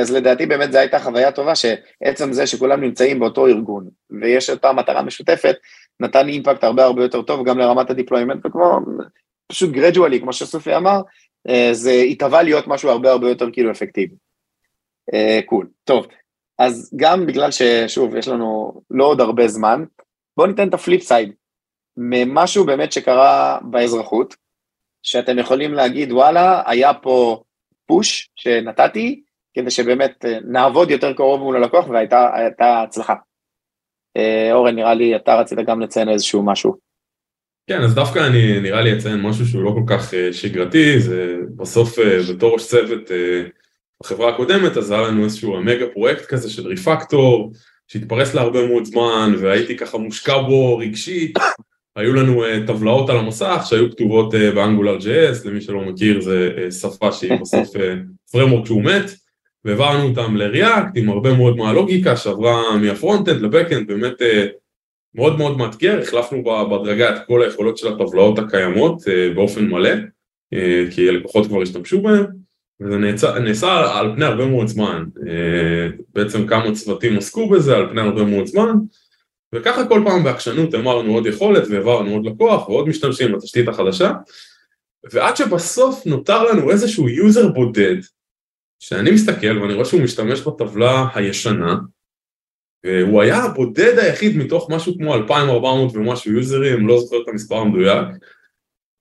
אז 0.00 0.12
לדעתי 0.12 0.46
באמת 0.46 0.72
זו 0.72 0.78
הייתה 0.78 0.98
חוויה 0.98 1.32
טובה, 1.32 1.52
שעצם 1.54 2.32
זה 2.32 2.46
שכולם 2.46 2.80
נמצאים 2.80 3.20
באותו 3.20 3.46
ארגון, 3.46 3.88
ויש 4.20 4.50
אותה 4.50 4.72
מטרה 4.72 5.02
משותפת, 5.02 5.56
נתן 6.00 6.28
impact 6.28 6.64
הרבה 6.64 6.84
הרבה 6.84 7.02
יותר 7.02 7.22
טוב 7.22 7.48
גם 7.48 7.58
לרמת 7.58 7.90
ה 7.90 7.95
deployment, 7.95 8.46
וכמו, 8.46 8.78
פשוט 9.46 9.70
גרדואלי, 9.70 10.20
כמו 10.20 10.32
שסופי 10.32 10.76
אמר, 10.76 11.00
זה 11.72 11.92
התהווה 11.92 12.42
להיות 12.42 12.66
משהו 12.66 12.90
הרבה 12.90 13.10
הרבה 13.10 13.28
יותר 13.28 13.50
כאילו 13.52 13.70
אפקטיבי. 13.70 14.14
cool, 15.46 15.68
טוב. 15.84 16.06
אז 16.58 16.92
גם 16.96 17.26
בגלל 17.26 17.50
ששוב, 17.50 18.16
יש 18.16 18.28
לנו 18.28 18.80
לא 18.90 19.04
עוד 19.04 19.20
הרבה 19.20 19.48
זמן, 19.48 19.84
בואו 20.36 20.46
ניתן 20.46 20.68
את 20.68 20.74
ה 20.74 20.80
flip 20.80 21.02
side, 21.02 21.32
ממשהו 21.96 22.66
באמת 22.66 22.92
שקרה 22.92 23.58
באזרחות, 23.62 24.36
שאתם 25.02 25.38
יכולים 25.38 25.74
להגיד, 25.74 26.12
וואלה, 26.12 26.62
היה 26.66 26.94
פה 26.94 27.42
push 27.86 28.30
שנתתי, 28.36 29.22
כדי 29.54 29.70
שבאמת 29.70 30.24
נעבוד 30.44 30.90
יותר 30.90 31.12
קרוב 31.12 31.40
מול 31.40 31.56
הלקוח, 31.56 31.88
והייתה 31.88 32.82
הצלחה. 32.82 33.14
אורן, 34.52 34.74
נראה 34.74 34.94
לי 34.94 35.16
אתה 35.16 35.34
רצית 35.34 35.58
גם 35.66 35.80
לציין 35.80 36.08
איזשהו 36.08 36.42
משהו. 36.42 36.76
כן, 37.66 37.80
אז 37.80 37.94
דווקא 37.94 38.18
אני 38.26 38.60
נראה 38.60 38.82
לי 38.82 38.98
אציין 38.98 39.20
משהו 39.20 39.46
שהוא 39.46 39.62
לא 39.62 39.70
כל 39.70 39.82
כך 39.86 40.14
שגרתי, 40.32 41.00
זה 41.00 41.36
בסוף 41.56 41.98
בתור 42.30 42.52
ראש 42.52 42.66
צוות 42.66 43.10
בחברה 44.02 44.34
הקודמת, 44.34 44.76
אז 44.76 44.90
היה 44.90 45.02
לנו 45.02 45.24
איזשהו 45.24 45.60
מגה 45.60 45.86
פרויקט 45.86 46.26
כזה 46.26 46.50
של 46.50 46.66
ריפקטור, 46.66 47.52
שהתפרס 47.88 48.34
להרבה 48.34 48.66
מאוד 48.66 48.84
זמן, 48.84 49.34
והייתי 49.38 49.76
ככה 49.76 49.98
מושקע 49.98 50.38
בו 50.38 50.78
רגשית. 50.78 51.38
היו 51.96 52.14
לנו 52.14 52.42
טבלאות 52.66 53.10
על 53.10 53.16
המסך 53.16 53.62
שהיו 53.68 53.90
כתובות 53.90 54.34
באנגולר 54.54 54.98
JS, 54.98 55.48
למי 55.48 55.60
שלא 55.60 55.80
מכיר 55.80 56.20
זה 56.20 56.50
שפה 56.80 57.12
שהיא 57.12 57.40
בסוף 57.40 57.68
framework 58.32 58.66
שהוא 58.66 58.82
מת, 58.82 59.10
והעברנו 59.64 60.08
אותם 60.08 60.36
ל 60.36 60.45
React 60.45 60.90
עם 60.94 61.08
הרבה 61.08 61.34
מאוד 61.34 61.56
מהלוגיקה 61.56 62.16
שעברה 62.16 62.76
מה 62.76 62.88
front-end 62.88 63.42
ל 63.42 63.46
back-end, 63.46 63.86
באמת 63.86 64.22
מאוד 65.14 65.38
מאוד 65.38 65.58
מאתגר, 65.58 66.00
החלפנו 66.02 66.44
בהדרגה 66.44 67.16
את 67.16 67.26
כל 67.26 67.42
היכולות 67.42 67.78
של 67.78 67.88
הטבלאות 67.88 68.38
הקיימות 68.38 69.02
באופן 69.34 69.68
מלא, 69.68 69.94
כי 70.90 71.08
הלקוחות 71.08 71.46
כבר 71.46 71.62
השתמשו 71.62 72.02
בהן. 72.02 72.24
וזה 72.80 72.96
נעשה, 72.96 73.38
נעשה 73.38 73.98
על 73.98 74.12
פני 74.14 74.24
הרבה 74.24 74.46
מאוד 74.46 74.66
זמן, 74.66 75.04
בעצם 76.14 76.46
כמה 76.46 76.74
צוותים 76.74 77.16
עסקו 77.16 77.48
בזה 77.48 77.76
על 77.76 77.88
פני 77.90 78.00
הרבה 78.00 78.24
מאוד 78.24 78.46
זמן, 78.46 78.74
וככה 79.54 79.86
כל 79.86 80.02
פעם 80.04 80.24
בעקשנות 80.24 80.74
אמרנו 80.74 81.14
עוד 81.14 81.26
יכולת 81.26 81.62
והעברנו 81.70 82.10
עוד 82.10 82.26
לקוח 82.26 82.68
ועוד 82.68 82.88
משתמשים 82.88 83.32
בתשתית 83.32 83.68
החדשה, 83.68 84.12
ועד 85.12 85.36
שבסוף 85.36 86.06
נותר 86.06 86.44
לנו 86.44 86.70
איזשהו 86.70 87.08
user 87.08 87.48
בודד, 87.48 87.96
שאני 88.82 89.10
מסתכל 89.10 89.58
ואני 89.58 89.74
רואה 89.74 89.84
שהוא 89.84 90.02
משתמש 90.02 90.40
בטבלה 90.40 91.06
הישנה, 91.14 91.76
והוא 92.86 93.22
היה 93.22 93.44
הבודד 93.44 93.98
היחיד 93.98 94.36
מתוך 94.36 94.70
משהו 94.70 94.98
כמו 94.98 95.14
2400 95.14 95.96
ומשהו 95.96 96.32
יוזרים, 96.32 96.88
לא 96.88 97.00
זוכר 97.00 97.22
את 97.22 97.28
המספר 97.28 97.56
המדויק, 97.56 98.08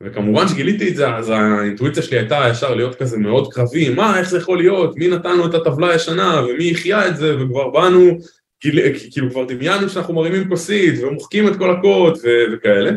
וכמובן 0.04 0.48
שגיליתי 0.48 0.90
את 0.90 0.96
זה, 0.96 1.16
אז 1.16 1.30
האינטואיציה 1.30 2.04
שלי 2.04 2.20
הייתה 2.20 2.48
ישר 2.52 2.76
להיות 2.76 2.96
כזה 2.96 3.18
מאוד 3.18 3.54
קרבי, 3.54 3.90
מה, 3.90 4.20
איך 4.20 4.30
זה 4.30 4.38
יכול 4.38 4.58
להיות, 4.58 4.96
מי 4.96 5.08
נתן 5.08 5.38
לו 5.38 5.48
את 5.48 5.54
הטבלה 5.54 5.90
הישנה, 5.90 6.42
ומי 6.50 6.72
החיה 6.72 7.08
את 7.08 7.18
זה, 7.18 7.44
וכבר 7.44 7.70
באנו, 7.70 8.18
כאילו 8.60 9.30
כבר 9.32 9.46
דמיינו 9.46 9.90
שאנחנו 9.90 10.14
מרימים 10.14 10.50
כוסית, 10.50 11.04
ומוחקים 11.04 11.48
את 11.48 11.58
כל 11.58 11.72
הקוד, 11.72 12.18
ו- 12.24 12.54
וכאלה. 12.54 12.92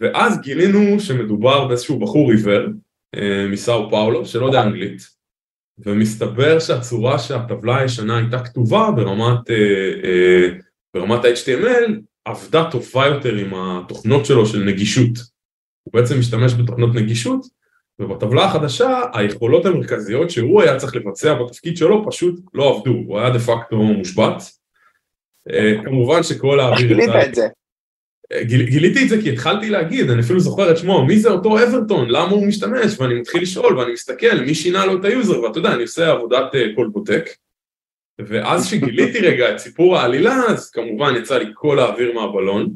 ואז 0.00 0.40
גילינו 0.40 1.00
שמדובר 1.00 1.68
באיזשהו 1.68 1.98
בחור 1.98 2.30
עיוור, 2.30 2.66
מסאו 3.50 3.90
פאולו, 3.90 4.26
שלא 4.26 4.46
יודע 4.46 4.62
אנגלית, 4.62 5.21
ומסתבר 5.86 6.58
שהצורה 6.60 7.18
שהטבלה 7.18 7.78
הישנה 7.78 8.18
הייתה 8.18 8.38
כתובה 8.38 8.90
ברמת, 8.96 9.50
ברמת 10.94 11.24
ה-HTML, 11.24 11.92
עבדה 12.24 12.70
טובה 12.70 13.06
יותר 13.06 13.34
עם 13.34 13.54
התוכנות 13.54 14.26
שלו 14.26 14.46
של 14.46 14.58
נגישות. 14.58 15.18
הוא 15.82 15.92
בעצם 15.94 16.18
משתמש 16.18 16.54
בתוכנות 16.54 16.94
נגישות, 16.94 17.46
ובטבלה 17.98 18.44
החדשה 18.44 19.00
היכולות 19.12 19.66
המרכזיות 19.66 20.30
שהוא 20.30 20.62
היה 20.62 20.76
צריך 20.76 20.96
לבצע 20.96 21.34
בתפקיד 21.34 21.76
שלו 21.76 22.06
פשוט 22.06 22.40
לא 22.54 22.76
עבדו, 22.76 22.90
הוא 22.90 23.18
היה 23.18 23.30
דה 23.30 23.38
פקטו 23.38 23.76
מושבת. 23.76 24.42
כמובן 25.84 26.22
שכל 26.22 26.60
האוויר... 26.60 26.78
איך 26.78 26.88
גילית 26.88 27.28
את 27.28 27.34
זה? 27.34 27.48
גיל, 28.40 28.62
גיליתי 28.62 29.04
את 29.04 29.08
זה 29.08 29.22
כי 29.22 29.32
התחלתי 29.32 29.70
להגיד, 29.70 30.10
אני 30.10 30.20
אפילו 30.20 30.40
זוכר 30.40 30.70
את 30.70 30.78
שמו, 30.78 31.06
מי 31.06 31.18
זה 31.18 31.30
אותו 31.30 31.62
אברטון, 31.62 32.10
למה 32.10 32.30
הוא 32.30 32.46
משתמש, 32.46 33.00
ואני 33.00 33.14
מתחיל 33.14 33.42
לשאול 33.42 33.78
ואני 33.78 33.92
מסתכל, 33.92 34.40
מי 34.46 34.54
שינה 34.54 34.86
לו 34.86 35.00
את 35.00 35.04
ה 35.04 35.10
user, 35.10 35.40
ואתה 35.40 35.58
יודע, 35.58 35.72
אני 35.72 35.82
עושה 35.82 36.10
עבודת 36.10 36.52
קולבוטק, 36.74 37.28
ואז 38.18 38.66
שגיליתי 38.66 39.20
רגע 39.28 39.50
את 39.50 39.58
סיפור 39.58 39.96
העלילה, 39.96 40.42
אז 40.48 40.70
כמובן 40.70 41.14
יצא 41.16 41.38
לי 41.38 41.46
כל 41.54 41.78
האוויר 41.78 42.12
מהבלון, 42.14 42.68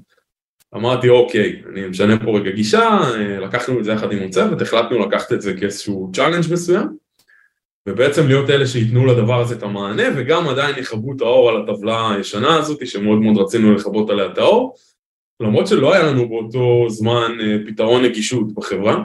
אמרתי 0.75 1.09
אוקיי, 1.09 1.63
אני 1.73 1.87
משנה 1.87 2.19
פה 2.25 2.39
רגע 2.39 2.51
גישה, 2.51 3.01
לקחנו 3.41 3.79
את 3.79 3.85
זה 3.85 3.93
יחד 3.93 4.13
עם 4.13 4.23
הצוות, 4.23 4.63
החלטנו 4.63 5.07
לקחת 5.07 5.33
את 5.33 5.43
זה 5.43 5.55
כאיזשהו 5.55 6.11
challenge 6.15 6.53
מסוים, 6.53 6.87
ובעצם 7.89 8.27
להיות 8.27 8.51
אלה 8.51 8.67
שייתנו 8.67 9.07
לדבר 9.07 9.41
הזה 9.41 9.55
את 9.55 9.63
המענה, 9.63 10.03
וגם 10.17 10.49
עדיין 10.49 10.79
יכבו 10.79 11.13
את 11.13 11.21
האור 11.21 11.49
על 11.49 11.63
הטבלה 11.63 12.15
הישנה 12.15 12.57
הזאת, 12.57 12.87
שמאוד 12.87 13.19
מאוד 13.19 13.37
רצינו 13.39 13.75
לכבות 13.75 14.11
עליה 14.11 14.27
את 14.27 14.39
האור, 14.39 14.75
למרות 15.41 15.67
שלא 15.67 15.95
היה 15.95 16.03
לנו 16.03 16.29
באותו 16.29 16.87
זמן 16.89 17.33
פתרון 17.67 18.05
נגישות 18.05 18.55
בחברה. 18.55 19.05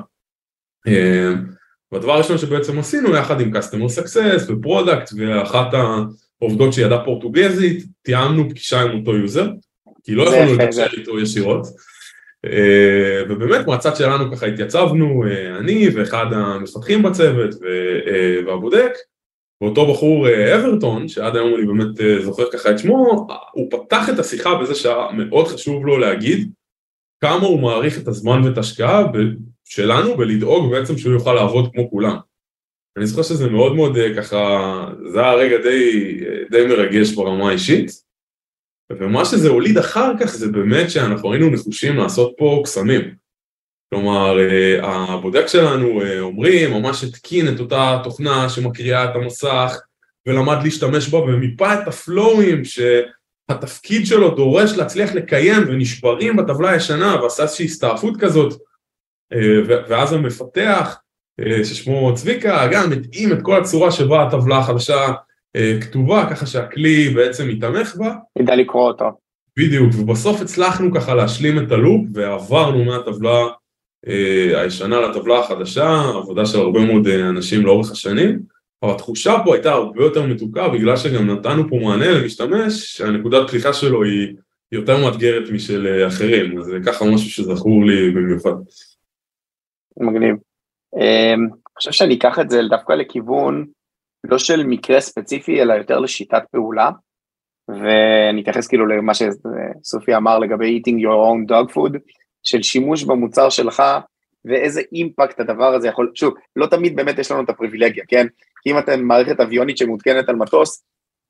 והדבר 1.91 2.11
הראשון 2.11 2.37
שבעצם 2.37 2.79
עשינו 2.79 3.15
יחד 3.15 3.41
עם 3.41 3.51
Customer 3.55 3.99
Success 3.99 4.51
ו 4.51 4.58
product 4.58 5.09
ואחת 5.17 5.67
העובדות 6.41 6.73
שידעה 6.73 7.05
פורטוגזית, 7.05 7.85
תיאמנו 8.01 8.49
פגישה 8.49 8.81
עם 8.81 8.99
אותו 8.99 9.15
user, 9.15 9.49
כי 10.03 10.15
לא 10.15 10.23
יכולנו 10.23 10.53
לדבר 10.53 10.87
איתו 10.97 11.19
ישירות. 11.19 11.67
אה, 12.45 13.23
ובאמת 13.29 13.67
מהצד 13.67 13.95
שלנו 13.95 14.31
ככה 14.31 14.45
התייצבנו, 14.45 15.23
אה, 15.27 15.57
אני 15.57 15.89
ואחד 15.95 16.25
המפתחים 16.33 17.03
בצוות 17.03 17.55
והבודק, 18.45 18.91
ואותו 19.61 19.93
בחור 19.93 20.27
אברטון, 20.55 21.07
שעד 21.07 21.35
היום 21.35 21.55
אני 21.55 21.65
באמת 21.65 22.23
זוכר 22.23 22.51
ככה 22.51 22.71
את 22.71 22.79
שמו, 22.79 23.27
הוא 23.51 23.71
פתח 23.71 24.09
את 24.13 24.19
השיחה 24.19 24.55
בזה 24.55 24.75
שהיה 24.75 25.07
מאוד 25.11 25.47
חשוב 25.47 25.85
לו 25.85 25.97
להגיד 25.97 26.51
כמה 27.23 27.45
הוא 27.45 27.59
מעריך 27.59 27.99
את 27.99 28.07
הזמן 28.07 28.41
ואת 28.43 28.57
ההשקעה 28.57 29.03
שלנו 29.65 30.17
בלדאוג 30.17 30.71
בעצם 30.71 30.97
שהוא 30.97 31.13
יוכל 31.13 31.33
לעבוד 31.33 31.69
כמו 31.73 31.89
כולם. 31.89 32.17
אני 32.97 33.05
זוכר 33.05 33.23
שזה 33.23 33.49
מאוד 33.49 33.75
מאוד 33.75 33.97
ככה, 34.17 34.39
זה 35.11 35.19
היה 35.19 35.33
רגע 35.33 35.57
די, 35.57 36.17
די 36.51 36.65
מרגש 36.65 37.13
ברמה 37.13 37.49
האישית, 37.49 37.91
ומה 38.91 39.25
שזה 39.25 39.49
הוליד 39.49 39.77
אחר 39.77 40.13
כך 40.19 40.25
זה 40.25 40.51
באמת 40.51 40.91
שאנחנו 40.91 41.33
היינו 41.33 41.49
נחושים 41.49 41.97
לעשות 41.97 42.33
פה 42.37 42.61
קסמים. 42.63 43.20
כלומר, 43.93 44.37
הבודק 44.81 45.47
שלנו, 45.47 46.01
עמרי, 46.27 46.67
ממש 46.67 47.03
התקין 47.03 47.47
את 47.47 47.59
אותה 47.59 47.99
תוכנה 48.03 48.49
שמקריאה 48.49 49.03
את 49.03 49.15
המסך 49.15 49.81
ולמד 50.25 50.57
להשתמש 50.63 51.09
בה 51.09 51.17
ומיפה 51.17 51.73
את 51.73 51.87
הפלואים 51.87 52.61
שהתפקיד 52.65 54.05
שלו 54.05 54.35
דורש 54.35 54.71
להצליח 54.77 55.13
לקיים 55.13 55.63
ונשברים 55.67 56.37
בטבלה 56.37 56.69
הישנה 56.69 57.21
ועשה 57.23 57.43
איזושהי 57.43 57.65
הסתעפות 57.65 58.17
כזאת 58.19 58.61
ואז 59.67 60.13
המפתח 60.13 60.97
ששמו 61.63 62.13
צביקה 62.15 62.67
גם 62.71 62.91
התאים 62.91 63.31
את 63.31 63.37
כל 63.41 63.61
הצורה 63.61 63.91
שבה 63.91 64.23
הטבלה 64.23 64.57
החדשה 64.57 65.11
כתובה 65.81 66.27
ככה 66.31 66.45
שהכלי 66.45 67.09
בעצם 67.09 67.47
מתמך 67.47 67.95
בה. 67.95 68.13
ידע 68.39 68.55
לקרוא 68.55 68.87
אותו. 68.87 69.05
בדיוק, 69.57 69.89
ובסוף 69.97 70.41
הצלחנו 70.41 70.93
ככה 70.93 71.15
להשלים 71.15 71.59
את 71.59 71.71
הלופ 71.71 72.01
ועברנו 72.13 72.83
מהטבלה 72.83 73.29
אה, 73.31 73.60
הישנה 74.05 75.01
לטבלה 75.01 75.39
החדשה, 75.39 76.01
עבודה 76.15 76.45
של 76.45 76.59
הרבה 76.59 76.85
מאוד 76.85 77.07
אה, 77.07 77.29
אנשים 77.29 77.65
לאורך 77.65 77.91
השנים, 77.91 78.39
אבל 78.83 78.91
התחושה 78.91 79.33
פה 79.45 79.53
הייתה 79.53 79.71
הרבה 79.71 80.03
יותר 80.03 80.23
מתוקה 80.23 80.69
בגלל 80.69 80.97
שגם 80.97 81.29
נתנו 81.29 81.69
פה 81.69 81.75
מענה 81.75 82.11
למשתמש 82.11 82.97
שהנקודת 82.97 83.47
פתיחה 83.47 83.73
שלו 83.73 84.03
היא 84.03 84.35
יותר 84.71 85.05
מאתגרת 85.05 85.49
משל 85.53 85.87
אה, 85.87 86.07
אחרים, 86.07 86.59
אז 86.59 86.65
זה 86.65 86.77
ככה 86.85 87.05
משהו 87.05 87.29
שזכור 87.29 87.85
לי 87.85 88.11
במיוחד. 88.11 88.53
מגניב. 89.97 90.35
אני 90.95 91.49
חושב 91.77 91.91
שאני 91.91 92.15
אקח 92.15 92.39
את 92.39 92.49
זה 92.49 92.61
דווקא 92.69 92.93
לכיוון 92.93 93.65
לא 94.23 94.37
של 94.37 94.63
מקרה 94.63 95.01
ספציפי, 95.01 95.61
אלא 95.61 95.73
יותר 95.73 95.99
לשיטת 95.99 96.43
פעולה, 96.51 96.89
ואני 97.67 98.41
אתייחס 98.41 98.67
כאילו 98.67 98.87
למה 98.87 99.13
שסופי 99.13 100.15
אמר 100.15 100.39
לגבי 100.39 100.79
eating 100.79 100.95
your 100.95 101.17
own 101.27 101.51
dog 101.51 101.73
food, 101.73 101.97
של 102.43 102.61
שימוש 102.61 103.03
במוצר 103.03 103.49
שלך, 103.49 103.83
ואיזה 104.45 104.81
אימפקט 104.93 105.39
הדבר 105.39 105.73
הזה 105.73 105.87
יכול, 105.87 106.11
שוב, 106.15 106.33
לא 106.55 106.65
תמיד 106.65 106.95
באמת 106.95 107.19
יש 107.19 107.31
לנו 107.31 107.43
את 107.43 107.49
הפריבילגיה, 107.49 108.03
כן? 108.07 108.27
כי 108.63 108.71
אם 108.71 108.77
אתם 108.77 109.03
מערכת 109.03 109.39
אביונית 109.39 109.77
שמותקנת 109.77 110.29
על 110.29 110.35
מטוס, 110.35 110.83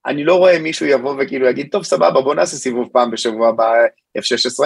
אני 0.06 0.24
לא 0.24 0.36
רואה 0.36 0.60
מישהו 0.60 0.86
יבוא 0.86 1.16
וכאילו 1.20 1.48
יגיד, 1.48 1.68
טוב, 1.72 1.84
סבבה, 1.84 2.22
בוא 2.22 2.36
נעשה 2.36 2.58
סיבוב 2.58 2.90
פעם 2.94 3.12
בשבוע 3.12 3.52
ב-F-16, 3.52 4.66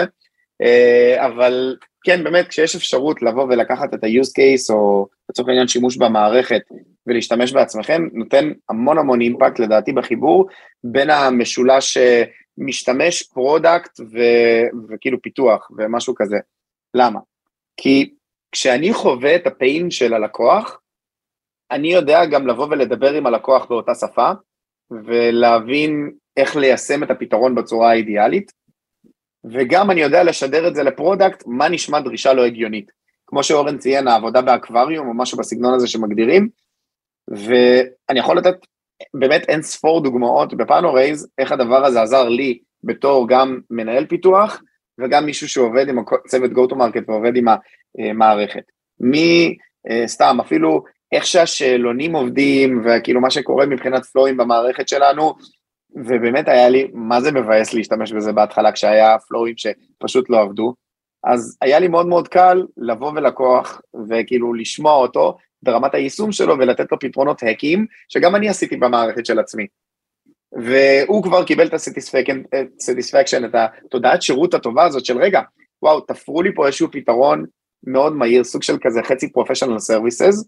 אה, 0.62 1.26
אבל 1.26 1.76
כן, 2.04 2.24
באמת, 2.24 2.48
כשיש 2.48 2.76
אפשרות 2.76 3.22
לבוא 3.22 3.44
ולקחת 3.44 3.94
את 3.94 4.04
ה-use 4.04 4.30
case, 4.30 4.74
או 4.74 5.08
לצורך 5.30 5.50
העניין 5.50 5.68
שימוש 5.68 5.98
במערכת, 5.98 6.62
ולהשתמש 7.08 7.52
בעצמכם, 7.52 8.08
נותן 8.14 8.52
המון 8.70 8.98
המון 8.98 9.22
impact 9.22 9.60
לדעתי 9.60 9.94
בחיבור 9.94 10.48
בין 10.84 11.10
המשולש 11.10 11.98
אה, 11.98 12.24
משתמש, 12.58 13.24
product 13.24 14.00
ו- 14.00 14.88
וכאילו 14.90 15.22
פיתוח 15.22 15.72
ומשהו 15.78 16.16
כזה. 16.16 16.38
למה? 16.94 17.20
כי 17.78 18.14
כשאני 18.52 18.94
חווה 18.94 19.36
את 19.36 19.48
ה 19.48 19.57
pain 19.57 19.92
של 19.92 20.14
הלקוח, 20.14 20.80
אני 21.72 21.94
יודע 21.94 22.26
גם 22.26 22.48
לבוא 22.48 22.68
ולדבר 22.70 23.14
עם 23.14 23.26
הלקוח 23.26 23.66
באותה 23.66 23.96
שפה, 23.96 24.32
ולהבין 24.92 26.12
איך 26.38 26.56
ליישם 26.56 27.04
את 27.04 27.12
הפתרון 27.12 27.56
בצורה 27.56 27.90
האידיאלית, 27.90 28.52
וגם 29.52 29.92
אני 29.92 30.02
יודע 30.02 30.24
לשדר 30.24 30.68
את 30.68 30.76
זה 30.76 30.84
ל 30.84 30.90
product, 30.90 31.44
מה 31.48 31.70
נשמע 31.70 32.00
דרישה 32.00 32.34
לא 32.34 32.46
הגיונית. 32.46 32.92
כמו 33.28 33.44
שאורן 33.44 33.78
ציין, 33.78 34.08
העבודה 34.08 34.42
באקווריום 34.42 35.08
או 35.08 35.14
משהו 35.14 35.38
בסגנון 35.38 35.74
הזה 35.74 35.88
שמגדירים, 35.88 36.50
ואני 37.28 38.20
יכול 38.20 38.38
לתת 38.38 38.56
באמת 39.14 39.50
אין 39.50 39.62
ספור 39.62 40.04
דוגמאות 40.04 40.54
בפאנורייז, 40.54 41.28
איך 41.38 41.52
הדבר 41.52 41.86
הזה 41.86 42.02
עזר 42.02 42.30
לי 42.30 42.60
בתור 42.84 43.28
גם 43.28 43.60
מנהל 43.70 44.06
פיתוח, 44.06 44.62
וגם 45.00 45.26
מישהו 45.26 45.50
שעובד 45.50 45.90
עם 45.90 45.98
צוות 46.28 46.52
go 46.52 46.72
to 46.72 46.76
market 46.76 47.04
ועובד 47.08 47.36
עם 47.36 47.46
המערכת. 48.00 48.64
מי, 49.00 49.58
אה, 49.90 50.32
אפילו 50.42 50.84
איך 51.12 51.26
שהשאלונים 51.26 52.16
עובדים, 52.16 52.82
וכאילו 52.86 53.22
מה 53.22 53.30
שקורה 53.30 53.66
מבחינת 53.66 54.06
פלואים 54.06 54.38
במערכת 54.38 54.88
שלנו, 54.88 55.34
ובאמת 55.96 56.48
היה 56.48 56.70
לי, 56.70 56.88
מה 56.94 57.22
זה 57.22 57.32
מבאס 57.32 57.74
להשתמש 57.74 58.12
בזה 58.12 58.32
בהתחלה 58.32 58.72
כשהיה 58.72 59.20
פלואים 59.28 59.56
שפשוט 59.58 60.30
לא 60.30 60.42
עבדו, 60.42 60.74
אז 61.24 61.58
היה 61.62 61.80
לי 61.80 61.88
מאוד 61.88 62.08
מאוד 62.08 62.28
קל 62.28 62.66
לבוא 62.78 63.12
ולקוח 63.16 63.82
וכאילו 64.10 64.54
לשמוע 64.54 64.94
אותו 64.94 65.38
ברמת 65.66 65.94
היישום 65.94 66.32
שלו 66.32 66.58
ולתת 66.60 66.92
לו 66.92 67.00
פתרונות 67.00 67.44
האקים, 67.44 67.86
שגם 68.10 68.36
אני 68.36 68.50
עשיתי 68.50 68.78
במערכת 68.78 69.26
של 69.26 69.40
עצמי. 69.40 69.68
והוא 70.52 71.24
כבר 71.24 71.44
קיבל 71.44 71.68
את 71.68 71.74
ה-satisfaction, 71.74 73.46
את 73.46 73.56
התודעת 73.56 74.22
שירות 74.22 74.54
הטובה 74.54 74.86
הזאת 74.86 75.06
של 75.06 75.18
רגע, 75.18 75.42
וואו, 75.82 76.02
תפרו 76.02 76.42
לי 76.42 76.56
פה 76.56 76.66
איזשהו 76.68 76.92
פתרון 76.92 77.46
מאוד 77.88 78.14
מהיר, 78.14 78.44
סוג 78.44 78.64
של 78.64 78.78
כזה 78.82 79.04
חצי 79.04 79.26
professional 79.26 79.80
services, 79.92 80.46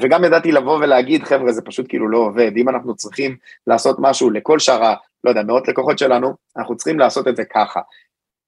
וגם 0.00 0.24
ידעתי 0.24 0.52
לבוא 0.52 0.78
ולהגיד, 0.78 1.24
חבר'ה, 1.24 1.52
זה 1.52 1.62
פשוט 1.62 1.86
כאילו 1.88 2.08
לא 2.08 2.18
עובד, 2.18 2.56
אם 2.56 2.68
אנחנו 2.68 2.96
צריכים 2.96 3.36
לעשות 3.66 3.96
משהו 4.00 4.30
לכל 4.30 4.58
שאר 4.58 4.94
לא 5.24 5.30
יודע, 5.30 5.42
מאות 5.42 5.68
לקוחות 5.68 5.98
שלנו, 5.98 6.34
אנחנו 6.56 6.76
צריכים 6.76 6.98
לעשות 6.98 7.28
את 7.28 7.36
זה 7.36 7.44
ככה. 7.44 7.80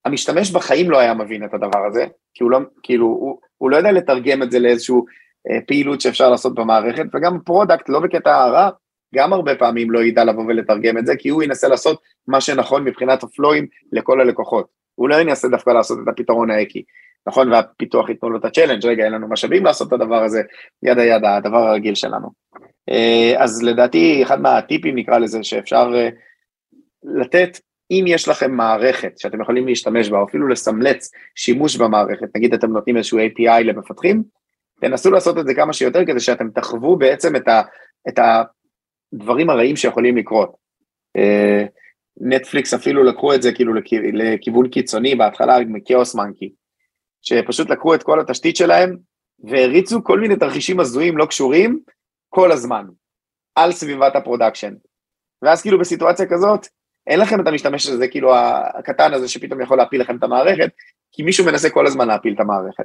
המשתמש 0.04 0.50
בחיים 0.50 0.90
לא 0.90 0.98
היה 0.98 1.14
מבין 1.14 1.44
את 1.44 1.54
הדבר 1.54 1.86
הזה, 1.86 2.06
כי 2.34 2.44
הוא 2.44 2.50
לא, 2.50 2.58
כאילו, 2.82 3.06
הוא, 3.06 3.38
הוא 3.58 3.70
לא 3.70 3.76
יודע 3.76 3.92
לתרגם 3.92 4.42
את 4.42 4.50
זה 4.50 4.58
לאיזשהו 4.58 4.98
אה, 4.98 5.04
פעילות 5.66 6.00
שאפשר 6.00 6.30
לעשות 6.30 6.54
במערכת, 6.54 7.04
וגם 7.14 7.38
product, 7.44 7.88
לא 7.88 8.00
בקטע 8.00 8.34
הרע, 8.34 8.70
גם 9.14 9.32
הרבה 9.32 9.54
פעמים 9.54 9.90
לא 9.90 10.04
ידע 10.04 10.24
לבוא 10.24 10.44
ולתרגם 10.44 10.98
את 10.98 11.06
זה, 11.06 11.16
כי 11.16 11.28
הוא 11.28 11.42
ינסה 11.42 11.68
לעשות 11.68 12.00
מה 12.28 12.40
שנכון 12.40 12.84
מבחינת 12.84 13.22
הפלואים 13.22 13.66
לכל 13.92 14.20
הלקוחות. 14.20 14.66
הוא 14.94 15.08
לא 15.08 15.20
ינסה 15.20 15.48
דווקא 15.48 15.70
לעשות 15.70 15.98
את 16.02 16.08
הפתרון 16.08 16.50
האקי, 16.50 16.82
נכון? 17.26 17.52
והפיתוח 17.52 18.08
ייתנו 18.08 18.30
לו 18.30 18.38
את 18.38 18.44
הצ'לנג', 18.44 18.86
רגע, 18.86 19.04
אין 19.04 19.12
לנו 19.12 19.28
משאבים 19.28 19.64
לעשות 19.64 19.88
את 19.88 19.92
הדבר 19.92 20.24
הזה, 20.24 20.42
ידה 20.82 21.04
ידה, 21.04 21.36
הדבר 21.36 21.58
הרגיל 21.58 21.94
שלנו. 21.94 22.28
אה, 22.88 23.34
אז 23.38 23.62
לדעתי, 23.62 24.22
אחד 24.22 24.40
מהטיפים 24.40 24.96
נקרא 24.96 25.18
לזה, 25.18 25.38
שאפשר 25.42 25.90
אה, 25.94 26.08
לתת, 27.20 27.58
אם 27.90 28.04
יש 28.06 28.28
לכם 28.28 28.52
מערכת 28.52 29.18
שאתם 29.18 29.40
יכולים 29.40 29.66
להשתמש 29.66 30.08
בה, 30.08 30.18
או 30.18 30.24
אפילו 30.24 30.48
לסמלץ 30.48 31.10
שימוש 31.34 31.76
במערכת, 31.76 32.26
נגיד 32.36 32.54
אתם 32.54 32.70
נותנים 32.70 32.96
איזשהו 32.96 33.18
API 33.18 33.62
למפתחים, 33.64 34.22
תנסו 34.82 35.10
לעשות 35.10 35.38
את 35.38 35.46
זה 35.46 35.54
כמה 35.54 35.72
שיותר 35.72 36.06
כדי 36.06 36.20
שאתם 36.20 36.50
תחוו 36.50 36.96
בעצם 36.96 37.36
את, 37.36 37.48
ה, 37.48 37.62
את 38.08 38.18
הדברים 38.18 39.50
הרעים 39.50 39.76
שיכולים 39.76 40.16
לקרות. 40.16 40.56
נטפליקס 42.20 42.74
אפילו 42.74 43.04
לקחו 43.04 43.34
את 43.34 43.42
זה 43.42 43.52
כאילו 43.52 43.74
לכיוון 44.12 44.68
קיצוני 44.68 45.14
בהתחלה 45.14 45.58
עם 45.66 45.80
Chaos 45.80 46.14
Monkey, 46.14 46.52
שפשוט 47.22 47.70
לקחו 47.70 47.94
את 47.94 48.02
כל 48.02 48.20
התשתית 48.20 48.56
שלהם 48.56 48.96
והריצו 49.44 50.04
כל 50.04 50.20
מיני 50.20 50.36
תרחישים 50.36 50.80
הזויים 50.80 51.18
לא 51.18 51.26
קשורים 51.26 51.80
כל 52.28 52.52
הזמן 52.52 52.84
על 53.54 53.72
סביבת 53.72 54.16
ה 54.16 54.21
production. 54.21 54.74
ואז 55.42 55.62
כאילו 55.62 55.78
בסיטואציה 55.78 56.26
כזאת, 56.26 56.66
אין 57.06 57.20
לכם 57.20 57.40
את 57.40 57.46
המשתמש 57.46 57.88
הזה, 57.88 58.08
כאילו 58.08 58.34
הקטן 58.78 59.14
הזה 59.14 59.28
שפתאום 59.28 59.60
יכול 59.60 59.78
להפיל 59.78 60.00
לכם 60.00 60.16
את 60.16 60.22
המערכת, 60.22 60.70
כי 61.12 61.22
מישהו 61.22 61.46
מנסה 61.46 61.70
כל 61.70 61.86
הזמן 61.86 62.08
להפיל 62.08 62.34
את 62.34 62.40
המערכת. 62.40 62.84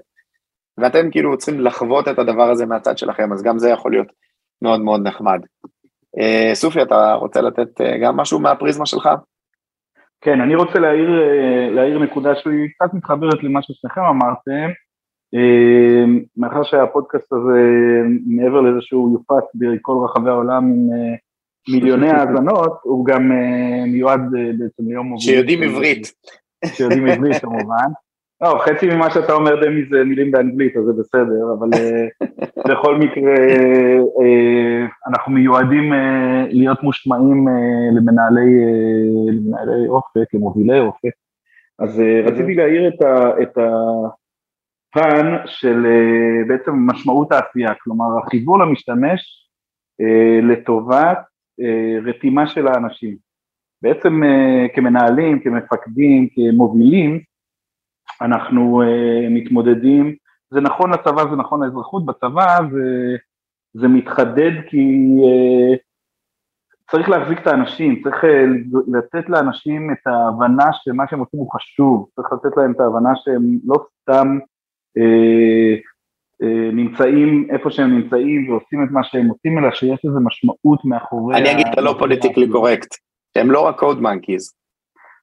ואתם 0.77 1.11
כאילו 1.11 1.37
צריכים 1.37 1.61
לחוות 1.61 2.07
את 2.07 2.19
הדבר 2.19 2.49
הזה 2.49 2.65
מהצד 2.65 2.97
שלכם, 2.97 3.33
אז 3.33 3.43
גם 3.43 3.59
זה 3.59 3.69
יכול 3.69 3.91
להיות 3.91 4.07
מאוד 4.61 4.81
מאוד 4.81 5.07
נחמד. 5.07 5.39
אה, 6.19 6.51
סופי, 6.53 6.81
אתה 6.81 7.13
רוצה 7.13 7.41
לתת 7.41 7.81
אה, 7.81 7.97
גם 7.97 8.17
משהו 8.17 8.39
מהפריזמה 8.39 8.85
שלך? 8.85 9.09
כן, 10.21 10.41
אני 10.41 10.55
רוצה 10.55 10.79
להעיר, 10.79 11.09
אה, 11.09 11.69
להעיר 11.69 11.99
נקודה 11.99 12.35
שהיא 12.35 12.69
קצת 12.75 12.93
מתחברת 12.93 13.43
למה 13.43 13.61
ששניכם 13.61 14.01
אמרתם. 14.01 14.69
מאחר 16.37 16.63
שהפודקאסט 16.63 17.33
הזה, 17.33 17.59
מעבר 18.25 18.61
לזה 18.61 18.77
שהוא 18.81 19.13
יופץ 19.13 19.45
בכל 19.55 19.93
רחבי 20.05 20.29
העולם 20.29 20.63
עם 20.63 20.89
מיליוני 21.69 22.09
האזנות, 22.15 22.79
הוא 22.83 23.05
גם 23.05 23.31
מיועד 23.87 24.21
בעצם 24.31 24.83
ליום... 24.87 25.17
שיודעים 25.17 25.63
עברית. 25.63 26.13
שיודעים 26.65 27.07
עברית 27.07 27.35
כמובן. 27.41 27.87
לא, 28.41 28.59
חצי 28.65 28.85
ממה 28.85 29.09
שאתה 29.09 29.33
אומר 29.33 29.65
דמי 29.65 29.85
זה 29.89 30.03
מילים 30.03 30.31
באנגלית, 30.31 30.77
אז 30.77 30.83
זה 30.83 30.93
בסדר, 30.93 31.53
אבל 31.59 31.69
אה, 31.73 32.07
בכל 32.69 32.95
מקרה 32.97 33.33
אה, 34.21 34.85
אנחנו 35.07 35.33
מיועדים 35.33 35.93
אה, 35.93 36.45
להיות 36.49 36.83
מושמעים 36.83 37.47
למנהלי, 37.97 38.51
למנהלי 39.27 39.87
אופק, 39.87 40.33
למובילי 40.33 40.79
אופק. 40.79 41.11
אז 41.79 42.01
רציתי 42.25 42.55
להעיר 42.55 42.87
את 43.41 43.57
הפן 43.57 45.35
של 45.45 45.85
בעצם 46.47 46.71
משמעות 46.71 47.31
העשייה, 47.31 47.73
כלומר 47.83 48.05
החיבור 48.23 48.59
למשתמש 48.59 49.49
לטובת 50.43 51.17
רתימה 52.05 52.47
של 52.47 52.67
האנשים. 52.67 53.15
בעצם 53.81 54.21
כמנהלים, 54.73 55.39
כמפקדים, 55.39 56.27
כמובילים, 56.35 57.19
אנחנו 58.21 58.81
uh, 58.81 59.29
מתמודדים, 59.29 60.15
זה 60.49 60.61
נכון 60.61 60.93
לצבא, 60.93 61.23
זה 61.29 61.35
נכון 61.35 61.63
לאזרחות, 61.63 62.05
בצבא 62.05 62.57
זה, 62.71 63.15
זה 63.73 63.87
מתחדד 63.87 64.51
כי 64.69 64.77
uh, 65.21 65.77
צריך 66.91 67.09
להחזיק 67.09 67.39
את 67.39 67.47
האנשים, 67.47 68.01
צריך 68.03 68.23
uh, 68.23 68.27
לתת 68.87 69.29
לאנשים 69.29 69.91
את 69.91 70.07
ההבנה 70.07 70.65
שמה 70.71 71.03
שהם 71.09 71.19
עושים 71.19 71.39
הוא 71.39 71.51
חשוב, 71.51 72.09
צריך 72.15 72.27
לתת 72.33 72.57
להם 72.57 72.71
את 72.71 72.79
ההבנה 72.79 73.09
שהם 73.15 73.43
לא 73.65 73.75
סתם 74.01 74.37
uh, 74.99 75.79
uh, 76.43 76.75
נמצאים 76.75 77.47
איפה 77.49 77.71
שהם 77.71 77.95
נמצאים 77.95 78.49
ועושים 78.49 78.83
את 78.83 78.91
מה 78.91 79.03
שהם 79.03 79.27
עושים, 79.27 79.57
אלא 79.57 79.71
שיש 79.71 80.05
לזה 80.05 80.19
משמעות 80.19 80.85
מאחורי... 80.85 81.35
אני 81.37 81.51
אגיד 81.51 81.67
את 81.67 81.77
הלא 81.77 81.95
פוליטיקלי 81.99 82.51
קורקט, 82.51 82.95
הם 83.35 83.51
לא 83.51 83.67
רק 83.67 83.79
קוד 83.79 84.01
מנקיז. 84.01 84.56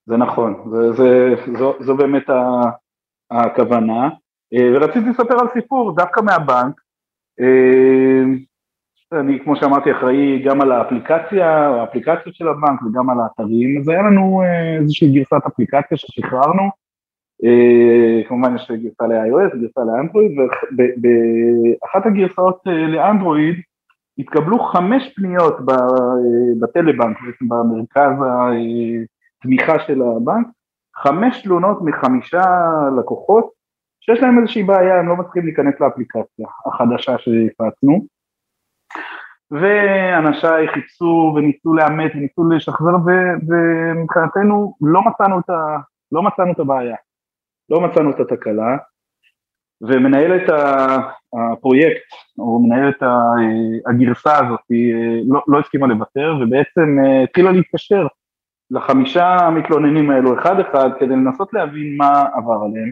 זה 0.07 0.17
נכון, 0.17 0.71
זה, 0.71 0.93
זה, 0.93 1.35
זו, 1.59 1.75
זו 1.81 1.97
באמת 1.97 2.31
ה... 2.31 2.61
הכוונה, 3.31 4.09
אה, 4.55 4.71
ורציתי 4.75 5.11
לספר 5.11 5.41
על 5.41 5.47
סיפור 5.53 5.97
דווקא 5.97 6.21
מהבנק, 6.21 6.81
אה, 7.41 8.23
אני 9.21 9.39
כמו 9.45 9.57
שאמרתי 9.57 9.93
אחראי 9.93 10.43
גם 10.43 10.61
על 10.61 10.73
האפליקציה, 10.73 11.69
האפליקציות 11.69 12.35
של 12.35 12.49
הבנק 12.49 12.83
וגם 12.83 13.11
על 13.11 13.17
האתרים, 13.21 13.79
אז 13.81 13.89
היה 13.89 14.03
לנו 14.03 14.43
אה, 14.43 14.77
איזושהי 14.77 15.13
גרסת 15.13 15.47
אפליקציה 15.47 15.99
ששחררנו, 15.99 16.85
כמובן 18.29 18.55
יש 18.55 18.71
גרסה 18.71 19.07
ל-iOS, 19.07 19.57
גרסה 19.57 19.81
לאנדרואיד, 19.85 20.31
ובאחת 20.73 22.07
הגרסאות 22.07 22.61
לאנדרואיד 22.67 23.55
התקבלו 24.19 24.59
חמש 24.59 25.03
פניות 25.17 25.57
בטלבנק, 26.61 27.17
בעצם 27.27 27.49
במרכז 27.49 28.13
התמיכה 29.45 29.79
של 29.87 30.03
הבנק, 30.03 30.47
חמש 30.97 31.43
תלונות 31.43 31.79
מחמישה 31.83 32.45
לקוחות 32.99 33.51
שיש 34.01 34.21
להם 34.21 34.39
איזושהי 34.39 34.63
בעיה, 34.63 34.99
הם 34.99 35.09
לא 35.09 35.17
מצליחים 35.17 35.45
להיכנס 35.45 35.81
לאפליקציה 35.81 36.47
החדשה 36.67 37.19
שהפצנו. 37.19 38.07
ואנשיי 39.51 40.69
חיפשו 40.69 41.33
וניסו 41.37 41.75
לאמת 41.75 42.13
וניסו 42.15 42.51
לשחזר 42.51 42.97
ומבחינתנו 43.49 44.75
לא 44.81 45.03
מצאנו 45.03 45.37
ה, 45.51 45.77
לא 46.13 46.23
מצאנו 46.23 46.53
את 46.53 46.59
הבעיה, 46.59 46.97
לא 47.71 47.81
מצאנו 47.81 48.11
את 48.11 48.21
התקלה. 48.21 48.77
ומנהלת 49.81 50.43
הפרויקט 51.33 52.13
או 52.39 52.59
מנהלת 52.63 53.03
הגרסה 53.87 54.39
הזאת 54.39 54.61
לא, 55.25 55.43
לא 55.49 55.61
הסכימה 55.61 55.87
לוותר 55.87 56.35
ובעצם 56.41 56.97
אה, 57.05 57.23
התחילה 57.23 57.53
להתקשר 57.53 58.07
לחמישה 58.71 59.37
המתלוננים 59.37 60.11
האלו 60.11 60.39
אחד 60.39 60.61
אחד 60.61 60.91
כדי 60.99 61.17
לנסות 61.17 61.53
להבין 61.53 61.97
מה 61.97 62.25
עבר 62.35 62.65
עליהם. 62.65 62.91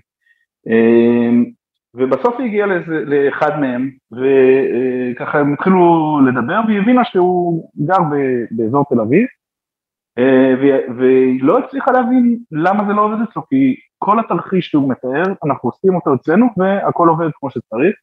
אמ, 0.67 1.45
ובסוף 1.95 2.35
היא 2.39 2.47
הגיעה 2.47 2.69
לאחד 2.87 3.61
מהם 3.61 3.91
וככה 4.13 5.39
הם 5.39 5.53
התחילו 5.53 6.21
לדבר 6.27 6.61
והיא 6.67 6.81
הבינה 6.81 7.05
שהוא 7.05 7.71
גר 7.77 8.03
באזור 8.51 8.85
תל 8.89 9.01
אביב 9.01 9.27
אה, 10.19 10.55
והיא 10.99 11.43
לא 11.43 11.59
הצליחה 11.59 11.93
להבין 11.93 12.39
למה 12.53 12.85
זה 12.87 12.93
לא 12.93 13.05
עובד 13.05 13.17
אצלו 13.31 13.47
כי 13.49 13.77
כל 13.99 14.21
התרחיש 14.21 14.67
שהוא 14.71 14.91
מתאר 14.91 15.23
אנחנו 15.45 15.69
עושים 15.69 15.95
אותו 15.95 16.15
אצלנו 16.15 16.47
והכל 16.57 17.09
עובד 17.09 17.29
כמו 17.35 17.51
שצריך 17.51 17.97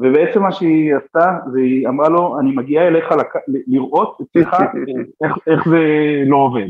ובעצם 0.00 0.42
מה 0.42 0.52
שהיא 0.52 0.94
עשתה 0.96 1.38
זה 1.52 1.58
היא 1.58 1.88
אמרה 1.88 2.08
לו 2.08 2.40
אני 2.40 2.52
מגיעה 2.56 2.86
אליך 2.86 3.12
לק... 3.12 3.34
לראות 3.66 4.18
אצלך 4.20 4.56
איך, 5.24 5.32
איך 5.46 5.68
זה 5.68 5.78
לא 6.26 6.36
עובד. 6.36 6.68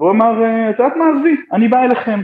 והוא 0.00 0.10
אמר, 0.10 0.42
אה, 0.42 0.70
את 0.70 0.78
יודעת 0.78 0.96
מה, 0.96 1.04
עזבי, 1.08 1.36
אני 1.52 1.68
בא 1.68 1.78
אליכם. 1.78 2.20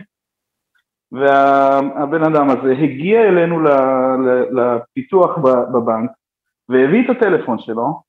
והבן 1.13 2.23
אדם 2.23 2.51
הזה 2.51 2.73
הגיע 2.73 3.23
אלינו 3.23 3.61
לפיתוח 4.51 5.39
בבנק 5.73 6.11
והביא 6.69 7.05
את 7.05 7.17
הטלפון 7.17 7.59
שלו 7.59 8.03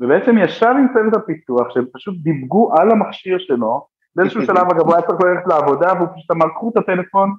ובעצם 0.00 0.38
ישב 0.38 0.74
עם 0.78 0.86
צוות 0.92 1.22
הפיתוח 1.22 1.74
שהם 1.74 1.84
פשוט 1.92 2.14
דיבגו 2.22 2.72
על 2.78 2.90
המכשיר 2.90 3.38
שלו 3.38 3.86
באיזשהו 4.16 4.42
שלב 4.46 4.66
אגב 4.70 4.80
הוא 4.80 4.94
היה 4.94 5.02
צריך 5.02 5.20
ללכת 5.20 5.46
לעבודה 5.46 5.92
והוא 5.92 6.08
פשוט 6.16 6.30
אמר 6.30 6.48
קחו 6.48 6.70
את 6.70 6.76
הטלפון 6.76 7.34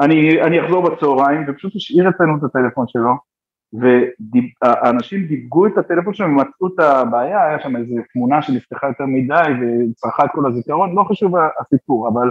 אני, 0.00 0.42
אני 0.42 0.60
אחזור 0.60 0.90
בצהריים 0.90 1.44
ופשוט 1.48 1.76
השאיר 1.76 2.08
אצלנו 2.08 2.38
את 2.38 2.44
הטלפון 2.44 2.84
שלו 2.88 3.29
והאנשים 3.72 5.26
דיבגו 5.26 5.66
את 5.66 5.78
הטלפון 5.78 6.14
שלהם 6.14 6.36
ומצאו 6.36 6.66
את 6.66 6.80
הבעיה, 6.80 7.44
היה 7.44 7.60
שם 7.60 7.76
איזו 7.76 7.94
תמונה 8.12 8.42
שנפתחה 8.42 8.86
יותר 8.86 9.04
מדי 9.06 9.50
וצרכה 9.60 10.24
את 10.24 10.30
כל 10.32 10.46
הזיכרון, 10.46 10.94
לא 10.94 11.04
חשוב 11.08 11.34
הסיפור, 11.60 12.08
אבל 12.08 12.30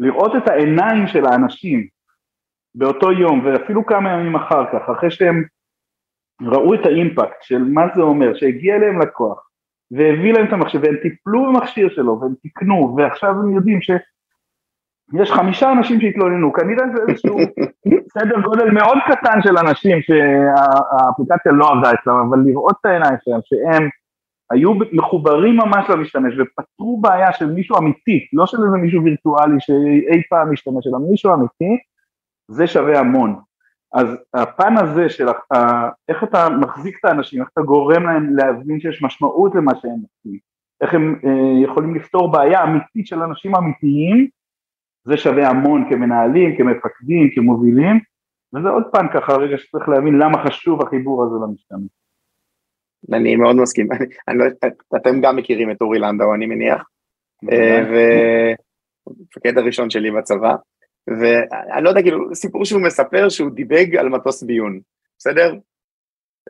לראות 0.00 0.36
את 0.36 0.48
העיניים 0.48 1.06
של 1.06 1.26
האנשים 1.26 1.86
באותו 2.74 3.12
יום 3.12 3.44
ואפילו 3.44 3.86
כמה 3.86 4.12
ימים 4.12 4.36
אחר 4.36 4.64
כך, 4.72 4.88
אחרי 4.90 5.10
שהם 5.10 5.44
ראו 6.42 6.74
את 6.74 6.86
האימפקט 6.86 7.42
של 7.42 7.62
מה 7.62 7.82
זה 7.94 8.02
אומר, 8.02 8.34
שהגיע 8.34 8.76
אליהם 8.76 9.02
לקוח 9.02 9.48
והביא 9.90 10.32
להם 10.32 10.46
את 10.46 10.52
המחשב 10.52 10.80
והם 10.82 10.96
טיפלו 11.02 11.52
במכשיר 11.52 11.88
שלו 11.88 12.20
והם 12.20 12.34
תיקנו 12.42 12.96
ועכשיו 12.96 13.30
הם 13.30 13.54
יודעים 13.54 13.82
ש... 13.82 13.90
יש 15.14 15.32
חמישה 15.32 15.72
אנשים 15.72 16.00
שהתלוננו, 16.00 16.52
כנראה 16.52 16.84
זה 16.94 17.02
איזשהו 17.08 17.38
סדר 18.18 18.40
גודל 18.40 18.70
מאוד 18.70 18.98
קטן 19.06 19.42
של 19.42 19.58
אנשים 19.58 19.98
שהאפליקציה 20.02 21.52
לא 21.52 21.70
עבדה 21.70 21.92
אצלם, 21.92 22.14
אבל 22.28 22.38
לראות 22.46 22.74
את 22.80 22.86
העיניים 22.86 23.16
שלהם, 23.24 23.40
שהם 23.44 23.88
היו 24.50 24.72
מחוברים 24.92 25.56
ממש 25.56 25.90
למשתמש 25.90 26.34
ופתרו 26.38 27.00
בעיה 27.00 27.32
של 27.32 27.52
מישהו 27.52 27.78
אמיתי, 27.78 28.26
לא 28.32 28.46
של 28.46 28.58
איזה 28.64 28.76
מישהו 28.76 29.04
וירטואלי 29.04 29.60
שאי 29.60 30.22
פעם 30.30 30.52
משתמש, 30.52 30.86
אלא 30.86 30.98
מישהו 31.10 31.34
אמיתי, 31.34 31.78
זה 32.50 32.66
שווה 32.66 32.98
המון. 32.98 33.40
אז 33.92 34.06
הפן 34.34 34.76
הזה 34.76 35.08
של 35.08 35.28
איך 36.08 36.24
אתה 36.24 36.48
מחזיק 36.48 36.98
את 37.00 37.04
האנשים, 37.04 37.40
איך 37.40 37.48
אתה 37.52 37.60
גורם 37.60 38.02
להם 38.02 38.36
להבין 38.36 38.80
שיש 38.80 39.02
משמעות 39.02 39.54
למה 39.54 39.72
שהם 39.74 39.90
עושים, 39.90 40.38
איך 40.80 40.94
הם 40.94 41.20
אה, 41.24 41.62
יכולים 41.64 41.94
לפתור 41.94 42.32
בעיה 42.32 42.64
אמיתית 42.64 43.06
של 43.06 43.22
אנשים 43.22 43.54
אמיתיים, 43.54 44.28
זה 45.04 45.16
שווה 45.16 45.48
המון 45.48 45.88
כמנהלים, 45.90 46.56
כמפקדים, 46.56 47.30
כמובילים, 47.34 48.00
וזה 48.54 48.68
עוד 48.68 48.84
פעם 48.92 49.06
ככה 49.14 49.32
רגע 49.32 49.58
שצריך 49.58 49.88
להבין 49.88 50.18
למה 50.18 50.44
חשוב 50.46 50.82
החיבור 50.82 51.24
הזה 51.24 51.34
למשתמש. 51.44 51.90
אני 53.12 53.36
מאוד 53.36 53.56
מסכים, 53.56 53.88
אני, 53.92 54.06
אני 54.28 54.38
לא, 54.38 54.44
אתם 54.96 55.20
גם 55.20 55.36
מכירים 55.36 55.70
את 55.70 55.76
אורי 55.80 55.98
לנדאו 55.98 56.34
אני 56.34 56.46
מניח, 56.46 56.82
ומפקד 59.08 59.58
הראשון 59.58 59.90
שלי 59.90 60.10
בצבא, 60.10 60.54
ואני 61.06 61.84
לא 61.84 61.88
יודע, 61.88 62.02
כאילו, 62.02 62.34
סיפור 62.34 62.64
שהוא 62.64 62.82
מספר 62.82 63.28
שהוא 63.28 63.50
דיבג 63.50 63.96
על 63.96 64.08
מטוס 64.08 64.42
ביון, 64.42 64.80
בסדר? 65.18 65.54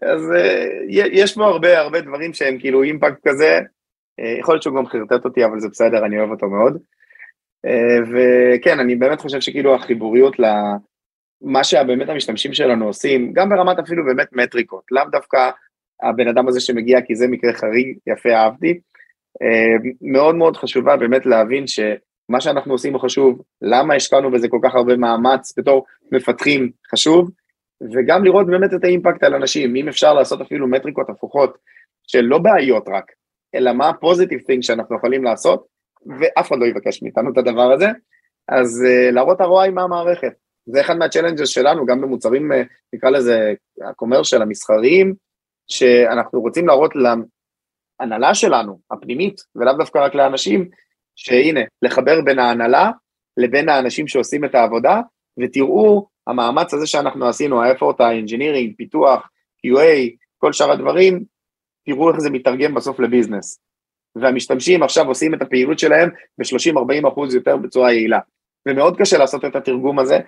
אז 0.03 0.33
אה, 0.37 0.65
יש 0.89 1.37
בו 1.37 1.45
הרבה 1.45 1.79
הרבה 1.79 2.01
דברים 2.01 2.33
שהם 2.33 2.59
כאילו 2.59 2.83
אימפקט 2.83 3.29
כזה, 3.29 3.61
אה, 4.21 4.37
יכול 4.39 4.55
להיות 4.55 4.63
שהוא 4.63 4.77
גם 4.77 4.87
חרטט 4.87 5.25
אותי, 5.25 5.45
אבל 5.45 5.61
זה 5.61 5.69
בסדר, 5.69 6.07
אני 6.07 6.19
אוהב 6.19 6.31
אותו 6.31 6.49
מאוד. 6.49 6.79
אה, 7.67 7.99
וכן, 8.13 8.81
אני 8.81 8.97
באמת 8.97 9.21
חושב 9.21 9.41
שכאילו 9.41 9.75
החיבוריות 9.75 10.37
למה 10.39 11.65
שבאמת 11.65 12.09
המשתמשים 12.09 12.55
שלנו 12.55 12.87
עושים, 12.87 13.33
גם 13.33 13.49
ברמת 13.49 13.79
אפילו 13.79 14.05
באמת 14.05 14.29
מטריקות, 14.33 14.83
לאו 14.91 15.05
דווקא 15.13 15.51
הבן 16.03 16.29
אדם 16.29 16.49
הזה 16.49 16.61
שמגיע 16.61 17.01
כי 17.01 17.15
זה 17.15 17.29
מקרה 17.29 17.53
חריג, 17.53 17.99
יפה 18.07 18.29
אהבתי, 18.29 18.81
אה, 19.43 19.91
מאוד 20.03 20.35
מאוד 20.35 20.57
חשובה 20.57 20.97
באמת 20.97 21.27
להבין 21.27 21.67
שמה 21.67 22.41
שאנחנו 22.41 22.73
עושים 22.73 22.93
הוא 22.93 23.03
חשוב, 23.03 23.43
למה 23.63 23.95
השקענו 23.95 24.31
בזה 24.31 24.49
כל 24.49 24.59
כך 24.63 24.75
הרבה 24.75 24.97
מאמץ 24.97 25.59
בתור 25.59 25.85
מפתחים 26.13 26.71
חשוב, 26.93 27.31
וגם 27.93 28.25
לראות 28.25 28.47
באמת 28.47 28.75
את 28.75 28.85
האימפקט 28.85 29.23
על 29.23 29.35
אנשים, 29.35 29.77
אם 29.77 29.89
אפשר 29.89 30.15
לעשות 30.15 30.41
אפילו 30.41 30.69
מטריקות 30.69 31.11
הפוכות 31.11 31.59
של 32.07 32.21
לא 32.21 32.39
בעיות 32.39 32.89
רק, 32.89 33.13
אלא 33.55 33.73
מה 33.73 33.89
ה-positive 33.89 34.41
thing 34.41 34.63
שאנחנו 34.63 34.97
יכולים 34.97 35.25
לעשות, 35.25 35.67
ואף 36.07 36.49
אחד 36.49 36.59
לא 36.59 36.67
יבקש 36.67 37.03
מאיתנו 37.03 37.33
את 37.33 37.39
הדבר 37.39 37.73
הזה, 37.73 37.87
אז 38.49 38.85
uh, 38.87 39.15
להראות 39.15 39.41
ROI 39.41 39.71
מהמערכת. 39.71 40.33
זה 40.67 40.81
אחד 40.81 40.97
מהצ'לנג'ס 40.97 41.49
שלנו, 41.49 41.87
גם 41.87 42.01
במוצרים, 42.01 42.53
uh, 42.53 42.55
נקרא 42.93 43.11
לזה, 43.11 43.55
הקומרשל, 43.91 44.43
המסחריים, 44.43 45.15
שאנחנו 45.69 46.41
רוצים 46.41 46.67
להראות 46.67 46.93
להנהלה 48.01 48.35
שלנו, 48.35 48.79
הפנימית, 48.91 49.41
ולאו 49.57 49.73
דווקא 49.73 49.99
רק 49.99 50.15
לאנשים, 50.15 50.69
שהנה, 51.17 51.61
לחבר 51.83 52.21
בין 52.25 52.39
ההנהלה 52.39 52.91
לבין 53.37 53.69
האנשים 53.69 54.09
שעושים 54.09 54.45
את 54.45 54.55
העבודה, 54.55 55.01
ותראו 55.41 56.07
המאמץ 56.27 56.75
הזה 56.75 56.87
שאנחנו 56.87 57.29
עשינו, 57.29 57.63
ה-effort, 57.63 58.03
ה-engineering, 58.03 58.77
פיתוח, 58.77 59.29
QA, 59.67 60.17
כל 60.39 60.53
שאר 60.53 60.71
הדברים, 60.71 61.25
תראו 61.85 62.11
איך 62.11 62.19
זה 62.19 62.31
מתרגם 62.31 62.75
בסוף 62.75 63.01
לביזנס. 63.01 63.61
והמשתמשים 64.17 64.83
עכשיו 64.83 65.09
עושים 65.09 65.35
את 65.35 65.43
הפעילות 65.43 65.79
שלהם 65.79 66.09
ב-30-40 66.39 67.09
אחוז 67.09 67.35
יותר 67.35 67.57
בצורה 67.57 67.93
יעילה. 67.93 68.19
ומאוד 68.69 68.97
קשה 68.99 69.19
לעשות 69.19 69.45
את 69.45 69.57
התרגום 69.57 69.99
הזה, 69.99 70.19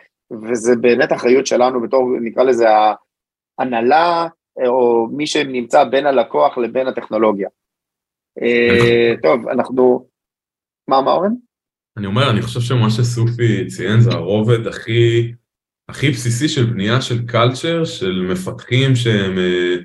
וזה 0.50 0.76
באמת 0.76 1.12
אחריות 1.12 1.46
שלנו 1.46 1.82
בתור, 1.82 2.08
נקרא 2.22 2.42
לזה, 2.42 2.66
ההנהלה, 3.58 4.28
או 4.66 5.06
מי 5.12 5.26
שנמצא 5.26 5.84
בין 5.84 6.06
הלקוח 6.06 6.58
לבין 6.58 6.86
הטכנולוגיה. 6.86 7.48
אה, 8.42 9.14
טוב, 9.22 9.48
אנחנו... 9.48 10.08
מה, 10.88 11.02
מה 11.02 11.12
אורן? 11.12 11.32
אני 11.96 12.06
אומר, 12.06 12.30
אני 12.30 12.42
חושב 12.42 12.60
שמה 12.60 12.90
שסופי 12.90 13.66
ציין 13.66 14.00
זה 14.00 14.10
הרובד 14.10 14.66
הכי, 14.66 15.32
הכי 15.88 16.10
בסיסי 16.10 16.48
של 16.48 16.64
בנייה 16.64 17.00
של 17.00 17.26
קלצ'ר, 17.26 17.84
של 17.84 18.26
מפתחים 18.32 18.96
שהם 18.96 19.38
אה, 19.38 19.76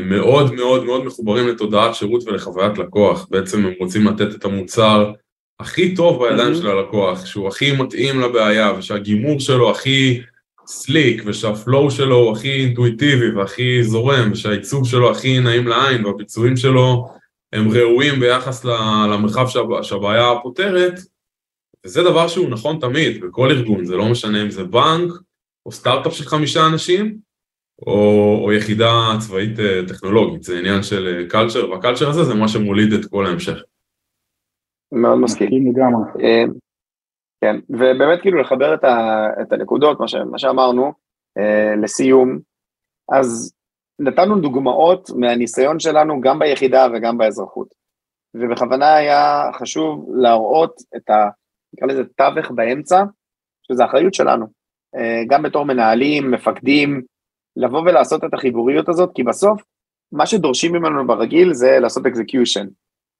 מאוד 0.00 0.54
מאוד 0.54 0.84
מאוד 0.84 1.04
מחוברים 1.04 1.48
לתודעת 1.48 1.94
שירות 1.94 2.24
ולחוויית 2.26 2.78
לקוח. 2.78 3.26
בעצם 3.30 3.66
הם 3.66 3.72
רוצים 3.80 4.06
לתת 4.06 4.34
את 4.34 4.44
המוצר 4.44 5.12
הכי 5.60 5.94
טוב 5.94 6.24
בידיים 6.24 6.52
mm-hmm. 6.52 6.56
של 6.56 6.68
הלקוח, 6.68 7.26
שהוא 7.26 7.48
הכי 7.48 7.72
מתאים 7.72 8.20
לבעיה, 8.20 8.72
ושהגימור 8.78 9.40
שלו 9.40 9.70
הכי 9.70 10.20
סליק, 10.66 11.22
ושהפלואו 11.26 11.90
שלו 11.90 12.16
הוא 12.16 12.32
הכי 12.32 12.50
אינטואיטיבי 12.50 13.30
והכי 13.30 13.84
זורם, 13.84 14.32
ושהעיצוב 14.32 14.88
שלו 14.88 15.10
הכי 15.10 15.40
נעים 15.40 15.68
לעין, 15.68 16.06
והביצועים 16.06 16.56
שלו 16.56 17.08
הם 17.52 17.70
ראויים 17.70 18.20
ביחס 18.20 18.64
למרחב 18.64 19.46
שהבעיה 19.82 20.32
פותרת, 20.42 21.00
וזה 21.86 22.02
דבר 22.02 22.28
שהוא 22.28 22.48
נכון 22.48 22.78
תמיד, 22.80 23.24
בכל 23.24 23.50
ארגון, 23.50 23.84
זה 23.84 23.96
לא 23.96 24.08
משנה 24.08 24.42
אם 24.42 24.50
זה 24.50 24.64
בנק, 24.64 25.12
או 25.66 25.72
סטארט-אפ 25.72 26.14
של 26.14 26.24
חמישה 26.24 26.66
אנשים, 26.66 27.18
או, 27.82 28.40
או 28.44 28.52
יחידה 28.52 28.90
צבאית 29.18 29.58
אה, 29.58 29.80
טכנולוגית, 29.88 30.42
זה 30.42 30.58
עניין 30.58 30.82
של 30.82 31.26
קלצ'ר, 31.28 31.64
אה, 31.64 31.70
והקלצ'ר 31.70 32.08
הזה 32.08 32.24
זה 32.24 32.34
מה 32.34 32.48
שמוליד 32.48 32.92
את 32.92 33.04
כל 33.10 33.26
ההמשך. 33.26 33.62
מאוד 34.92 35.18
מסכים. 35.18 35.74
אה, 36.20 36.44
כן, 37.40 37.56
ובאמת 37.70 38.20
כאילו 38.22 38.40
לחבר 38.40 38.74
את, 38.74 38.84
ה, 38.84 39.26
את 39.42 39.52
הנקודות, 39.52 40.00
מה, 40.00 40.08
ש, 40.08 40.14
מה 40.14 40.38
שאמרנו, 40.38 40.92
לסיום, 41.82 42.38
אז 43.12 43.54
נתנו 43.98 44.40
דוגמאות 44.40 45.10
מהניסיון 45.16 45.80
שלנו 45.80 46.20
גם 46.20 46.38
ביחידה 46.38 46.86
וגם 46.94 47.18
באזרחות. 47.18 47.68
ובכוונה 48.34 48.94
היה 48.94 49.50
חשוב 49.54 50.06
להראות 50.14 50.74
את 50.96 51.10
ה... 51.10 51.28
נקרא 51.74 51.88
לזה 51.88 52.02
תווך 52.16 52.50
באמצע, 52.50 53.04
שזה 53.62 53.84
אחריות 53.84 54.14
שלנו. 54.14 54.46
גם 55.28 55.42
בתור 55.42 55.64
מנהלים, 55.64 56.30
מפקדים, 56.30 57.02
לבוא 57.56 57.80
ולעשות 57.80 58.24
את 58.24 58.34
החיבוריות 58.34 58.88
הזאת, 58.88 59.10
כי 59.14 59.22
בסוף, 59.22 59.62
מה 60.12 60.26
שדורשים 60.26 60.72
ממנו 60.72 61.06
ברגיל 61.06 61.52
זה 61.52 61.78
לעשות 61.80 62.06
execution. 62.06 62.66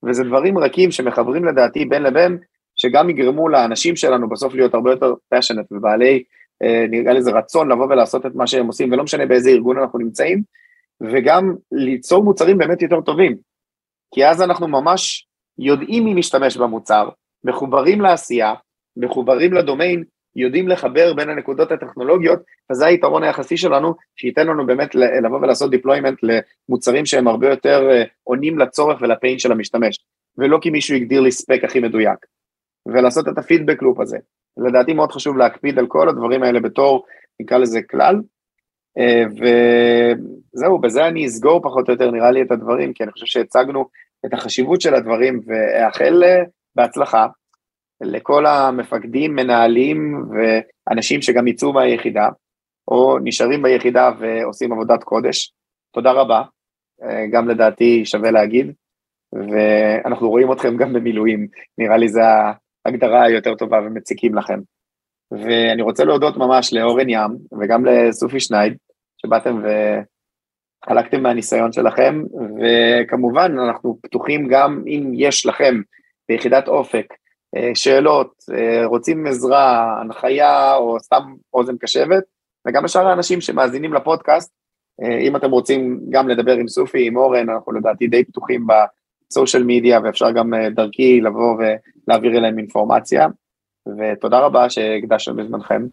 וזה 0.06 0.24
דברים 0.24 0.58
רכים 0.58 0.90
שמחברים 0.90 1.44
לדעתי 1.44 1.84
בין 1.84 2.02
לבין, 2.02 2.38
שגם 2.76 3.10
יגרמו 3.10 3.48
לאנשים 3.48 3.96
שלנו 3.96 4.28
בסוף 4.28 4.54
להיות 4.54 4.74
הרבה 4.74 4.90
יותר 4.90 5.14
passionate 5.28 5.72
ובעלי, 5.72 6.22
אה, 6.62 6.86
נראה 6.88 7.12
לזה 7.12 7.30
רצון 7.30 7.72
לבוא 7.72 7.86
ולעשות 7.86 8.26
את 8.26 8.34
מה 8.34 8.46
שהם 8.46 8.66
עושים, 8.66 8.92
ולא 8.92 9.04
משנה 9.04 9.26
באיזה 9.26 9.50
ארגון 9.50 9.78
אנחנו 9.78 9.98
נמצאים, 9.98 10.42
וגם 11.00 11.54
ליצור 11.72 12.24
מוצרים 12.24 12.58
באמת 12.58 12.82
יותר 12.82 13.00
טובים. 13.00 13.36
כי 14.14 14.26
אז 14.26 14.42
אנחנו 14.42 14.68
ממש 14.68 15.26
יודעים 15.58 16.04
מי 16.04 16.14
משתמש 16.14 16.56
במוצר, 16.56 17.08
מחוברים 17.44 18.00
לעשייה, 18.00 18.54
מחוברים 18.96 19.52
לדומיין, 19.52 20.04
יודעים 20.36 20.68
לחבר 20.68 21.14
בין 21.14 21.28
הנקודות 21.28 21.72
הטכנולוגיות, 21.72 22.38
וזה 22.72 22.86
היתרון 22.86 23.22
היחסי 23.22 23.56
שלנו, 23.56 23.94
שייתן 24.16 24.46
לנו 24.46 24.66
באמת 24.66 24.94
לבוא 24.94 25.38
ולעשות 25.38 25.74
deployment 25.74 26.16
למוצרים 26.68 27.06
שהם 27.06 27.28
הרבה 27.28 27.48
יותר 27.48 27.88
אה, 27.90 28.04
עונים 28.24 28.58
לצורך 28.58 29.02
ולפיין 29.02 29.38
של 29.38 29.52
המשתמש, 29.52 29.98
ולא 30.38 30.58
כי 30.62 30.70
מישהו 30.70 30.96
הגדיר 30.96 31.20
לי 31.20 31.30
ספק 31.30 31.60
הכי 31.64 31.80
מדויק, 31.80 32.18
ולעשות 32.86 33.28
את 33.28 33.38
הפידבק 33.38 33.82
לופ 33.82 34.00
הזה. 34.00 34.18
לדעתי 34.56 34.92
מאוד 34.92 35.12
חשוב 35.12 35.36
להקפיד 35.36 35.78
על 35.78 35.86
כל 35.86 36.08
הדברים 36.08 36.42
האלה 36.42 36.60
בתור, 36.60 37.04
נקרא 37.40 37.58
לזה 37.58 37.82
כלל, 37.82 38.16
אה, 38.98 39.24
וזהו, 40.54 40.78
בזה 40.78 41.06
אני 41.06 41.26
אסגור 41.26 41.62
פחות 41.62 41.88
או 41.88 41.92
יותר 41.92 42.10
נראה 42.10 42.30
לי 42.30 42.42
את 42.42 42.50
הדברים, 42.50 42.92
כי 42.92 43.02
אני 43.02 43.12
חושב 43.12 43.26
שהצגנו 43.26 43.88
את 44.26 44.34
החשיבות 44.34 44.80
של 44.80 44.94
הדברים, 44.94 45.40
ואאחל 45.46 46.24
אה, 46.24 46.42
בהצלחה 46.74 47.26
לכל 48.04 48.46
המפקדים, 48.46 49.34
מנהלים 49.34 50.24
ואנשים 50.30 51.22
שגם 51.22 51.46
יצאו 51.46 51.72
מהיחידה, 51.72 52.28
או 52.88 53.18
נשארים 53.24 53.62
ביחידה 53.62 54.10
ועושים 54.18 54.72
עבודת 54.72 55.04
קודש. 55.04 55.52
תודה 55.94 56.12
רבה, 56.12 56.42
אה, 57.02 57.26
גם 57.32 57.48
לדעתי 57.48 58.04
שווה 58.04 58.30
להגיד, 58.30 58.72
ואנחנו 59.32 60.30
רואים 60.30 60.52
אתכם 60.52 60.76
גם 60.76 60.92
במילואים, 60.92 61.46
נראה 61.78 61.96
לי 61.96 62.08
זו 62.08 62.20
ההגדרה 62.84 63.22
היותר 63.24 63.54
טובה 63.54 63.78
ומציקים 63.86 64.34
לכם. 64.34 64.58
ואני 65.30 65.82
רוצה 65.82 66.04
להודות 66.04 66.36
ממש 66.36 66.72
לאורן 66.72 67.08
ים 67.08 67.30
וגם 67.60 67.84
לסופי 67.84 68.40
שנייד, 68.40 68.76
שבאתם 69.16 69.62
וחלקתם 70.86 71.22
מהניסיון 71.22 71.72
שלכם, 71.72 72.22
וכמובן 72.60 73.58
אנחנו 73.68 73.98
פתוחים 74.02 74.48
גם 74.48 74.82
אם 74.86 75.10
יש 75.14 75.46
לכם 75.46 75.74
ביחידת 76.28 76.68
אופק 76.68 77.06
שאלות, 77.74 78.32
אה, 78.54 78.86
רוצים 78.86 79.26
עזרה, 79.26 79.96
הנחיה 80.00 80.74
או 80.74 81.00
סתם 81.00 81.22
אוזן 81.54 81.76
קשבת, 81.76 82.24
וגם 82.66 82.84
לשאר 82.84 83.06
האנשים 83.06 83.40
שמאזינים 83.40 83.94
לפודקאסט, 83.94 84.52
אה, 85.02 85.18
אם 85.18 85.36
אתם 85.36 85.50
רוצים 85.50 86.00
גם 86.10 86.28
לדבר 86.28 86.52
עם 86.52 86.68
סופי, 86.68 87.06
עם 87.06 87.16
אורן, 87.16 87.50
אנחנו 87.50 87.72
לדעתי 87.72 88.06
די 88.06 88.24
פתוחים 88.24 88.66
בסושיאל 89.30 89.62
מדיה, 89.66 90.00
ואפשר 90.04 90.30
גם 90.30 90.50
דרכי 90.74 91.20
לבוא 91.20 91.56
ולהעביר 92.08 92.36
אליהם 92.36 92.58
אינפורמציה, 92.58 93.26
ותודה 93.98 94.38
רבה 94.38 94.70
שהקדשתם 94.70 95.36
בזמנכם. 95.36 95.86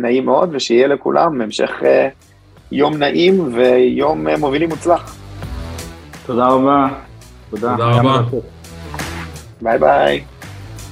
נעים 0.00 0.24
מאוד, 0.24 0.48
ושיהיה 0.52 0.86
לכולם 0.86 1.40
המשך 1.40 1.70
יום 2.72 2.96
נעים 2.96 3.54
ויום 3.54 4.26
מובילים 4.28 4.68
מוצלח. 4.68 5.16
תודה 6.26 6.48
רבה. 6.48 6.88
תודה, 7.50 7.76
תודה 7.76 8.00
רבה. 8.00 8.22
ביי 9.62 9.78
ביי. 9.78 10.24